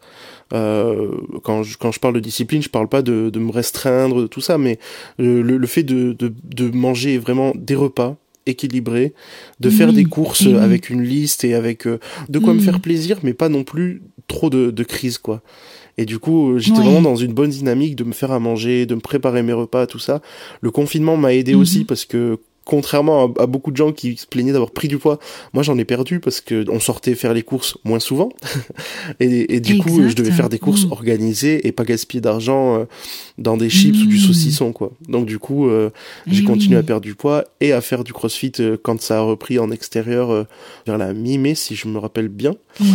Euh, 0.53 1.09
quand, 1.43 1.63
je, 1.63 1.77
quand 1.77 1.91
je 1.91 1.99
parle 1.99 2.13
de 2.13 2.19
discipline, 2.19 2.61
je 2.61 2.69
parle 2.69 2.87
pas 2.87 3.01
de, 3.01 3.29
de 3.31 3.39
me 3.39 3.51
restreindre, 3.51 4.21
de 4.21 4.27
tout 4.27 4.41
ça, 4.41 4.57
mais 4.59 4.77
le, 5.17 5.41
le 5.41 5.67
fait 5.67 5.81
de, 5.83 6.13
de, 6.13 6.31
de 6.43 6.69
manger 6.69 7.17
vraiment 7.17 7.53
des 7.55 7.73
repas 7.75 8.17
équilibrés, 8.45 9.13
de 9.59 9.69
faire 9.69 9.89
Oui, 9.89 9.95
des 9.95 10.03
courses 10.05 10.41
oui. 10.41 10.55
avec 10.55 10.89
une 10.89 11.01
liste 11.03 11.43
et 11.43 11.53
avec 11.53 11.87
euh, 11.87 11.99
de 12.29 12.39
quoi 12.39 12.53
me 12.53 12.59
Mm. 12.59 12.63
faire 12.63 12.79
plaisir, 12.81 13.19
mais 13.23 13.33
pas 13.33 13.49
non 13.49 13.63
plus 13.63 14.01
trop 14.27 14.49
de, 14.49 14.71
de 14.71 14.83
crise, 14.83 15.17
quoi. 15.17 15.41
Et 15.97 16.05
du 16.05 16.17
coup, 16.19 16.51
euh, 16.53 16.59
j'étais 16.59 16.79
vraiment 16.81 17.01
dans 17.01 17.15
une 17.15 17.33
bonne 17.33 17.51
dynamique 17.51 17.95
de 17.95 18.03
me 18.03 18.13
faire 18.13 18.31
à 18.31 18.39
manger, 18.39 18.85
de 18.85 18.95
me 18.95 18.99
préparer 19.01 19.43
mes 19.43 19.53
repas, 19.53 19.85
tout 19.87 19.99
ça. 19.99 20.21
Le 20.61 20.71
confinement 20.71 21.17
m'a 21.17 21.33
aidé 21.33 21.53
Mhm. 21.53 21.61
aussi 21.61 21.83
parce 21.85 22.05
que 22.05 22.39
contrairement 22.65 23.33
à, 23.37 23.43
à 23.43 23.45
beaucoup 23.45 23.71
de 23.71 23.77
gens 23.77 23.91
qui 23.91 24.15
se 24.17 24.25
plaignaient 24.25 24.51
d'avoir 24.53 24.71
pris 24.71 24.87
du 24.87 24.97
poids, 24.97 25.19
moi 25.53 25.63
j'en 25.63 25.77
ai 25.77 25.85
perdu 25.85 26.19
parce 26.19 26.41
que 26.41 26.65
on 26.69 26.79
sortait 26.79 27.15
faire 27.15 27.33
les 27.33 27.43
courses 27.43 27.77
moins 27.83 27.99
souvent 27.99 28.29
et, 29.19 29.55
et 29.55 29.59
du 29.59 29.77
coup 29.79 30.07
je 30.07 30.15
devais 30.15 30.31
faire 30.31 30.49
des 30.49 30.59
courses 30.59 30.85
organisées 30.91 31.67
et 31.67 31.71
pas 31.71 31.83
gaspiller 31.83 32.21
d'argent 32.21 32.79
euh, 32.79 32.85
dans 33.37 33.57
des 33.57 33.69
chips 33.69 33.95
ou 34.03 34.05
du 34.05 34.15
Mm. 34.17 34.19
saucisson 34.19 34.71
quoi. 34.73 34.91
Donc 35.09 35.25
du 35.25 35.39
coup 35.39 35.67
euh, 35.67 35.89
j'ai 36.27 36.41
Eh 36.43 36.45
continué 36.45 36.75
oui. 36.75 36.79
à 36.79 36.83
perdre 36.83 37.01
du 37.01 37.15
poids 37.15 37.43
et 37.61 37.71
à 37.73 37.81
faire 37.81 38.03
du 38.03 38.13
crossfit 38.13 38.51
euh, 38.59 38.77
quand 38.81 39.01
ça 39.01 39.17
a 39.17 39.21
repris 39.21 39.59
en 39.59 39.71
extérieur 39.71 40.31
euh, 40.31 40.43
vers 40.85 40.97
la 40.97 41.13
mi-mai 41.13 41.55
si 41.55 41.75
je 41.75 41.87
me 41.87 41.97
rappelle 41.99 42.27
bien. 42.29 42.55
Ouais. 42.79 42.87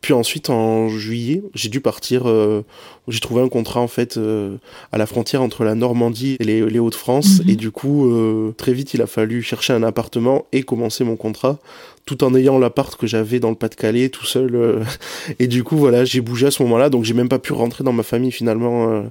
Puis 0.00 0.12
ensuite, 0.12 0.50
en 0.50 0.88
juillet, 0.88 1.42
j'ai 1.54 1.68
dû 1.68 1.80
partir. 1.80 2.28
euh, 2.28 2.62
j'ai 3.08 3.20
trouvé 3.20 3.42
un 3.42 3.48
contrat 3.48 3.80
en 3.80 3.88
fait 3.88 4.16
euh, 4.16 4.56
à 4.92 4.98
la 4.98 5.06
frontière 5.06 5.42
entre 5.42 5.64
la 5.64 5.74
Normandie 5.74 6.36
et 6.40 6.44
les, 6.44 6.64
les 6.68 6.78
Hauts-de-France. 6.78 7.40
Mhm. 7.44 7.50
Et 7.50 7.56
du 7.56 7.70
coup, 7.70 8.10
euh, 8.10 8.52
très 8.56 8.72
vite, 8.72 8.94
il 8.94 9.02
a 9.02 9.06
fallu 9.06 9.42
chercher 9.42 9.72
un 9.72 9.82
appartement 9.82 10.46
et 10.52 10.62
commencer 10.62 11.02
mon 11.04 11.16
contrat, 11.16 11.58
tout 12.06 12.22
en 12.24 12.34
ayant 12.34 12.58
l'appart 12.58 12.94
que 12.96 13.06
j'avais 13.06 13.40
dans 13.40 13.50
le 13.50 13.56
Pas-de-Calais, 13.56 14.08
tout 14.10 14.26
seul. 14.26 14.54
euh. 14.54 14.84
et 15.38 15.46
du 15.48 15.64
coup, 15.64 15.76
voilà, 15.76 16.04
j'ai 16.04 16.20
bougé 16.20 16.46
à 16.46 16.50
ce 16.50 16.62
moment-là, 16.62 16.90
donc 16.90 17.04
j'ai 17.04 17.14
même 17.14 17.28
pas 17.28 17.38
pu 17.38 17.52
rentrer 17.52 17.82
dans 17.84 17.92
ma 17.92 18.02
famille 18.02 18.32
finalement. 18.32 18.90
euh, 18.90 19.02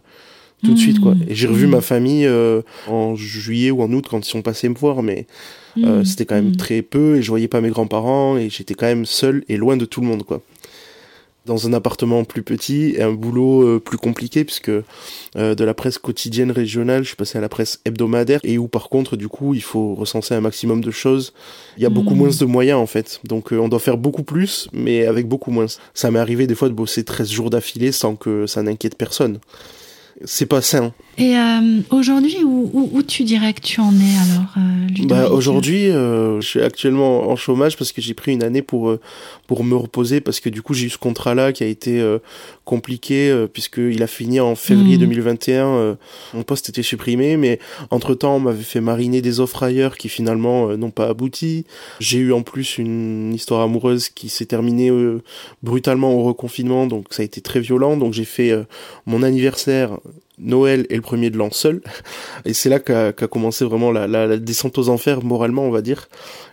tout 0.62 0.74
de 0.74 0.78
suite 0.78 1.00
quoi 1.00 1.14
Mhm. 1.16 1.24
et 1.30 1.36
j'ai 1.36 1.48
revu 1.48 1.68
Mhm. 1.68 1.72
ma 1.72 1.80
famille 1.80 2.26
euh, 2.26 2.62
en 2.90 3.16
juillet 3.16 3.72
ou 3.72 3.82
en 3.82 3.90
août 3.94 4.06
quand 4.10 4.20
ils 4.28 4.30
sont 4.30 4.42
passés 4.42 4.68
me 4.68 4.76
voir 4.76 5.02
mais 5.04 5.26
c'était 6.04 6.26
quand 6.26 6.36
même 6.36 6.58
très 6.58 6.82
peu 6.82 7.16
et 7.16 7.22
je 7.22 7.30
voyais 7.30 7.48
pas 7.48 7.62
mes 7.62 7.70
grands-parents 7.70 8.36
et 8.36 8.50
j'étais 8.50 8.74
quand 8.74 8.88
même 8.88 9.06
seul 9.06 9.46
et 9.48 9.56
loin 9.56 9.78
de 9.78 9.86
tout 9.86 10.02
le 10.02 10.08
monde 10.08 10.24
quoi 10.24 10.42
dans 11.50 11.68
un 11.68 11.74
appartement 11.74 12.24
plus 12.24 12.44
petit 12.44 12.94
et 12.96 13.02
un 13.02 13.12
boulot 13.12 13.64
euh, 13.64 13.80
plus 13.80 13.98
compliqué 13.98 14.46
puisque 14.46 14.70
euh, 14.70 14.84
de 15.56 15.64
la 15.64 15.74
presse 15.74 15.98
quotidienne 15.98 16.52
régionale 16.52 17.02
je 17.04 17.10
suis 17.10 17.16
passé 17.16 17.40
à 17.40 17.42
la 17.42 17.50
presse 17.50 17.82
hebdomadaire 17.86 18.40
et 18.44 18.58
où 18.60 18.68
par 18.68 18.88
contre 18.88 19.18
du 19.18 19.28
coup 19.28 19.56
il 19.56 19.64
faut 19.64 19.96
recenser 19.96 20.36
un 20.36 20.42
maximum 20.42 20.82
de 20.82 20.92
choses. 20.92 21.34
Il 21.76 21.84
y 21.84 21.86
a 21.86 21.90
beaucoup 21.90 22.14
Mm. 22.14 22.18
moins 22.18 22.30
de 22.30 22.46
moyens 22.46 22.80
en 22.80 22.86
fait. 22.86 23.20
Donc 23.24 23.52
euh, 23.52 23.58
on 23.58 23.68
doit 23.68 23.80
faire 23.80 23.98
beaucoup 23.98 24.24
plus 24.24 24.70
mais 24.74 25.06
avec 25.08 25.28
beaucoup 25.28 25.52
moins. 25.52 25.66
Ça 25.94 26.12
m'est 26.12 26.20
arrivé 26.20 26.46
des 26.46 26.56
fois 26.56 26.70
de 26.70 26.74
bosser 26.76 27.04
13 27.04 27.30
jours 27.30 27.50
d'affilée 27.50 27.92
sans 27.92 28.16
que 28.16 28.46
ça 28.46 28.62
n'inquiète 28.62 28.96
personne 28.96 29.40
c'est 30.26 30.46
pas 30.46 30.62
sain 30.62 30.94
Et 31.18 31.38
euh, 31.38 31.82
aujourd'hui, 31.92 32.38
où, 32.44 32.70
où, 32.74 32.90
où 32.94 33.04
tu 33.04 33.24
dirais 33.24 33.54
que 33.54 33.62
tu 33.62 33.80
en 33.82 33.92
es 33.94 34.32
alors, 34.32 34.54
euh, 34.58 35.06
Bah 35.08 35.30
aujourd'hui, 35.30 35.90
euh, 35.90 36.42
je 36.42 36.48
suis 36.48 36.62
actuellement 36.62 37.30
en 37.30 37.36
chômage 37.36 37.78
parce 37.78 37.92
que 37.92 38.02
j'ai 38.02 38.14
pris 38.14 38.34
une 38.34 38.44
année 38.44 38.62
pour 38.62 38.90
euh, 38.90 39.00
pour 39.48 39.64
me 39.64 39.76
reposer 39.76 40.22
parce 40.22 40.40
que 40.40 40.50
du 40.50 40.62
coup 40.62 40.74
j'ai 40.74 40.88
eu 40.88 40.90
ce 40.90 40.98
contrat-là 40.98 41.52
qui 41.54 41.64
a 41.64 41.68
été 41.68 42.00
euh, 42.02 42.20
compliqué 42.66 43.30
euh, 43.30 43.48
puisqu'il 43.48 44.02
a 44.04 44.08
fini 44.08 44.40
en 44.40 44.56
février 44.56 44.98
Mm. 44.98 45.00
2021. 45.02 45.68
euh, 45.68 45.96
mon 46.34 46.44
poste 46.44 46.70
était 46.70 46.84
supprimé, 46.84 47.38
mais 47.38 47.60
entre 47.92 48.14
temps 48.14 48.36
on 48.36 48.40
m'avait 48.40 48.64
fait 48.64 48.82
mariner 48.82 49.22
des 49.22 49.40
offres 49.40 49.64
ailleurs 49.64 49.98
qui 49.98 50.10
finalement 50.10 50.76
n'ont 50.78 50.92
pas 50.92 51.08
abouti. 51.10 51.66
J'ai 52.00 52.20
eu 52.20 52.34
en 52.34 52.42
plus 52.44 52.78
une 52.78 53.34
histoire 53.34 53.62
amoureuse 53.62 54.10
qui 54.10 54.30
s'est 54.30 54.46
terminée 54.46 54.90
euh, 54.90 55.22
brutalement 55.64 56.14
au 56.14 56.24
reconfinement, 56.24 56.88
donc 56.88 57.06
ça 57.12 57.22
a 57.22 57.26
été 57.26 57.42
très 57.42 57.60
violent. 57.60 57.98
Donc 57.98 58.14
j'ai 58.14 58.26
fait 58.26 58.52
euh, 58.52 58.64
mon 59.06 59.24
anniversaire. 59.24 59.98
Noël 60.40 60.86
et 60.90 60.96
le 60.96 61.02
premier 61.02 61.30
de 61.30 61.38
l'an 61.38 61.50
seul. 61.52 61.82
Et 62.46 62.54
c'est 62.54 62.70
là 62.70 62.80
qu'a 62.80 63.12
commencé 63.28 63.66
vraiment 63.66 63.92
la, 63.92 64.08
la, 64.08 64.28
la 64.28 64.38
descente 64.38 64.78
aux 64.78 64.90
enfers, 64.90 65.24
moralement, 65.24 65.64
on 65.64 65.72
va 65.72 65.82
dire. 65.82 66.08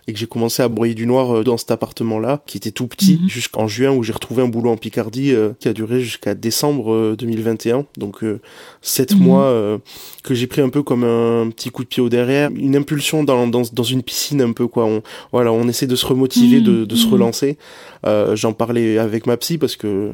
Et 0.07 0.13
que 0.13 0.19
j'ai 0.19 0.27
commencé 0.27 0.63
à 0.63 0.69
broyer 0.69 0.93
du 0.93 1.05
noir 1.05 1.37
euh, 1.37 1.43
dans 1.43 1.57
cet 1.57 1.71
appartement-là, 1.71 2.41
qui 2.45 2.57
était 2.57 2.71
tout 2.71 2.87
petit, 2.87 3.19
Mhm. 3.21 3.29
jusqu'en 3.29 3.67
juin, 3.67 3.91
où 3.91 4.03
j'ai 4.03 4.13
retrouvé 4.13 4.41
un 4.43 4.47
boulot 4.47 4.69
en 4.71 4.77
Picardie, 4.77 5.33
euh, 5.33 5.49
qui 5.59 5.67
a 5.67 5.73
duré 5.73 5.99
jusqu'à 5.99 6.33
décembre 6.33 6.93
euh, 6.93 7.15
2021. 7.17 7.85
Donc, 7.97 8.23
euh, 8.23 8.39
sept 8.81 9.13
Mhm. 9.13 9.19
mois 9.19 9.43
euh, 9.43 9.77
que 10.23 10.33
j'ai 10.33 10.47
pris 10.47 10.61
un 10.61 10.69
peu 10.69 10.81
comme 10.83 11.03
un 11.03 11.49
petit 11.49 11.69
coup 11.69 11.83
de 11.83 11.89
pied 11.89 12.01
au 12.01 12.09
derrière. 12.09 12.49
Une 12.55 12.75
impulsion 12.75 13.23
dans, 13.23 13.47
dans, 13.47 13.63
dans 13.71 13.83
une 13.83 14.01
piscine 14.03 14.41
un 14.41 14.53
peu, 14.53 14.67
quoi. 14.67 14.85
On, 14.85 15.01
voilà, 15.33 15.51
on 15.51 15.67
essaie 15.67 15.87
de 15.87 15.95
se 15.95 16.05
remotiver, 16.05 16.61
de, 16.61 16.85
de 16.85 16.95
se 16.95 17.05
Mhm. 17.07 17.11
relancer. 17.13 17.57
Euh, 18.05 18.35
J'en 18.35 18.53
parlais 18.53 18.97
avec 18.97 19.25
ma 19.27 19.35
psy, 19.37 19.57
parce 19.57 19.75
que 19.75 20.11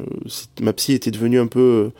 ma 0.60 0.72
psy 0.72 0.92
était 0.94 1.10
devenue 1.12 1.38
un 1.38 1.46
peu... 1.46 1.90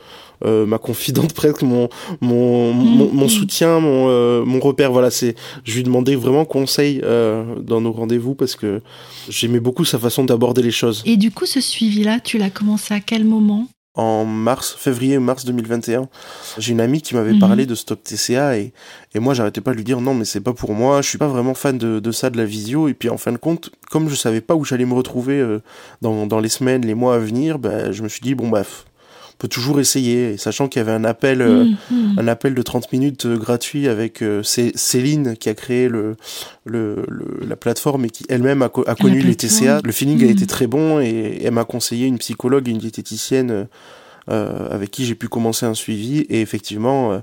euh, 0.43 0.65
ma 0.65 0.77
confidente 0.77 1.33
presque 1.35 1.61
mon 1.61 1.87
mon, 2.21 2.73
mon, 2.73 3.09
mon 3.11 3.23
Mhm. 3.23 3.29
soutien 3.29 3.79
mon 3.79 4.07
euh, 4.09 4.43
mon 4.45 4.59
repère 4.59 4.91
voilà 4.91 5.09
c'est 5.11 5.35
je 5.63 5.75
lui 5.75 5.83
demandais 5.83 6.15
vraiment 6.15 6.45
conseil 6.45 7.01
euh, 7.03 7.43
dans 7.61 7.81
nos 7.81 7.91
rendez-vous 7.91 8.35
parce 8.35 8.55
que 8.55 8.81
j'aimais 9.29 9.59
beaucoup 9.59 9.85
sa 9.85 9.99
façon 9.99 10.23
d'aborder 10.25 10.61
les 10.61 10.71
choses 10.71 11.03
Et 11.05 11.17
du 11.17 11.31
coup, 11.31 11.45
ce 11.45 11.61
suivi-là, 11.61 12.19
tu 12.19 12.37
l'as 12.37 12.49
commencé 12.49 12.93
à 12.93 12.99
quel 12.99 13.23
moment? 13.25 13.67
En 13.97 14.25
mars, 14.25 14.75
février 14.77 15.17
mars 15.19 15.45
2021. 15.45 16.09
J'ai 16.57 16.73
une 16.73 16.81
amie 16.81 17.01
qui 17.01 17.15
m'avait 17.15 17.31
Mhm. 17.33 17.39
parlé 17.39 17.65
de 17.65 17.75
Stop 17.75 18.03
TCA 18.03 18.57
et, 18.57 18.73
et 19.13 19.19
moi 19.19 19.33
j'arrêtais 19.33 19.61
pas 19.61 19.71
de 19.71 19.77
lui 19.77 19.85
dire 19.85 20.01
non 20.01 20.13
mais 20.13 20.25
c'est 20.25 20.41
pas 20.41 20.51
pour 20.53 20.73
moi, 20.73 21.01
je 21.01 21.07
suis 21.07 21.17
pas 21.17 21.27
vraiment 21.29 21.53
fan 21.53 21.77
de, 21.77 21.99
de 22.01 22.11
ça, 22.11 22.29
de 22.29 22.35
la 22.37 22.43
visio. 22.45 22.89
Et 22.89 22.93
puis 22.93 23.07
en 23.09 23.17
fin 23.17 23.31
de 23.31 23.37
compte, 23.37 23.69
comme 23.89 24.09
je 24.09 24.15
savais 24.15 24.41
pas 24.41 24.53
où 24.55 24.65
j'allais 24.65 24.85
me 24.85 24.93
retrouver 24.93 25.35
euh, 25.39 25.61
dans, 26.01 26.27
dans 26.27 26.39
les 26.41 26.49
semaines, 26.49 26.85
les 26.85 26.93
mois 26.93 27.15
à 27.15 27.19
venir, 27.19 27.57
ben, 27.57 27.91
je 27.93 28.03
me 28.03 28.09
suis 28.09 28.21
dit 28.21 28.35
bon 28.35 28.49
bah 28.49 28.63
on 28.63 28.94
peut 29.37 29.47
toujours 29.47 29.79
essayer. 29.79 30.31
Et 30.33 30.37
sachant 30.37 30.67
qu'il 30.67 30.79
y 30.79 30.81
avait 30.81 30.91
un 30.91 31.03
appel, 31.03 31.41
euh, 31.41 31.65
Mhm. 31.91 32.15
un 32.19 32.27
appel 32.27 32.53
de 32.55 32.61
30 32.61 32.91
minutes 32.93 33.25
euh, 33.25 33.37
gratuit 33.37 33.87
avec 33.87 34.21
euh, 34.21 34.43
Cé- 34.43 34.71
Céline 34.75 35.35
qui 35.37 35.49
a 35.49 35.53
créé 35.53 35.87
le, 35.89 36.15
le, 36.65 37.05
le- 37.07 37.45
la 37.47 37.55
plateforme 37.55 38.05
et 38.05 38.09
qui 38.09 38.25
elle-même 38.29 38.61
a, 38.61 38.69
co- 38.69 38.83
a 38.87 38.95
connu 38.95 39.21
les. 39.21 39.35
TCA. 39.35 39.81
Le 39.83 39.91
feeling 39.91 40.21
a 40.21 40.25
Mhm. 40.25 40.31
été 40.31 40.47
très 40.47 40.67
bon 40.67 40.99
et 41.01 41.41
elle 41.43 41.51
m'a 41.51 41.65
conseillé 41.65 42.07
une 42.07 42.17
psychologue 42.17 42.67
et 42.67 42.71
une 42.71 42.77
diététicienne 42.79 43.67
euh, 44.29 44.69
avec 44.71 44.89
qui 44.91 45.05
j'ai 45.05 45.15
pu 45.15 45.27
commencer 45.27 45.65
un 45.65 45.73
suivi 45.75 46.19
et 46.29 46.41
effectivement 46.41 47.11
euh, 47.11 47.19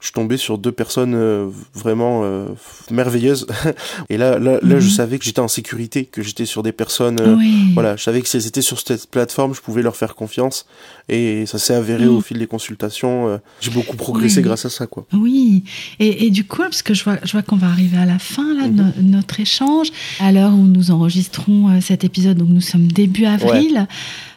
je 0.00 0.08
suis 0.08 0.12
tombé 0.12 0.36
sur 0.36 0.58
deux 0.58 0.72
personnes 0.72 1.14
euh, 1.14 1.48
vraiment 1.72 2.20
euh, 2.24 2.44
merveilleuses 2.90 3.46
et 4.10 4.18
là 4.18 4.38
là, 4.38 4.58
là 4.60 4.78
je 4.80 4.88
savais 4.90 5.18
que 5.18 5.24
j'étais 5.24 5.40
en 5.40 5.48
sécurité 5.48 6.04
que 6.04 6.20
j'étais 6.22 6.44
sur 6.44 6.62
des 6.62 6.72
personnes 6.72 7.18
euh, 7.20 7.34
Oui. 7.38 7.70
voilà, 7.72 7.96
je 7.96 8.02
savais 8.02 8.20
que 8.20 8.28
si 8.28 8.36
elles 8.36 8.46
étaient 8.46 8.60
sur 8.60 8.78
cette 8.78 9.06
plateforme, 9.08 9.54
je 9.54 9.62
pouvais 9.62 9.80
leur 9.80 9.96
faire 9.96 10.14
confiance. 10.14 10.66
Et 11.08 11.44
ça 11.46 11.58
s'est 11.58 11.74
avéré 11.74 12.06
Mm. 12.06 12.16
au 12.16 12.20
fil 12.22 12.38
des 12.38 12.46
consultations. 12.46 13.28
euh, 13.28 13.36
J'ai 13.60 13.70
beaucoup 13.70 13.96
progressé 13.96 14.38
Oui. 14.38 14.42
grâce 14.44 14.64
à 14.64 14.70
ça, 14.70 14.86
quoi. 14.86 15.06
Oui, 15.12 15.64
et, 15.98 16.24
et 16.26 16.30
du 16.30 16.44
coup, 16.44 16.62
parce 16.62 16.80
que 16.82 16.94
je 16.94 17.04
vois, 17.04 17.18
je 17.24 17.32
vois 17.32 17.42
qu'on 17.42 17.56
va 17.56 17.66
arriver 17.68 17.98
à 17.98 18.06
la 18.06 18.18
fin 18.18 18.54
là, 18.54 18.68
de 18.68 18.82
Mhm. 18.82 18.92
no- 18.96 19.16
notre 19.18 19.38
échange, 19.40 19.88
à 20.20 20.32
l'heure 20.32 20.52
où 20.54 20.62
nous 20.64 20.90
enregistrons 20.90 21.68
euh, 21.70 21.80
cet 21.82 22.04
épisode, 22.04 22.38
donc 22.38 22.48
nous 22.48 22.62
sommes 22.62 22.86
début 22.86 23.26
avril. 23.26 23.86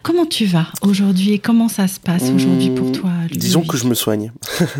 Comment 0.04 0.26
tu 0.26 0.46
vas 0.46 0.68
aujourd'hui 0.84 1.32
et 1.34 1.40
comment 1.40 1.68
ça 1.68 1.88
se 1.88 2.00
passe 2.00 2.30
aujourd'hui 2.34 2.70
pour 2.70 2.88
Hum, 2.88 2.92
toi 2.94 3.10
Ludovic 3.24 3.40
Disons 3.40 3.62
que 3.64 3.76
je 3.78 3.86
me 3.88 3.94
soigne. 3.96 4.32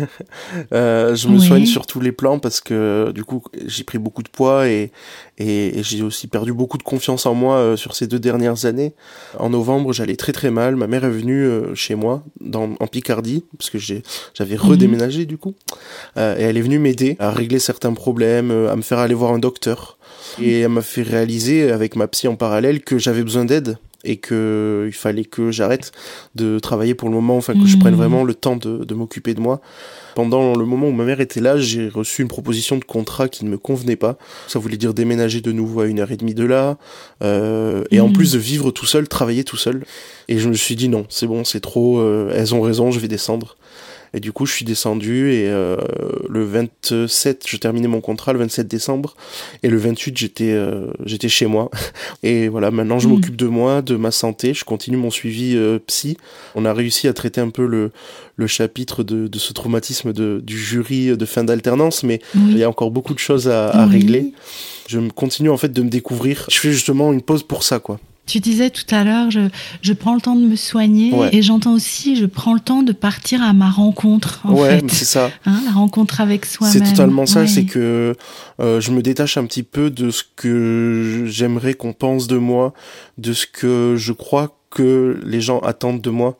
Euh, 0.72 1.14
je 1.14 1.28
me 1.28 1.38
Oui. 1.38 1.46
soigne 1.46 1.66
sur 1.66 1.86
tous 1.86 2.00
les 2.00 2.12
plans 2.12 2.38
parce 2.38 2.60
que 2.60 3.12
du 3.14 3.24
coup 3.24 3.42
j'ai 3.66 3.84
pris 3.84 3.98
beaucoup 3.98 4.22
de 4.22 4.28
poids 4.28 4.68
et, 4.68 4.90
et, 5.38 5.78
et 5.78 5.82
j'ai 5.82 6.02
aussi 6.02 6.26
perdu 6.26 6.52
beaucoup 6.52 6.76
de 6.78 6.82
confiance 6.82 7.24
en 7.26 7.34
moi 7.34 7.56
euh, 7.56 7.76
sur 7.76 7.94
ces 7.94 8.06
deux 8.06 8.18
dernières 8.18 8.66
années. 8.66 8.92
En 9.38 9.50
novembre 9.50 9.92
j'allais 9.92 10.16
très 10.16 10.32
très 10.32 10.50
mal. 10.50 10.76
Ma 10.76 10.86
mère 10.86 11.04
est 11.04 11.10
venue 11.10 11.44
euh, 11.44 11.74
chez 11.74 11.94
moi 11.94 12.22
dans, 12.40 12.74
en 12.80 12.86
Picardie 12.86 13.44
parce 13.56 13.70
que 13.70 13.78
j'ai- 13.78 14.02
j'avais 14.34 14.56
Mhm. 14.56 14.60
redéménagé 14.70 15.24
du 15.26 15.38
coup 15.38 15.54
Euh, 16.16 16.36
et 16.38 16.42
elle 16.42 16.56
est 16.56 16.62
venue 16.62 16.78
m'aider 16.78 17.16
à 17.18 17.30
régler 17.30 17.58
certains 17.58 17.92
problèmes, 17.92 18.50
euh, 18.50 18.72
à 18.72 18.76
me 18.76 18.82
faire 18.82 18.98
aller 18.98 19.14
voir 19.14 19.32
un 19.32 19.38
docteur 19.38 19.98
et 20.40 20.60
elle 20.60 20.68
m'a 20.70 20.82
fait 20.82 21.02
réaliser 21.02 21.70
avec 21.70 21.96
ma 21.96 22.06
psy 22.08 22.28
en 22.28 22.36
parallèle 22.36 22.80
que 22.82 22.98
j'avais 22.98 23.22
besoin 23.22 23.44
d'aide 23.44 23.78
et 24.04 24.16
que 24.18 24.84
il 24.86 24.92
fallait 24.92 25.24
que 25.24 25.50
j'arrête 25.50 25.90
de 26.36 26.58
travailler 26.60 26.94
pour 26.94 27.08
le 27.08 27.14
moment, 27.16 27.36
enfin 27.36 27.54
que 27.54 27.66
je 27.66 27.74
Mhm. 27.74 27.80
prenne 27.80 27.94
vraiment 27.96 28.22
le 28.24 28.32
temps 28.34 28.56
de, 28.56 28.84
de 28.84 28.94
m'occuper 28.94 29.34
de 29.34 29.40
moi. 29.40 29.60
Pendant 30.14 30.54
le 30.56 30.64
moment 30.64 30.88
où 30.88 30.92
ma 30.92 31.04
mère 31.04 31.20
était 31.20 31.40
là, 31.40 31.58
j'ai 31.58 31.88
reçu 31.88 32.22
une 32.22 32.28
proposition 32.28 32.76
de 32.76 32.84
contrat 32.84 33.28
qui 33.28 33.44
ne 33.44 33.50
me 33.50 33.58
convenait 33.58 33.96
pas. 33.96 34.16
Ça 34.48 34.58
voulait 34.58 34.76
dire 34.76 34.94
déménager 34.94 35.40
de 35.40 35.52
nouveau 35.52 35.80
à 35.80 35.86
une 35.86 36.00
heure 36.00 36.10
et 36.12 36.16
demie 36.16 36.34
de 36.34 36.44
là, 36.44 36.76
euh, 37.22 37.84
et 37.90 38.00
en 38.00 38.08
Mhm. 38.08 38.12
plus 38.14 38.32
de 38.32 38.38
vivre 38.38 38.70
tout 38.70 38.86
seul, 38.86 39.08
travailler 39.08 39.44
tout 39.44 39.56
seul. 39.56 39.84
Et 40.28 40.38
je 40.38 40.48
me 40.48 40.54
suis 40.54 40.76
dit 40.76 40.88
non, 40.88 41.04
c'est 41.08 41.26
bon, 41.26 41.44
c'est 41.44 41.60
trop. 41.60 41.98
euh, 41.98 42.32
elles 42.34 42.54
ont 42.54 42.60
raison, 42.60 42.90
je 42.90 43.00
vais 43.00 43.08
descendre. 43.08 43.56
Et 44.14 44.20
du 44.20 44.32
coup, 44.32 44.46
je 44.46 44.52
suis 44.52 44.64
descendu 44.64 45.32
et 45.32 45.48
euh, 45.48 45.76
le 46.28 46.44
27, 46.44 47.44
je 47.46 47.56
terminais 47.56 47.88
mon 47.88 48.00
contrat 48.00 48.32
le 48.32 48.38
27 48.38 48.66
décembre 48.66 49.16
et 49.62 49.68
le 49.68 49.76
28, 49.76 50.16
j'étais 50.16 50.50
euh, 50.52 50.86
j'étais 51.04 51.28
chez 51.28 51.46
moi. 51.46 51.70
Et 52.22 52.48
voilà, 52.48 52.70
maintenant 52.70 52.98
je 52.98 53.06
Mhm. 53.08 53.14
m'occupe 53.14 53.36
de 53.36 53.46
moi, 53.46 53.82
de 53.82 53.96
ma 53.96 54.10
santé, 54.10 54.54
je 54.54 54.64
continue 54.64 54.96
mon 54.96 55.10
suivi 55.10 55.54
euh, 55.56 55.78
psy. 55.86 56.16
On 56.54 56.64
a 56.64 56.72
réussi 56.72 57.08
à 57.08 57.12
traiter 57.12 57.40
un 57.40 57.50
peu 57.50 57.66
le, 57.66 57.90
le 58.36 58.46
chapitre 58.46 59.02
de, 59.04 59.28
de 59.28 59.38
ce 59.38 59.52
traumatisme 59.52 60.12
de, 60.12 60.40
du 60.42 60.58
jury 60.58 61.16
de 61.16 61.24
fin 61.26 61.44
d'alternance, 61.44 62.02
mais 62.02 62.20
il 62.34 62.58
y 62.58 62.62
a 62.64 62.68
encore 62.68 62.90
beaucoup 62.90 63.14
de 63.14 63.18
choses 63.18 63.48
à, 63.48 63.70
à 63.70 63.86
régler. 63.86 64.32
Je 64.88 64.98
continue 65.10 65.50
en 65.50 65.56
fait 65.56 65.72
de 65.72 65.82
me 65.82 65.88
découvrir. 65.90 66.46
Je 66.50 66.58
fais 66.58 66.72
justement 66.72 67.12
une 67.12 67.22
pause 67.22 67.42
pour 67.42 67.62
ça, 67.62 67.78
quoi. 67.78 67.98
Tu 68.28 68.40
disais 68.40 68.70
tout 68.70 68.84
à 68.94 69.02
l'heure, 69.04 69.30
je, 69.30 69.48
je 69.82 69.92
prends 69.94 70.14
le 70.14 70.20
temps 70.20 70.36
de 70.36 70.46
me 70.46 70.54
soigner 70.54 71.12
Ouais. 71.14 71.30
et 71.32 71.42
j'entends 71.42 71.72
aussi, 71.74 72.14
je 72.14 72.26
prends 72.26 72.54
le 72.54 72.60
temps 72.60 72.82
de 72.82 72.92
partir 72.92 73.42
à 73.42 73.52
ma 73.52 73.70
rencontre, 73.70 74.40
en 74.44 74.52
ouais, 74.54 74.82
c'est 74.88 75.04
ça. 75.04 75.30
Hein, 75.46 75.60
la 75.64 75.72
rencontre 75.72 76.20
avec 76.20 76.44
soi-même. 76.44 76.72
C'est 76.72 76.90
totalement 76.90 77.24
ça, 77.26 77.40
Ouais. 77.40 77.46
c'est 77.46 77.64
que 77.64 78.14
euh, 78.60 78.80
je 78.80 78.90
me 78.90 79.02
détache 79.02 79.36
un 79.38 79.46
petit 79.46 79.62
peu 79.62 79.88
de 79.90 80.10
ce 80.10 80.22
que 80.36 81.24
j'aimerais 81.26 81.74
qu'on 81.74 81.92
pense 81.94 82.26
de 82.26 82.36
moi, 82.36 82.74
de 83.16 83.32
ce 83.32 83.46
que 83.46 83.94
je 83.96 84.12
crois 84.12 84.54
que 84.70 85.18
les 85.24 85.40
gens 85.40 85.60
attendent 85.60 86.02
de 86.02 86.10
moi. 86.10 86.38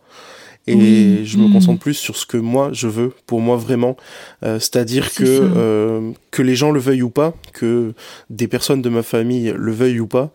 Et 0.70 1.24
je 1.24 1.38
me 1.38 1.48
mm. 1.48 1.52
concentre 1.54 1.80
plus 1.80 1.94
sur 1.94 2.14
ce 2.16 2.26
que 2.26 2.36
moi 2.36 2.68
je 2.74 2.88
veux, 2.88 3.14
pour 3.26 3.40
moi 3.40 3.56
vraiment. 3.56 3.96
Euh, 4.44 4.58
C'est-à-dire 4.60 5.08
C'est 5.10 5.24
que 5.24 5.50
euh, 5.56 6.10
que 6.30 6.42
les 6.42 6.54
gens 6.56 6.70
le 6.72 6.78
veuillent 6.78 7.00
ou 7.02 7.08
pas, 7.08 7.32
que 7.54 7.94
des 8.28 8.48
personnes 8.48 8.82
de 8.82 8.90
ma 8.90 9.02
famille 9.02 9.54
le 9.56 9.72
veuillent 9.72 10.00
ou 10.00 10.06
pas, 10.06 10.30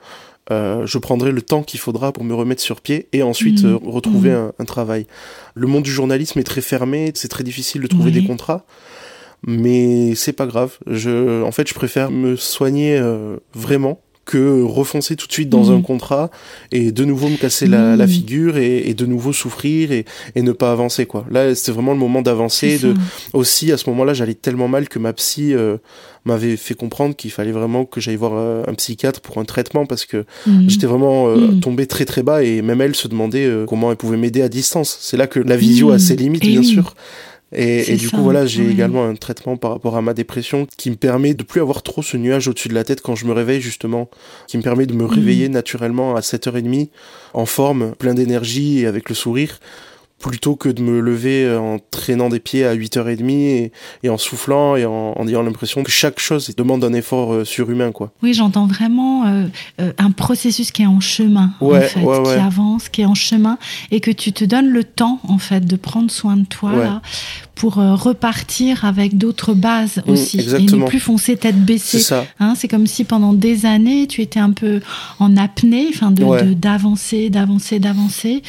euh, 0.51 0.85
je 0.85 0.97
prendrai 0.97 1.31
le 1.31 1.41
temps 1.41 1.63
qu'il 1.63 1.79
faudra 1.79 2.11
pour 2.11 2.23
me 2.23 2.33
remettre 2.33 2.61
sur 2.61 2.81
pied 2.81 3.07
et 3.13 3.23
ensuite 3.23 3.63
Mm. 3.63 3.67
euh, 3.67 3.77
retrouver 3.85 4.31
Mm. 4.31 4.35
un, 4.35 4.51
un 4.59 4.65
travail. 4.65 5.07
Le 5.55 5.67
monde 5.67 5.83
du 5.83 5.91
journalisme 5.91 6.39
est 6.39 6.43
très 6.43 6.61
fermé, 6.61 7.11
c'est 7.15 7.29
très 7.29 7.43
difficile 7.43 7.81
de 7.81 7.87
trouver 7.87 8.11
Oui. 8.11 8.21
des 8.21 8.27
contrats, 8.27 8.65
mais 9.45 10.15
c'est 10.15 10.33
pas 10.33 10.45
grave. 10.45 10.77
Je, 10.87 11.41
en 11.43 11.51
fait, 11.51 11.67
je 11.67 11.73
préfère 11.73 12.11
me 12.11 12.35
soigner 12.35 12.97
euh, 12.97 13.37
vraiment 13.53 14.01
que 14.25 14.61
refoncer 14.63 15.15
tout 15.15 15.27
de 15.27 15.33
suite 15.33 15.49
dans 15.49 15.65
Mhm. 15.65 15.77
un 15.77 15.81
contrat 15.81 16.31
et 16.71 16.91
de 16.91 17.03
nouveau 17.05 17.27
me 17.29 17.37
casser 17.37 17.67
la, 17.67 17.95
la 17.95 18.05
Mhm. 18.05 18.11
figure 18.11 18.57
et, 18.57 18.89
et 18.89 18.93
de 18.93 19.05
nouveau 19.05 19.33
souffrir 19.33 19.91
et, 19.91 20.05
et 20.35 20.41
ne 20.41 20.51
pas 20.53 20.71
avancer 20.71 21.05
quoi. 21.05 21.25
Là, 21.29 21.53
c'était 21.55 21.71
vraiment 21.73 21.93
le 21.93 21.99
moment 21.99 22.21
d'avancer. 22.21 22.77
De 22.79 22.93
aussi 23.33 23.71
à 23.71 23.77
ce 23.77 23.89
moment-là, 23.89 24.13
j'allais 24.13 24.33
tellement 24.33 24.67
mal 24.67 24.87
que 24.87 24.97
ma 24.99 25.11
psy 25.13 25.53
euh, 25.53 25.77
m'avait 26.25 26.55
fait 26.55 26.73
comprendre 26.73 27.15
qu'il 27.15 27.31
fallait 27.31 27.51
vraiment 27.51 27.83
que 27.85 27.99
j'aille 27.99 28.15
voir 28.15 28.31
euh, 28.35 28.63
un 28.67 28.73
psychiatre 28.75 29.19
pour 29.19 29.37
un 29.39 29.45
traitement 29.45 29.85
parce 29.85 30.05
que 30.05 30.23
Mhm. 30.47 30.69
J'étais 30.69 30.87
vraiment 30.87 31.27
euh, 31.27 31.59
tombé 31.61 31.85
très 31.87 32.05
très 32.05 32.23
bas 32.23 32.43
et 32.43 32.61
même 32.61 32.79
elle 32.81 32.95
se 32.95 33.07
demandait 33.07 33.45
euh, 33.45 33.65
comment 33.65 33.91
elle 33.91 33.97
pouvait 33.97 34.17
m'aider 34.17 34.41
à 34.41 34.49
distance. 34.49 34.97
C'est 35.01 35.17
là 35.17 35.27
que 35.27 35.39
la 35.39 35.57
visio 35.57 35.91
a 35.91 35.99
ses 35.99 36.15
limites, 36.15 36.43
Et 36.45 36.49
bien 36.49 36.61
oui. 36.61 36.65
sûr. 36.65 36.95
Et, 37.55 37.95
du 37.97 38.07
ça, 38.07 38.17
coup, 38.17 38.23
voilà, 38.23 38.45
j'ai 38.45 38.67
également 38.69 39.05
un 39.05 39.15
traitement 39.15 39.57
par 39.57 39.71
rapport 39.71 39.95
à 39.95 40.01
ma 40.01 40.13
dépression 40.13 40.67
qui 40.77 40.89
me 40.89 40.95
permet 40.95 41.33
de 41.33 41.43
plus 41.43 41.61
avoir 41.61 41.83
trop 41.83 42.01
ce 42.01 42.17
nuage 42.17 42.47
au-dessus 42.47 42.69
de 42.69 42.73
la 42.73 42.83
tête 42.83 43.01
quand 43.01 43.15
je 43.15 43.25
me 43.25 43.31
réveille, 43.31 43.61
justement, 43.61 44.09
qui 44.47 44.57
me 44.57 44.63
permet 44.63 44.85
de 44.85 44.93
me 44.93 45.03
Mm. 45.03 45.07
réveiller 45.07 45.49
naturellement 45.49 46.15
à 46.15 46.21
7h30, 46.21 46.89
en 47.33 47.45
forme, 47.45 47.93
plein 47.95 48.13
d'énergie 48.13 48.79
et 48.79 48.85
avec 48.87 49.09
le 49.09 49.15
sourire, 49.15 49.59
plutôt 50.23 50.55
que 50.55 50.69
de 50.69 50.81
me 50.81 51.01
lever 51.01 51.43
euh, 51.43 51.59
en 51.59 51.79
traînant 51.91 52.29
des 52.29 52.39
pieds 52.39 52.65
à 52.65 52.73
8h30 52.75 53.29
et, 53.29 53.71
et 54.03 54.09
en 54.09 54.17
soufflant 54.17 54.75
et 54.77 54.85
en, 54.85 55.13
en 55.17 55.27
ayant 55.27 55.43
l'impression 55.43 55.83
que 55.83 55.91
chaque 55.91 56.19
chose 56.19 56.55
demande 56.55 56.83
un 56.85 56.93
effort 56.93 57.33
euh, 57.33 57.45
surhumain, 57.45 57.91
quoi. 57.91 58.11
Oui, 58.23 58.33
j'entends 58.33 58.65
vraiment 58.65 59.25
euh, 59.27 59.45
euh, 59.81 59.91
un 59.97 60.11
processus 60.11 60.71
qui 60.71 60.83
est 60.83 60.87
en 60.87 61.01
chemin, 61.01 61.51
en 61.59 61.67
Ouais, 61.67 61.81
fait, 61.81 61.99
ouais, 61.99 62.17
ouais. 62.19 62.35
qui 62.35 62.39
avance, 62.39 62.87
qui 62.89 63.01
est 63.01 63.05
en 63.05 63.15
chemin, 63.15 63.57
et 63.91 63.99
que 63.99 64.11
tu 64.11 64.31
te 64.31 64.45
donnes 64.45 64.69
le 64.69 64.83
temps, 64.85 65.19
en 65.27 65.37
fait, 65.37 65.65
de 65.65 65.75
prendre 65.75 66.09
soin 66.09 66.37
de 66.37 66.45
toi 66.45 66.71
Ouais. 66.71 66.83
là, 66.85 67.01
pour 67.55 67.77
euh, 67.77 67.93
repartir 67.95 68.83
avec 68.85 69.17
d'autres 69.17 69.53
bases 69.53 70.01
Mm, 70.07 70.11
aussi, 70.11 70.39
et 70.39 70.63
ne 70.63 70.85
plus 70.87 70.99
foncer 70.99 71.37
tête 71.37 71.53
C'est 71.55 71.65
baissée. 71.65 71.99
ça. 71.99 72.25
Hein, 72.39 72.53
c'est 72.57 72.67
comme 72.67 72.87
si 72.87 73.03
pendant 73.03 73.33
des 73.33 73.65
années, 73.65 74.07
tu 74.07 74.21
étais 74.21 74.39
un 74.39 74.51
peu 74.51 74.81
en 75.19 75.37
apnée, 75.37 75.85
enfin, 75.89 76.11
de, 76.11 76.23
Ouais. 76.23 76.43
de- 76.43 76.53
d'avancer, 76.53 77.29
d'avancer, 77.29 77.79
d'avancer. 77.79 78.41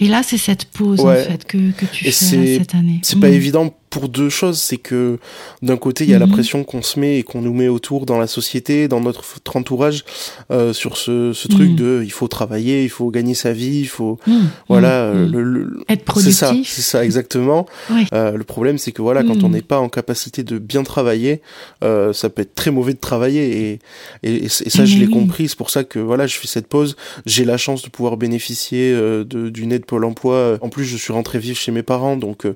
Et 0.00 0.08
là, 0.08 0.22
c'est 0.24 0.38
cette 0.38 0.64
pause, 0.66 1.00
Ouais. 1.00 1.20
en 1.26 1.30
fait, 1.30 1.44
que, 1.44 1.58
que 1.72 1.84
tu 1.86 2.06
Et 2.06 2.10
fais 2.10 2.24
c'est- 2.24 2.58
cette 2.58 2.74
année. 2.74 3.00
C'est 3.02 3.20
pas 3.20 3.28
Mm. 3.28 3.34
évident 3.34 3.74
pour 3.90 4.08
deux 4.08 4.28
choses, 4.28 4.58
c'est 4.60 4.76
que 4.76 5.18
d'un 5.62 5.76
côté 5.76 6.04
il 6.04 6.10
y 6.10 6.14
a 6.14 6.18
la 6.18 6.26
Mhm. 6.26 6.32
pression 6.32 6.64
qu'on 6.64 6.82
se 6.82 6.98
met 7.00 7.18
et 7.18 7.22
qu'on 7.22 7.40
nous 7.40 7.52
met 7.54 7.68
autour 7.68 8.06
dans 8.06 8.18
la 8.18 8.26
société, 8.26 8.88
dans 8.88 9.00
notre 9.00 9.24
entourage, 9.54 10.04
euh, 10.50 10.72
sur 10.72 10.96
ce, 10.96 11.32
ce 11.32 11.48
truc 11.48 11.70
Mhm. 11.70 11.76
de 11.76 12.02
il 12.04 12.12
faut 12.12 12.28
travailler, 12.28 12.84
il 12.84 12.90
faut 12.90 13.10
gagner 13.10 13.34
sa 13.34 13.52
vie, 13.52 13.80
il 13.80 13.86
faut 13.88 14.18
Mm. 14.26 14.32
voilà 14.68 14.88
Mm. 15.12 15.16
euh, 15.16 15.26
le, 15.28 15.42
le- 15.42 15.80
Être 15.88 16.20
c'est 16.20 16.32
ça, 16.32 16.46
productif. 16.48 16.72
c'est 16.74 16.82
ça 16.82 17.04
exactement. 17.04 17.66
Oui. 17.90 18.06
Euh, 18.12 18.32
le 18.36 18.44
problème 18.44 18.78
c'est 18.78 18.92
que 18.92 19.02
voilà 19.02 19.22
quand 19.22 19.36
Mhm. 19.36 19.44
on 19.44 19.48
n'est 19.50 19.62
pas 19.62 19.78
en 19.78 19.88
capacité 19.88 20.42
de 20.44 20.58
bien 20.58 20.82
travailler, 20.82 21.40
euh, 21.82 22.12
ça 22.12 22.28
peut 22.30 22.42
être 22.42 22.54
très 22.54 22.70
mauvais 22.70 22.92
de 22.94 22.98
travailler 23.00 23.70
et 23.72 23.78
et, 24.22 24.44
et 24.44 24.48
c- 24.48 24.64
et 24.66 24.70
ça 24.70 24.82
Eh 24.82 24.86
je 24.86 24.98
l'ai 24.98 25.06
oui. 25.06 25.12
compris, 25.12 25.48
c'est 25.48 25.56
pour 25.58 25.70
ça 25.70 25.84
que 25.84 25.98
voilà 25.98 26.26
je 26.26 26.36
fais 26.36 26.46
cette 26.48 26.66
pause. 26.68 26.96
J'ai 27.26 27.44
la 27.44 27.56
chance 27.56 27.82
de 27.82 27.88
pouvoir 27.88 28.16
bénéficier 28.16 28.92
euh, 28.92 29.24
de- 29.24 29.48
d'une 29.48 29.72
aide 29.72 29.84
Pôle 29.86 30.04
Emploi. 30.04 30.58
En 30.60 30.68
plus 30.68 30.84
je 30.84 30.96
suis 30.96 31.12
rentré 31.12 31.38
vivre 31.38 31.56
chez 31.58 31.72
mes 31.72 31.82
parents 31.82 32.16
donc 32.16 32.46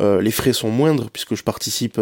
euh, 0.00 0.20
les 0.20 0.30
frais 0.30 0.52
sont 0.52 0.70
moindre 0.82 1.08
puisque 1.12 1.34
je 1.34 1.42
participe 1.42 2.00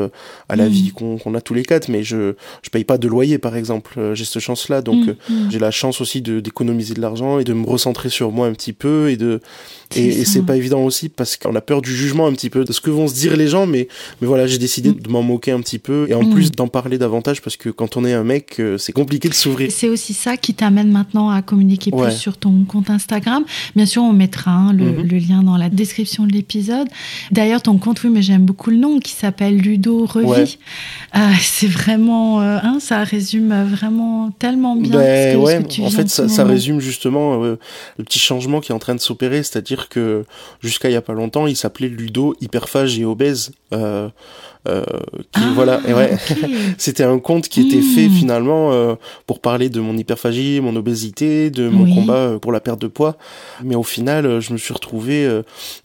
à 0.48 0.56
la 0.56 0.68
vie 0.68 0.92
qu'on 0.92 1.34
a 1.34 1.40
tous 1.40 1.54
les 1.54 1.64
quatre, 1.64 1.88
mais 1.88 2.02
je 2.02 2.34
je 2.62 2.70
paye 2.70 2.84
pas 2.84 2.98
de 2.98 3.08
loyer 3.08 3.38
par 3.38 3.56
exemple. 3.56 4.14
J'ai 4.14 4.24
cette 4.24 4.42
chance-là, 4.42 4.82
donc 4.82 5.04
j'ai 5.50 5.58
la 5.58 5.70
chance 5.70 6.00
aussi 6.00 6.22
d'économiser 6.22 6.94
de 6.94 7.00
l'argent 7.00 7.38
et 7.38 7.44
de 7.44 7.52
me 7.52 7.66
recentrer 7.66 8.08
sur 8.08 8.30
moi 8.32 8.46
un 8.46 8.52
petit 8.52 8.72
peu 8.72 9.10
et 9.10 9.16
de 9.16 9.40
et, 9.96 10.24
c'est 10.24 10.42
pas 10.42 10.56
évident 10.56 10.84
aussi 10.84 11.08
parce 11.08 11.36
qu'on 11.36 11.54
a 11.56 11.60
peur 11.60 11.82
du 11.82 11.94
jugement 11.94 12.26
un 12.26 12.32
petit 12.32 12.50
peu 12.50 12.64
de 12.64 12.72
ce 12.72 12.80
que 12.80 12.90
vont 12.90 13.08
se 13.08 13.14
dire 13.14 13.36
les 13.36 13.48
gens, 13.48 13.66
mais 13.66 13.88
mais 14.20 14.26
voilà, 14.26 14.46
j'ai 14.46 14.58
décidé 14.58 14.92
de 14.92 15.08
m'en 15.08 15.22
moquer 15.22 15.50
un 15.52 15.60
petit 15.60 15.78
peu 15.78 16.06
et 16.08 16.14
en 16.14 16.24
plus 16.30 16.52
d'en 16.52 16.68
parler 16.68 16.98
davantage 16.98 17.42
parce 17.42 17.56
que 17.56 17.68
quand 17.68 17.96
on 17.96 18.04
est 18.04 18.12
un 18.12 18.24
mec, 18.24 18.60
c'est 18.78 18.92
compliqué 18.92 19.28
de 19.28 19.34
s'ouvrir. 19.34 19.70
C'est 19.70 19.88
aussi 19.88 20.14
ça 20.14 20.36
qui 20.36 20.54
t'amène 20.54 20.90
maintenant 20.90 21.30
à 21.30 21.42
communiquer 21.42 21.90
plus 21.90 22.12
sur 22.16 22.36
ton 22.36 22.64
compte 22.64 22.90
Instagram. 22.90 23.44
Bien 23.76 23.86
sûr, 23.86 24.02
on 24.02 24.12
mettra 24.12 24.50
hein, 24.50 24.72
mhm. 24.72 25.02
le, 25.02 25.18
lien 25.18 25.42
dans 25.42 25.56
la 25.56 25.68
description 25.68 26.26
de 26.26 26.32
l'épisode. 26.32 26.88
D'ailleurs, 27.30 27.62
ton 27.62 27.78
compte, 27.78 28.02
oui, 28.04 28.10
mais 28.10 28.22
j'aime 28.22 28.44
beaucoup 28.44 28.69
le 28.70 28.76
nom 28.76 28.98
qui 29.00 29.12
s'appelle 29.12 29.56
Ludo 29.56 30.06
Revi. 30.06 30.58
Euh, 31.16 31.18
c'est 31.40 31.66
vraiment, 31.66 32.40
euh, 32.40 32.58
hein, 32.62 32.78
ça 32.80 33.02
résume 33.02 33.64
vraiment 33.64 34.30
tellement 34.38 34.76
bien 34.76 34.92
ben, 34.92 35.46
ce 35.46 35.62
que, 35.62 35.66
tu 35.66 35.82
En 35.82 35.90
fait, 35.90 36.08
ça, 36.08 36.44
résume 36.44 36.80
justement 36.80 37.42
euh, 37.42 37.58
le 37.98 38.04
petit 38.04 38.18
changement 38.18 38.60
qui 38.60 38.72
est 38.72 38.74
en 38.74 38.78
train 38.78 38.94
de 38.94 39.00
s'opérer, 39.00 39.42
c'est-à-dire 39.42 39.88
que 39.88 40.24
jusqu'à 40.62 40.88
il 40.88 40.92
y 40.92 40.96
a 40.96 41.02
pas 41.02 41.12
longtemps, 41.12 41.46
il 41.46 41.56
s'appelait 41.56 41.88
Ludo 41.88 42.34
hyperphage 42.40 42.98
et 42.98 43.04
obèse. 43.04 43.52
Euh, 44.68 44.84
qui, 45.32 45.40
ah, 45.42 45.52
voilà, 45.54 45.80
et 45.88 45.94
ouais, 45.94 46.18
c'était 46.78 47.04
un 47.04 47.18
compte 47.18 47.48
qui 47.48 47.62
était 47.62 47.80
fait 47.80 48.08
hmm. 48.08 48.12
finalement 48.12 48.72
euh, 48.72 48.94
pour 49.26 49.40
parler 49.40 49.70
de 49.70 49.80
mon 49.80 49.96
hyperphagie, 49.96 50.60
mon 50.60 50.76
obésité, 50.76 51.50
de 51.50 51.68
mon 51.68 51.92
combat 51.94 52.38
pour 52.40 52.52
la 52.52 52.60
perte 52.60 52.80
de 52.80 52.86
poids. 52.86 53.16
Mais 53.64 53.74
au 53.74 53.82
final, 53.82 54.40
je 54.40 54.52
me 54.52 54.58
suis 54.58 54.74
retrouvé 54.74 55.26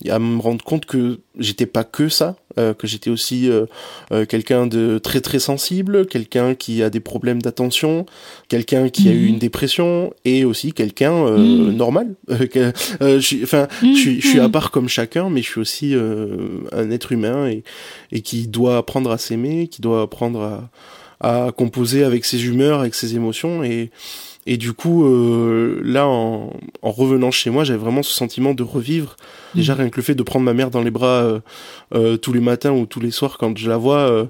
à 0.10 0.20
me 0.20 0.42
rendre 0.42 0.64
compte 0.64 0.86
que 0.86 1.22
j'étais 1.38 1.66
pas 1.66 1.84
que 1.84 2.10
ça, 2.10 2.36
euh, 2.58 2.74
que 2.74 2.88
j'étais 2.88 3.10
aussi 3.10 3.50
euh, 3.50 3.66
euh, 4.12 4.26
quelqu'un 4.26 4.66
de 4.68 4.98
très 4.98 5.20
très 5.20 5.40
sensible, 5.40 6.06
quelqu'un 6.08 6.56
qui 6.56 6.84
a 6.84 6.90
des 6.90 7.00
problèmes 7.00 7.42
d'attention, 7.42 8.06
quelqu'un 8.48 8.90
qui 8.90 9.10
a 9.10 9.12
eu 9.12 9.24
mhm. 9.24 9.28
une 9.28 9.40
dépression 9.40 10.14
et 10.24 10.46
aussi 10.46 10.72
quelqu'un 10.72 11.32
mhm. 11.32 11.72
normal. 11.76 12.16
je 12.30 13.20
suis, 13.20 13.44
enfin, 13.44 13.68
je 13.82 13.94
suis, 13.94 14.22
je 14.22 14.28
suis 14.28 14.40
à 14.40 14.48
mhm. 14.48 14.52
part 14.52 14.72
comme 14.72 14.88
chacun, 14.88 15.30
mais 15.30 15.42
je 15.42 15.50
suis 15.50 15.62
aussi 15.62 15.96
un 15.96 16.92
être 16.92 17.12
humain 17.12 17.48
et, 17.48 17.64
et 18.12 18.22
qui 18.22 18.48
doit 18.48 18.78
apprendre 18.78 19.12
à 19.12 19.18
s'aimer, 19.18 19.68
qui 19.68 19.82
doit 19.82 20.04
apprendre 20.04 20.42
à, 20.42 20.70
à 21.20 21.52
composer 21.52 22.04
avec 22.04 22.26
ses 22.26 22.46
humeurs, 22.46 22.80
avec 22.80 22.96
ses 22.96 23.16
émotions 23.16 23.64
et 23.64 23.92
et 24.48 24.58
du 24.58 24.74
coup, 24.74 25.06
euh, 25.06 25.82
là, 25.84 26.08
en, 26.08 26.54
en, 26.84 26.92
revenant 26.92 27.32
chez 27.32 27.50
moi, 27.50 27.64
j'avais 27.64 27.80
vraiment 27.80 28.04
ce 28.04 28.14
sentiment 28.14 28.54
de 28.54 28.62
revivre. 28.62 29.16
Déjà, 29.56 29.74
mm. 29.74 29.78
rien 29.80 29.90
que 29.90 29.98
le 29.98 30.04
fait 30.04 30.14
de 30.14 30.22
prendre 30.22 30.46
ma 30.46 30.54
mère 30.54 30.70
dans 30.70 30.82
les 30.82 30.92
bras 30.92 31.24
euh, 31.24 31.40
euh, 31.96 32.18
tous 32.18 32.32
les 32.32 32.42
matins 32.42 32.72
ou 32.72 32.86
tous 32.86 33.00
les 33.00 33.10
soirs 33.10 33.38
quand 33.40 33.58
je 33.58 33.68
la 33.68 33.78
vois, 33.78 34.30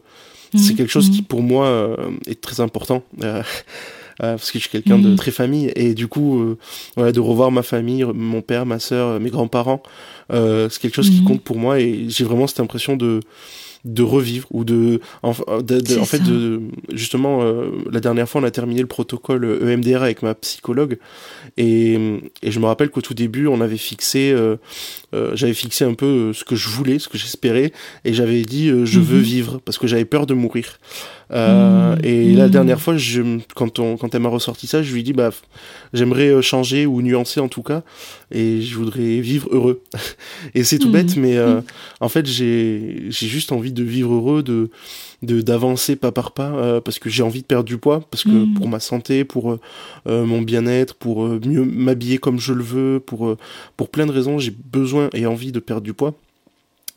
c'est 0.55 0.73
mm. 0.73 0.77
quelque 0.77 0.91
chose 0.91 1.09
qui, 1.09 1.21
mm. 1.21 1.25
pour 1.25 1.41
moi, 1.41 1.97
est 2.27 2.39
très 2.39 2.61
important. 2.61 3.03
parce 4.17 4.49
que 4.49 4.59
je 4.59 4.63
suis 4.63 4.69
quelqu'un 4.69 4.97
de 4.97 5.13
très 5.17 5.31
famille 5.31 5.73
et 5.75 5.93
du 5.93 6.07
coup 6.07 6.55
voilà 6.95 7.11
de 7.11 7.19
revoir 7.19 7.51
ma 7.51 7.63
famille 7.63 8.05
mon 8.05 8.41
père 8.41 8.65
ma 8.65 8.79
sœur 8.79 9.19
mes 9.19 9.29
grands-parents 9.29 9.83
c'est 10.29 10.79
quelque 10.79 10.95
chose 10.95 11.09
qui 11.09 11.21
compte 11.25 11.41
pour 11.41 11.57
moi 11.57 11.81
et 11.81 12.05
j'ai 12.07 12.23
vraiment 12.23 12.47
cette 12.47 12.61
impression 12.61 12.95
de 12.95 13.19
de 13.85 14.03
revivre 14.03 14.47
ou 14.51 14.63
de 14.63 14.99
en, 15.21 15.33
fait 15.33 16.23
de 16.23 16.61
justement 16.91 17.43
euh, 17.43 17.69
la 17.91 17.99
dernière 17.99 18.27
fois 18.27 18.41
on 18.41 18.43
a 18.43 18.51
terminé 18.51 18.81
le 18.81 18.87
protocole 18.87 19.45
EMDR 19.63 20.01
avec 20.01 20.23
ma 20.23 20.33
psychologue. 20.35 20.97
Et, 21.57 21.93
et 22.41 22.51
je 22.51 22.59
me 22.59 22.65
rappelle 22.65 22.89
qu'au 22.89 23.01
tout 23.01 23.13
début 23.13 23.47
on 23.47 23.61
avait 23.61 23.77
fixé 23.77 24.31
euh, 24.31 24.57
euh, 25.15 25.35
j'avais 25.35 25.53
fixé 25.53 25.85
un 25.85 25.93
peu 25.93 26.33
ce 26.33 26.43
que 26.43 26.55
je 26.55 26.69
voulais 26.69 26.99
ce 26.99 27.07
que 27.07 27.17
j'espérais 27.17 27.71
et 28.03 28.13
j'avais 28.13 28.41
dit 28.41 28.67
je 28.67 28.99
veux 28.99 29.17
mhm. 29.17 29.23
vivre 29.23 29.61
parce 29.63 29.77
que 29.77 29.87
j'avais 29.87 30.05
peur 30.05 30.25
de 30.25 30.33
mourir 30.33 30.79
euh. 31.31 31.95
Et 32.03 32.33
la 32.33 32.47
mmh. 32.47 32.51
dernière 32.51 32.81
fois, 32.81 32.97
je, 32.97 33.39
quand, 33.55 33.79
on, 33.79 33.97
quand 33.97 34.13
elle 34.13 34.21
m'a 34.21 34.29
ressorti 34.29 34.67
ça, 34.67 34.83
je 34.83 34.93
lui 34.93 34.99
ai 34.99 35.03
dit, 35.03 35.13
bah, 35.13 35.31
j'aimerais 35.93 36.29
euh, 36.29 36.41
changer 36.41 36.85
ou 36.85 37.01
nuancer 37.01 37.39
en 37.39 37.47
tout 37.47 37.63
cas, 37.63 37.83
et 38.31 38.61
je 38.61 38.75
voudrais 38.75 39.19
vivre 39.19 39.49
heureux. 39.51 39.81
et 40.55 40.63
c'est 40.63 40.77
tout 40.77 40.89
bête, 40.89 41.15
mais 41.17 41.37
euh, 41.37 41.61
en 41.99 42.09
fait, 42.09 42.25
j'ai 42.25 43.09
juste 43.09 43.51
envie 43.51 43.71
de 43.71 43.83
vivre 43.83 44.13
heureux, 44.13 44.43
de 44.43 44.69
d'avancer 45.25 45.95
pas 45.95 46.11
par 46.11 46.31
pas, 46.31 46.51
euh, 46.51 46.81
parce 46.81 46.99
que 46.99 47.09
j'ai 47.09 47.23
envie 47.23 47.41
de 47.41 47.47
perdre 47.47 47.65
du 47.65 47.77
poids, 47.77 48.01
parce 48.09 48.23
que 48.23 48.55
pour 48.55 48.67
ma 48.67 48.79
santé, 48.79 49.25
pour 49.25 49.57
mon 50.05 50.41
bien-être, 50.41 50.95
pour 50.95 51.25
mieux 51.27 51.63
m'habiller 51.63 52.17
comme 52.17 52.39
je 52.39 52.53
le 52.53 52.63
veux, 52.63 52.99
pour, 52.99 53.35
pour 53.77 53.89
plein 53.89 54.05
de 54.05 54.11
raisons, 54.11 54.39
j'ai 54.39 54.51
besoin 54.51 55.09
et 55.13 55.25
envie 55.25 55.51
de 55.51 55.59
perdre 55.59 55.83
du 55.83 55.93
poids. 55.93 56.15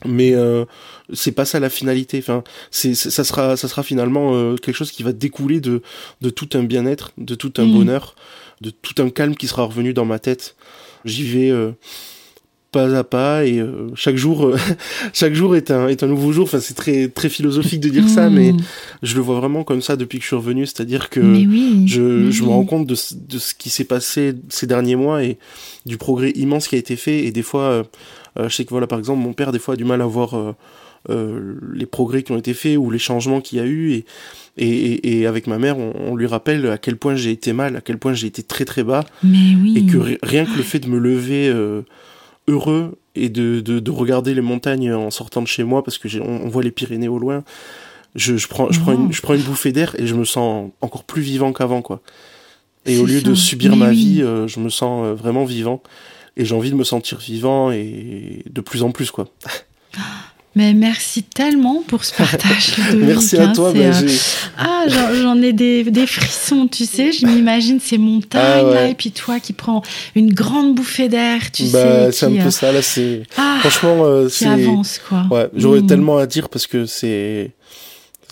Mais 0.04 0.34
euh, 0.34 0.64
c'est 1.12 1.32
pas 1.32 1.44
ça 1.44 1.58
la 1.58 1.70
finalité. 1.70 2.18
Enfin 2.18 2.44
c'est 2.70 2.94
ça 2.94 3.24
sera 3.24 3.56
ça 3.56 3.66
sera 3.66 3.82
finalement 3.82 4.34
euh, 4.34 4.56
quelque 4.56 4.76
chose 4.76 4.92
qui 4.92 5.02
va 5.02 5.12
découler 5.12 5.60
de 5.60 5.82
de 6.20 6.30
tout 6.30 6.48
un 6.54 6.62
bien-être 6.62 7.12
de 7.18 7.34
tout 7.34 7.52
un 7.56 7.64
mm. 7.64 7.72
bonheur 7.72 8.14
de 8.60 8.70
tout 8.70 9.00
un 9.02 9.10
calme 9.10 9.34
qui 9.34 9.48
sera 9.48 9.64
revenu 9.64 9.92
dans 9.92 10.04
ma 10.04 10.18
tête. 10.18 10.56
J'y 11.04 11.24
vais 11.24 11.50
euh, 11.50 11.72
pas 12.70 12.94
à 12.96 13.04
pas 13.04 13.46
et 13.46 13.60
euh, 13.60 13.88
chaque 13.94 14.16
jour 14.16 14.52
chaque 15.12 15.34
jour 15.34 15.56
est 15.56 15.70
un 15.70 15.88
est 15.88 16.02
un 16.02 16.06
nouveau 16.06 16.32
jour. 16.32 16.44
Enfin 16.44 16.60
c'est 16.60 16.74
très 16.74 17.08
très 17.08 17.28
philosophique 17.28 17.80
de 17.80 17.88
dire 17.88 18.08
ça 18.08 18.28
mm. 18.28 18.34
mais 18.34 18.52
je 19.02 19.14
le 19.14 19.20
vois 19.20 19.36
vraiment 19.40 19.64
comme 19.64 19.82
ça 19.82 19.96
depuis 19.96 20.18
que 20.18 20.22
je 20.22 20.28
suis 20.28 20.36
revenu. 20.36 20.66
C'est-à-dire 20.66 21.10
que 21.10 21.20
je, 21.86 22.30
je 22.30 22.42
me 22.42 22.48
rends 22.48 22.64
compte 22.64 22.86
de, 22.86 22.94
de 22.94 23.38
ce 23.38 23.54
qui 23.54 23.70
s'est 23.70 23.84
passé 23.84 24.34
ces 24.48 24.66
derniers 24.66 24.96
mois 24.96 25.24
et 25.24 25.38
du 25.86 25.96
progrès 25.96 26.30
immense 26.30 26.68
qui 26.68 26.74
a 26.74 26.78
été 26.78 26.96
fait. 26.96 27.24
Et 27.24 27.32
des 27.32 27.42
fois 27.42 27.84
euh, 28.38 28.48
je 28.48 28.54
sais 28.54 28.64
que 28.64 28.70
voilà, 28.70 28.86
par 28.86 28.98
exemple, 28.98 29.22
mon 29.22 29.32
père 29.32 29.52
des 29.52 29.58
fois 29.58 29.74
a 29.74 29.76
du 29.76 29.84
mal 29.84 30.00
à 30.00 30.06
voir 30.06 30.34
euh, 30.34 30.52
euh, 31.10 31.54
les 31.72 31.86
progrès 31.86 32.22
qui 32.22 32.32
ont 32.32 32.38
été 32.38 32.54
faits 32.54 32.76
ou 32.76 32.90
les 32.90 32.98
changements 32.98 33.40
qu'il 33.40 33.58
y 33.58 33.60
a 33.60 33.66
eu. 33.66 33.92
Et, 33.92 34.04
et, 34.56 35.20
et, 35.20 35.26
avec 35.26 35.46
ma 35.46 35.58
mère, 35.58 35.78
on, 35.78 36.16
lui 36.16 36.26
rappelle 36.26 36.66
à 36.66 36.78
quel 36.78 36.96
point 36.96 37.14
j'ai 37.14 37.30
été 37.30 37.52
mal, 37.52 37.76
à 37.76 37.80
quel 37.80 37.98
point 37.98 38.12
j'ai 38.12 38.26
été 38.26 38.42
très 38.42 38.64
très 38.64 38.82
bas, 38.82 39.04
Mais 39.22 39.54
oui. 39.62 39.74
et 39.78 39.86
que 39.90 40.18
rien 40.22 40.44
que 40.44 40.56
le 40.56 40.62
fait 40.62 40.80
de 40.80 40.88
me 40.88 40.98
lever 40.98 41.52
heureux 42.48 42.98
et 43.14 43.28
de, 43.28 43.60
de, 43.60 43.78
de, 43.78 43.90
regarder 43.90 44.34
les 44.34 44.40
montagnes 44.40 44.92
en 44.92 45.10
sortant 45.10 45.42
de 45.42 45.46
chez 45.46 45.64
moi 45.64 45.84
parce 45.84 45.98
que 45.98 46.08
on, 46.20 46.46
on, 46.46 46.48
voit 46.48 46.62
les 46.62 46.70
Pyrénées 46.70 47.08
au 47.08 47.18
loin, 47.18 47.44
je, 48.14 48.36
je 48.36 48.48
prends 48.48 48.72
je 48.72 48.80
prends 48.80 48.92
une, 48.92 49.12
je 49.12 49.22
prends 49.22 49.34
une 49.34 49.42
bouffée 49.42 49.72
d'air 49.72 49.94
et 49.98 50.06
je 50.06 50.14
me 50.14 50.24
sens 50.24 50.70
encore 50.80 51.04
plus 51.04 51.22
vivant 51.22 51.52
qu'avant 51.52 51.82
quoi. 51.82 52.00
Et 52.86 52.98
au 52.98 53.06
lieu 53.06 53.20
de 53.20 53.34
subir 53.34 53.76
ma 53.76 53.90
vie, 53.90 54.20
je 54.20 54.60
me 54.60 54.70
sens 54.70 55.14
vraiment 55.16 55.44
vivant. 55.44 55.82
Et 56.38 56.44
j'ai 56.44 56.54
envie 56.54 56.70
de 56.70 56.76
me 56.76 56.84
sentir 56.84 57.18
vivant 57.18 57.70
et 57.70 58.44
de 58.48 58.60
plus 58.60 58.82
en 58.82 58.92
plus 58.92 59.10
quoi. 59.10 59.28
Mais 60.54 60.72
merci 60.74 61.22
tellement 61.22 61.82
pour 61.86 62.04
ce 62.04 62.14
partage. 62.14 62.76
merci 62.96 63.36
à 63.36 63.48
toi. 63.48 63.72
Ben, 63.72 63.94
ah, 64.56 64.86
j'en 64.88 65.40
ai 65.40 65.52
des, 65.52 65.84
des, 65.84 66.06
frissons, 66.06 66.66
tu 66.66 66.84
sais. 66.84 67.12
Je 67.12 67.26
m'imagine 67.26 67.78
ces 67.80 67.98
montagnes 67.98 68.66
ah, 68.70 68.74
là, 68.74 68.88
et 68.88 68.94
puis 68.94 69.12
toi 69.12 69.40
qui 69.40 69.52
prends 69.52 69.82
une 70.16 70.32
grande 70.32 70.74
bouffée 70.74 71.08
d'air, 71.08 71.52
tu 71.52 71.64
bah, 71.64 72.10
sais. 72.10 72.12
C'est 72.12 72.26
un 72.26 72.44
peu 72.44 72.50
ça 72.50 72.72
là. 72.72 72.82
C'est 72.82 73.22
ah, 73.36 73.58
franchement, 73.60 74.04
euh, 74.04 74.28
c'est 74.28 74.46
avance 74.46 75.00
quoi. 75.06 75.26
Ouais, 75.30 75.48
j'aurais 75.54 75.82
mm. 75.82 75.86
tellement 75.86 76.18
à 76.18 76.26
dire 76.26 76.48
parce 76.48 76.66
que 76.66 76.86
c'est 76.86 77.52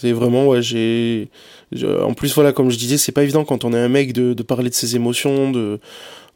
c'est 0.00 0.12
vraiment 0.12 0.46
ouais 0.46 0.62
j'ai 0.62 1.28
en 1.74 2.14
plus 2.14 2.34
voilà 2.34 2.52
comme 2.52 2.70
je 2.70 2.78
disais 2.78 2.96
c'est 2.96 3.12
pas 3.12 3.22
évident 3.22 3.44
quand 3.44 3.64
on 3.64 3.72
est 3.72 3.78
un 3.78 3.88
mec 3.88 4.12
de, 4.12 4.34
de 4.34 4.42
parler 4.42 4.70
de 4.70 4.74
ses 4.74 4.96
émotions 4.96 5.50
de 5.50 5.80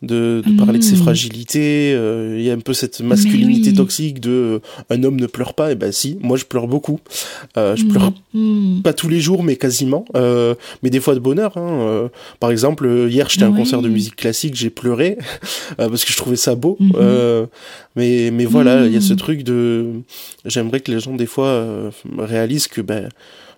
de, 0.02 0.42
de 0.46 0.56
parler 0.56 0.78
de 0.78 0.84
ses 0.84 0.94
mm. 0.96 1.02
fragilités. 1.02 1.92
Euh, 1.94 2.36
il 2.38 2.44
y 2.44 2.50
a 2.50 2.54
un 2.54 2.60
peu 2.60 2.72
cette 2.72 3.00
masculinité 3.00 3.72
toxique 3.72 4.20
de 4.20 4.30
euh, 4.30 4.58
un 4.88 5.02
homme 5.02 5.20
ne 5.20 5.26
pleure 5.26 5.54
pas. 5.54 5.72
Et 5.72 5.74
ben 5.74 5.92
si, 5.92 6.18
moi 6.22 6.36
je 6.36 6.44
pleure 6.44 6.68
beaucoup. 6.68 7.00
Euh, 7.56 7.76
je 7.76 7.84
pleure 7.84 8.12
mm. 8.32 8.80
pas 8.82 8.92
tous 8.92 9.08
les 9.08 9.20
jours, 9.20 9.42
mais 9.42 9.56
quasiment. 9.56 10.04
Euh, 10.16 10.54
mais 10.82 10.90
des 10.90 11.00
fois 11.00 11.14
de 11.14 11.20
bonheur. 11.20 11.56
Hein. 11.56 11.80
Euh, 11.82 12.08
par 12.38 12.50
exemple, 12.50 12.88
hier 13.08 13.28
j'étais 13.28 13.44
à 13.44 13.48
un 13.48 13.52
concert 13.52 13.82
de 13.82 13.88
musique 13.88 14.16
classique, 14.16 14.54
j'ai 14.54 14.70
pleuré 14.70 15.18
parce 15.76 16.04
que 16.04 16.12
je 16.12 16.16
trouvais 16.16 16.36
ça 16.36 16.54
beau. 16.54 16.78
Mm-hmm. 16.80 17.46
mais 17.96 18.30
mais 18.32 18.44
voilà, 18.46 18.86
il 18.86 18.92
y 18.92 18.96
a 18.96 19.00
ce 19.00 19.12
mm. 19.12 19.16
truc 19.16 19.42
de. 19.42 19.86
J'aimerais 20.46 20.80
que 20.80 20.90
les 20.90 21.00
gens 21.00 21.14
des 21.14 21.26
fois 21.26 21.90
réalisent 22.18 22.68
que 22.68 22.80
ben 22.80 23.08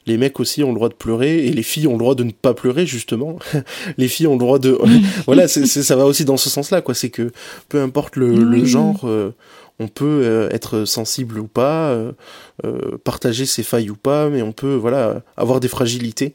les 0.07 0.17
mecs 0.17 0.41
aussi 0.41 0.65
ont 0.65 0.69
le 0.69 0.75
droit 0.75 0.89
de 0.89 0.95
pleurer 0.95 1.47
et 1.47 1.53
les 1.53 1.63
filles 1.63 1.87
ont 1.87 1.93
le 1.93 1.99
droit 1.99 2.15
de 2.15 2.25
ne 2.25 2.33
pas 2.33 2.55
pleurer 2.55 2.87
justement. 2.87 3.39
les 3.99 4.09
filles 4.09 4.27
ont 4.27 4.35
le 4.35 4.39
droit 4.39 4.59
de 4.59 4.79
voilà, 5.27 5.49
c'est, 5.49 5.67
ça 5.67 5.97
va 5.97 6.05
aussi 6.05 6.25
dans 6.25 6.37
ce 6.37 6.51
sens-là 6.51 6.81
quoi. 6.81 6.95
C'est 6.95 7.11
que 7.11 7.31
peu 7.69 7.81
importe 7.81 8.17
le, 8.17 8.65
genre, 8.65 9.03
euh, 9.05 9.35
on 9.79 9.89
peut 9.89 10.23
euh, 10.25 10.49
être 10.51 10.85
sensible 10.85 11.39
ou 11.39 11.47
pas, 11.47 11.91
euh, 11.91 12.13
partager 13.05 13.47
ses 13.47 13.63
failles 13.63 13.91
ou 13.91 13.97
pas, 13.97 14.29
mais 14.29 14.43
on 14.43 14.53
peut 14.53 14.75
voilà 14.75 15.23
avoir 15.37 15.61
des 15.61 15.69
fragilités. 15.69 16.35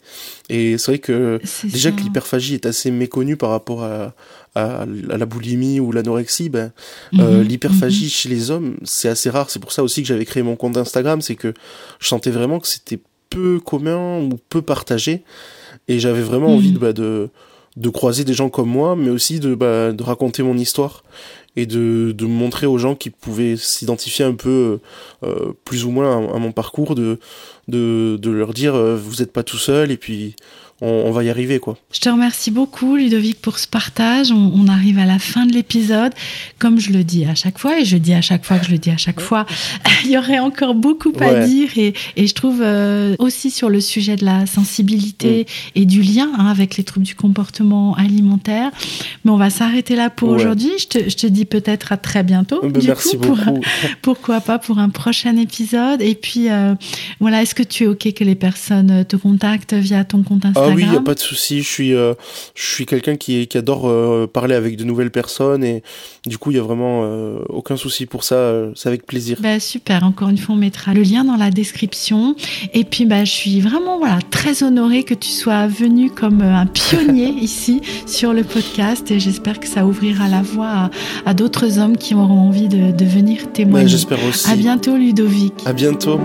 Et 0.50 0.78
c'est 0.78 0.92
vrai 0.92 1.00
que 1.00 1.40
déjà 1.64 1.92
que 1.92 2.02
l'hyperphagie 2.02 2.54
est 2.54 2.66
assez 2.66 2.92
méconnue 2.92 3.38
par 3.38 3.50
rapport 3.50 3.84
à, 3.84 4.14
à, 4.56 4.86
la 4.86 5.26
boulimie 5.26 5.80
ou 5.80 5.92
l'anorexie, 5.92 6.50
ben, 6.50 6.72
mhm. 7.14 7.42
l'hyperphagie 7.42 8.06
mhm. 8.06 8.10
chez 8.10 8.30
les 8.30 8.52
hommes, 8.52 8.78
c'est 8.84 9.10
assez 9.10 9.30
rare. 9.30 9.50
C'est 9.50 9.60
pour 9.60 9.72
ça 9.72 9.84
aussi 9.84 10.02
que 10.02 10.08
j'avais 10.08 10.26
créé 10.26 10.44
mon 10.44 10.56
compte 10.56 10.78
Instagram, 10.78 11.22
c'est 11.22 11.36
que 11.36 11.54
je 12.00 12.08
sentais 12.08 12.32
vraiment 12.32 12.60
que 12.60 12.68
c'était 12.68 13.00
peu 13.30 13.60
commun 13.60 14.20
ou 14.22 14.40
peu 14.50 14.62
partagé. 14.62 15.24
Et 15.88 16.00
j'avais 16.00 16.22
vraiment 16.22 16.54
envie 16.56 16.72
de, 16.72 16.78
mhm. 16.78 16.82
bah, 16.82 16.94
de, 16.94 17.30
de, 17.78 17.90
croiser 17.90 18.24
des 18.24 18.34
gens 18.34 18.50
comme 18.50 18.70
moi, 18.70 18.96
mais 18.96 19.10
aussi 19.10 19.40
de, 19.40 19.56
bah, 19.56 19.92
de 19.92 20.04
raconter 20.04 20.44
mon 20.44 20.58
histoire. 20.58 21.04
et 21.56 21.66
de, 21.66 22.14
de 22.16 22.26
montrer 22.26 22.68
aux 22.68 22.78
gens 22.78 22.96
qui 22.96 23.10
pouvaient 23.10 23.58
s'identifier 23.58 24.24
un 24.26 24.36
peu 24.36 24.80
euh, 25.24 25.54
plus 25.66 25.86
ou 25.86 25.92
moins 25.92 26.34
à, 26.34 26.38
mon 26.38 26.52
parcours, 26.52 26.94
de, 26.94 27.20
de, 27.68 28.18
de 28.22 28.30
leur 28.30 28.54
dire 28.54 28.76
euh, 28.76 28.96
vous 28.96 29.18
n'êtes 29.18 29.34
pas 29.34 29.44
tout 29.44 29.58
seul 29.58 29.92
et 29.92 29.98
puis 29.98 30.36
on, 30.80 31.12
va 31.12 31.24
y 31.24 31.30
arriver 31.30 31.58
quoi. 31.60 31.76
Je 31.92 32.00
te 32.00 32.08
remercie 32.08 32.52
beaucoup 32.52 32.96
Ludovic 32.96 33.42
pour 33.42 33.58
ce 33.58 33.68
partage. 33.68 34.32
On, 34.32 34.68
arrive 34.68 35.00
à 35.00 35.06
la 35.06 35.18
fin 35.18 35.46
de 35.46 35.54
l'épisode. 35.54 36.14
Comme 36.60 36.80
je 36.80 36.92
le 36.92 37.04
dis 37.04 37.26
à 37.26 37.34
chaque 37.34 37.58
fois, 37.58 37.80
et 37.80 37.86
je 37.86 37.98
dis 37.98 38.14
à 38.14 38.22
chaque 38.22 38.46
fois 38.46 38.60
que 38.60 38.66
je 38.66 38.72
le 38.72 38.78
dis 38.78 38.92
à 38.92 38.98
chaque 38.98 39.20
fois, 39.20 39.46
il 40.06 40.12
y 40.12 40.18
aurait 40.18 40.40
encore 40.40 40.76
beaucoup 40.76 41.14
à 41.20 41.46
dire. 41.46 41.70
Et, 41.78 41.94
et, 42.16 42.28
je 42.28 42.34
trouve 42.36 42.62
euh, 42.62 43.16
aussi 43.18 43.50
sur 43.50 43.70
le 43.70 43.80
sujet 43.80 44.18
de 44.18 44.26
la 44.26 44.46
sensibilité 44.46 45.48
et 45.74 45.86
du 45.86 46.02
lien 46.02 46.30
hein, 46.38 46.48
avec 46.48 46.78
les 46.78 46.84
troubles 46.84 47.06
du 47.06 47.16
comportement 47.16 47.96
alimentaire. 47.96 48.70
Mais 49.26 49.32
on 49.32 49.38
va 49.38 49.50
s'arrêter 49.50 49.96
là 49.96 50.10
pour 50.10 50.30
aujourd'hui. 50.30 50.72
Je 50.78 50.88
te, 50.88 51.10
je 51.10 51.16
te, 51.16 51.28
dis 51.28 51.46
peut-être 51.46 51.92
à 51.92 51.98
très 51.98 52.24
bientôt. 52.24 52.62
Ben, 52.62 52.84
merci 52.86 53.18
beaucoup. 53.18 53.36
Pour, 53.44 53.60
pourquoi 54.02 54.42
pas 54.42 54.60
pour 54.60 54.78
un 54.78 54.90
prochain 54.90 55.38
épisode. 55.38 56.02
Et 56.02 56.14
puis 56.14 56.50
euh, 56.50 56.76
voilà, 57.20 57.42
est-ce 57.42 57.56
que 57.56 57.64
tu 57.64 57.86
es 57.86 57.88
OK 57.88 58.14
que 58.14 58.24
les 58.24 58.36
personnes 58.36 59.06
te 59.06 59.16
contactent 59.16 59.74
via 59.74 60.04
ton 60.04 60.22
compte 60.22 60.46
Instagram 60.46 60.67
ah 60.68 60.76
oui, 60.76 60.84
il 60.84 60.90
n'y 60.90 60.98
a 60.98 61.02
pas 61.02 61.14
de 61.14 61.20
souci. 61.20 61.62
Je 61.62 61.68
suis, 61.68 61.94
euh, 61.94 62.14
je 62.56 62.66
suis 62.66 62.86
quelqu'un 62.86 63.16
qui, 63.16 63.48
qui 63.48 63.58
adore 63.58 63.88
euh, 63.88 64.28
parler 64.28 64.56
avec 64.56 64.78
de 64.78 64.84
nouvelles 64.84 65.12
personnes 65.12 65.64
et 65.64 65.84
du 66.26 66.38
coup, 66.38 66.52
il 66.52 66.56
n'y 66.56 66.60
a 66.60 66.64
vraiment 66.64 67.02
euh, 67.04 67.40
aucun 67.50 67.78
souci 67.78 68.06
pour 68.06 68.24
ça. 68.24 68.54
C'est 68.76 68.90
avec 68.90 69.06
plaisir. 69.06 69.38
Bah, 69.42 69.60
super. 69.60 70.04
Encore 70.04 70.30
une 70.30 70.38
fois, 70.38 70.56
on 70.56 70.58
mettra 70.58 70.94
le 70.94 71.02
lien 71.02 71.24
dans 71.24 71.36
la 71.36 71.50
description. 71.50 72.36
Et 72.74 72.84
puis, 72.84 73.06
bah, 73.06 73.26
je 73.26 73.32
suis 73.32 73.62
vraiment 73.62 73.98
voilà, 73.98 74.20
très 74.30 74.64
honorée 74.64 75.04
que 75.04 75.14
tu 75.14 75.30
sois 75.30 75.68
venu 75.68 76.10
comme 76.10 76.42
un 76.42 76.66
pionnier 76.66 77.30
ici 77.42 77.82
sur 78.06 78.34
le 78.34 78.44
podcast 78.44 79.10
et 79.12 79.20
j'espère 79.20 79.60
que 79.60 79.68
ça 79.68 79.86
ouvrira 79.86 80.28
la 80.28 80.42
voie 80.42 80.90
à, 81.26 81.34
d'autres 81.34 81.80
hommes 81.80 81.98
qui 81.98 82.16
auront 82.16 82.40
envie 82.40 82.68
de, 82.68 82.92
de 82.92 83.06
venir 83.06 83.52
témoigner. 83.52 83.86
Bah, 83.86 83.90
j'espère 83.90 84.24
aussi. 84.26 84.50
À 84.50 84.56
bientôt, 84.56 84.96
Ludovic. 84.96 85.54
À 85.66 85.74
bientôt. 85.74 86.20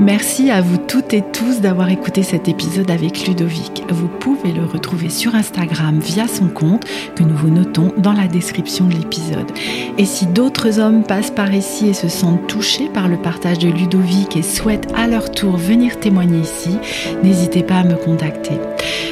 Merci 0.00 0.52
à 0.52 0.60
vous 0.60 0.76
toutes 0.76 1.12
et 1.12 1.22
tous 1.22 1.60
d'avoir 1.60 1.90
écouté 1.90 2.22
cet 2.22 2.48
épisode 2.48 2.88
avec 2.88 3.26
Ludovic. 3.26 3.82
Vous 3.90 4.06
pouvez 4.06 4.52
le 4.52 4.64
retrouver 4.64 5.10
sur 5.10 5.34
Instagram 5.34 5.98
via 5.98 6.28
son 6.28 6.46
compte 6.46 6.84
que 7.16 7.24
nous 7.24 7.36
vous 7.36 7.50
notons 7.50 7.92
dans 7.96 8.12
la 8.12 8.28
description 8.28 8.86
de 8.86 8.94
l'épisode. 8.94 9.50
Et 9.98 10.04
si 10.04 10.26
d'autres 10.26 10.78
hommes 10.78 11.02
passent 11.02 11.32
par 11.32 11.52
ici 11.52 11.88
et 11.88 11.94
se 11.94 12.08
sentent 12.08 12.46
touchés 12.46 12.88
par 12.94 13.08
le 13.08 13.16
partage 13.16 13.58
de 13.58 13.68
Ludovic 13.68 14.36
et 14.36 14.42
souhaitent 14.42 14.92
à 14.96 15.08
leur 15.08 15.32
tour 15.32 15.56
venir 15.56 15.98
témoigner 15.98 16.42
ici, 16.42 16.78
n'hésitez 17.24 17.64
pas 17.64 17.78
à 17.78 17.84
me 17.84 17.96
contacter. 17.96 18.54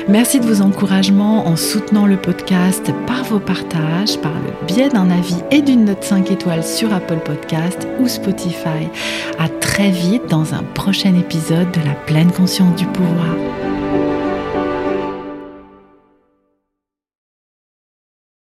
Merci 0.09 0.39
de 0.39 0.47
vos 0.47 0.63
encouragements 0.63 1.49
en 1.49 1.57
soutenant 1.57 2.07
le 2.07 2.17
podcast 2.17 2.93
par 3.09 3.25
vos 3.25 3.41
partages, 3.41 4.19
par 4.19 4.35
le 4.35 4.67
biais 4.67 4.89
d'un 4.89 5.11
avis 5.11 5.43
et 5.51 5.63
d'une 5.63 5.85
note 5.85 6.05
5 6.05 6.31
étoiles 6.31 6.63
sur 6.63 6.95
Apple 6.95 7.19
Podcast 7.25 7.89
ou 7.99 8.07
Spotify. 8.07 8.87
À 9.37 9.49
très 9.49 9.91
vite 9.91 10.23
dans 10.31 10.55
un 10.55 10.63
prochain 10.77 11.15
épisode 11.15 11.73
de 11.73 11.81
la 11.81 11.95
pleine 11.95 12.31
conscience 12.31 12.77
du 12.77 12.85
pouvoir. 12.87 13.35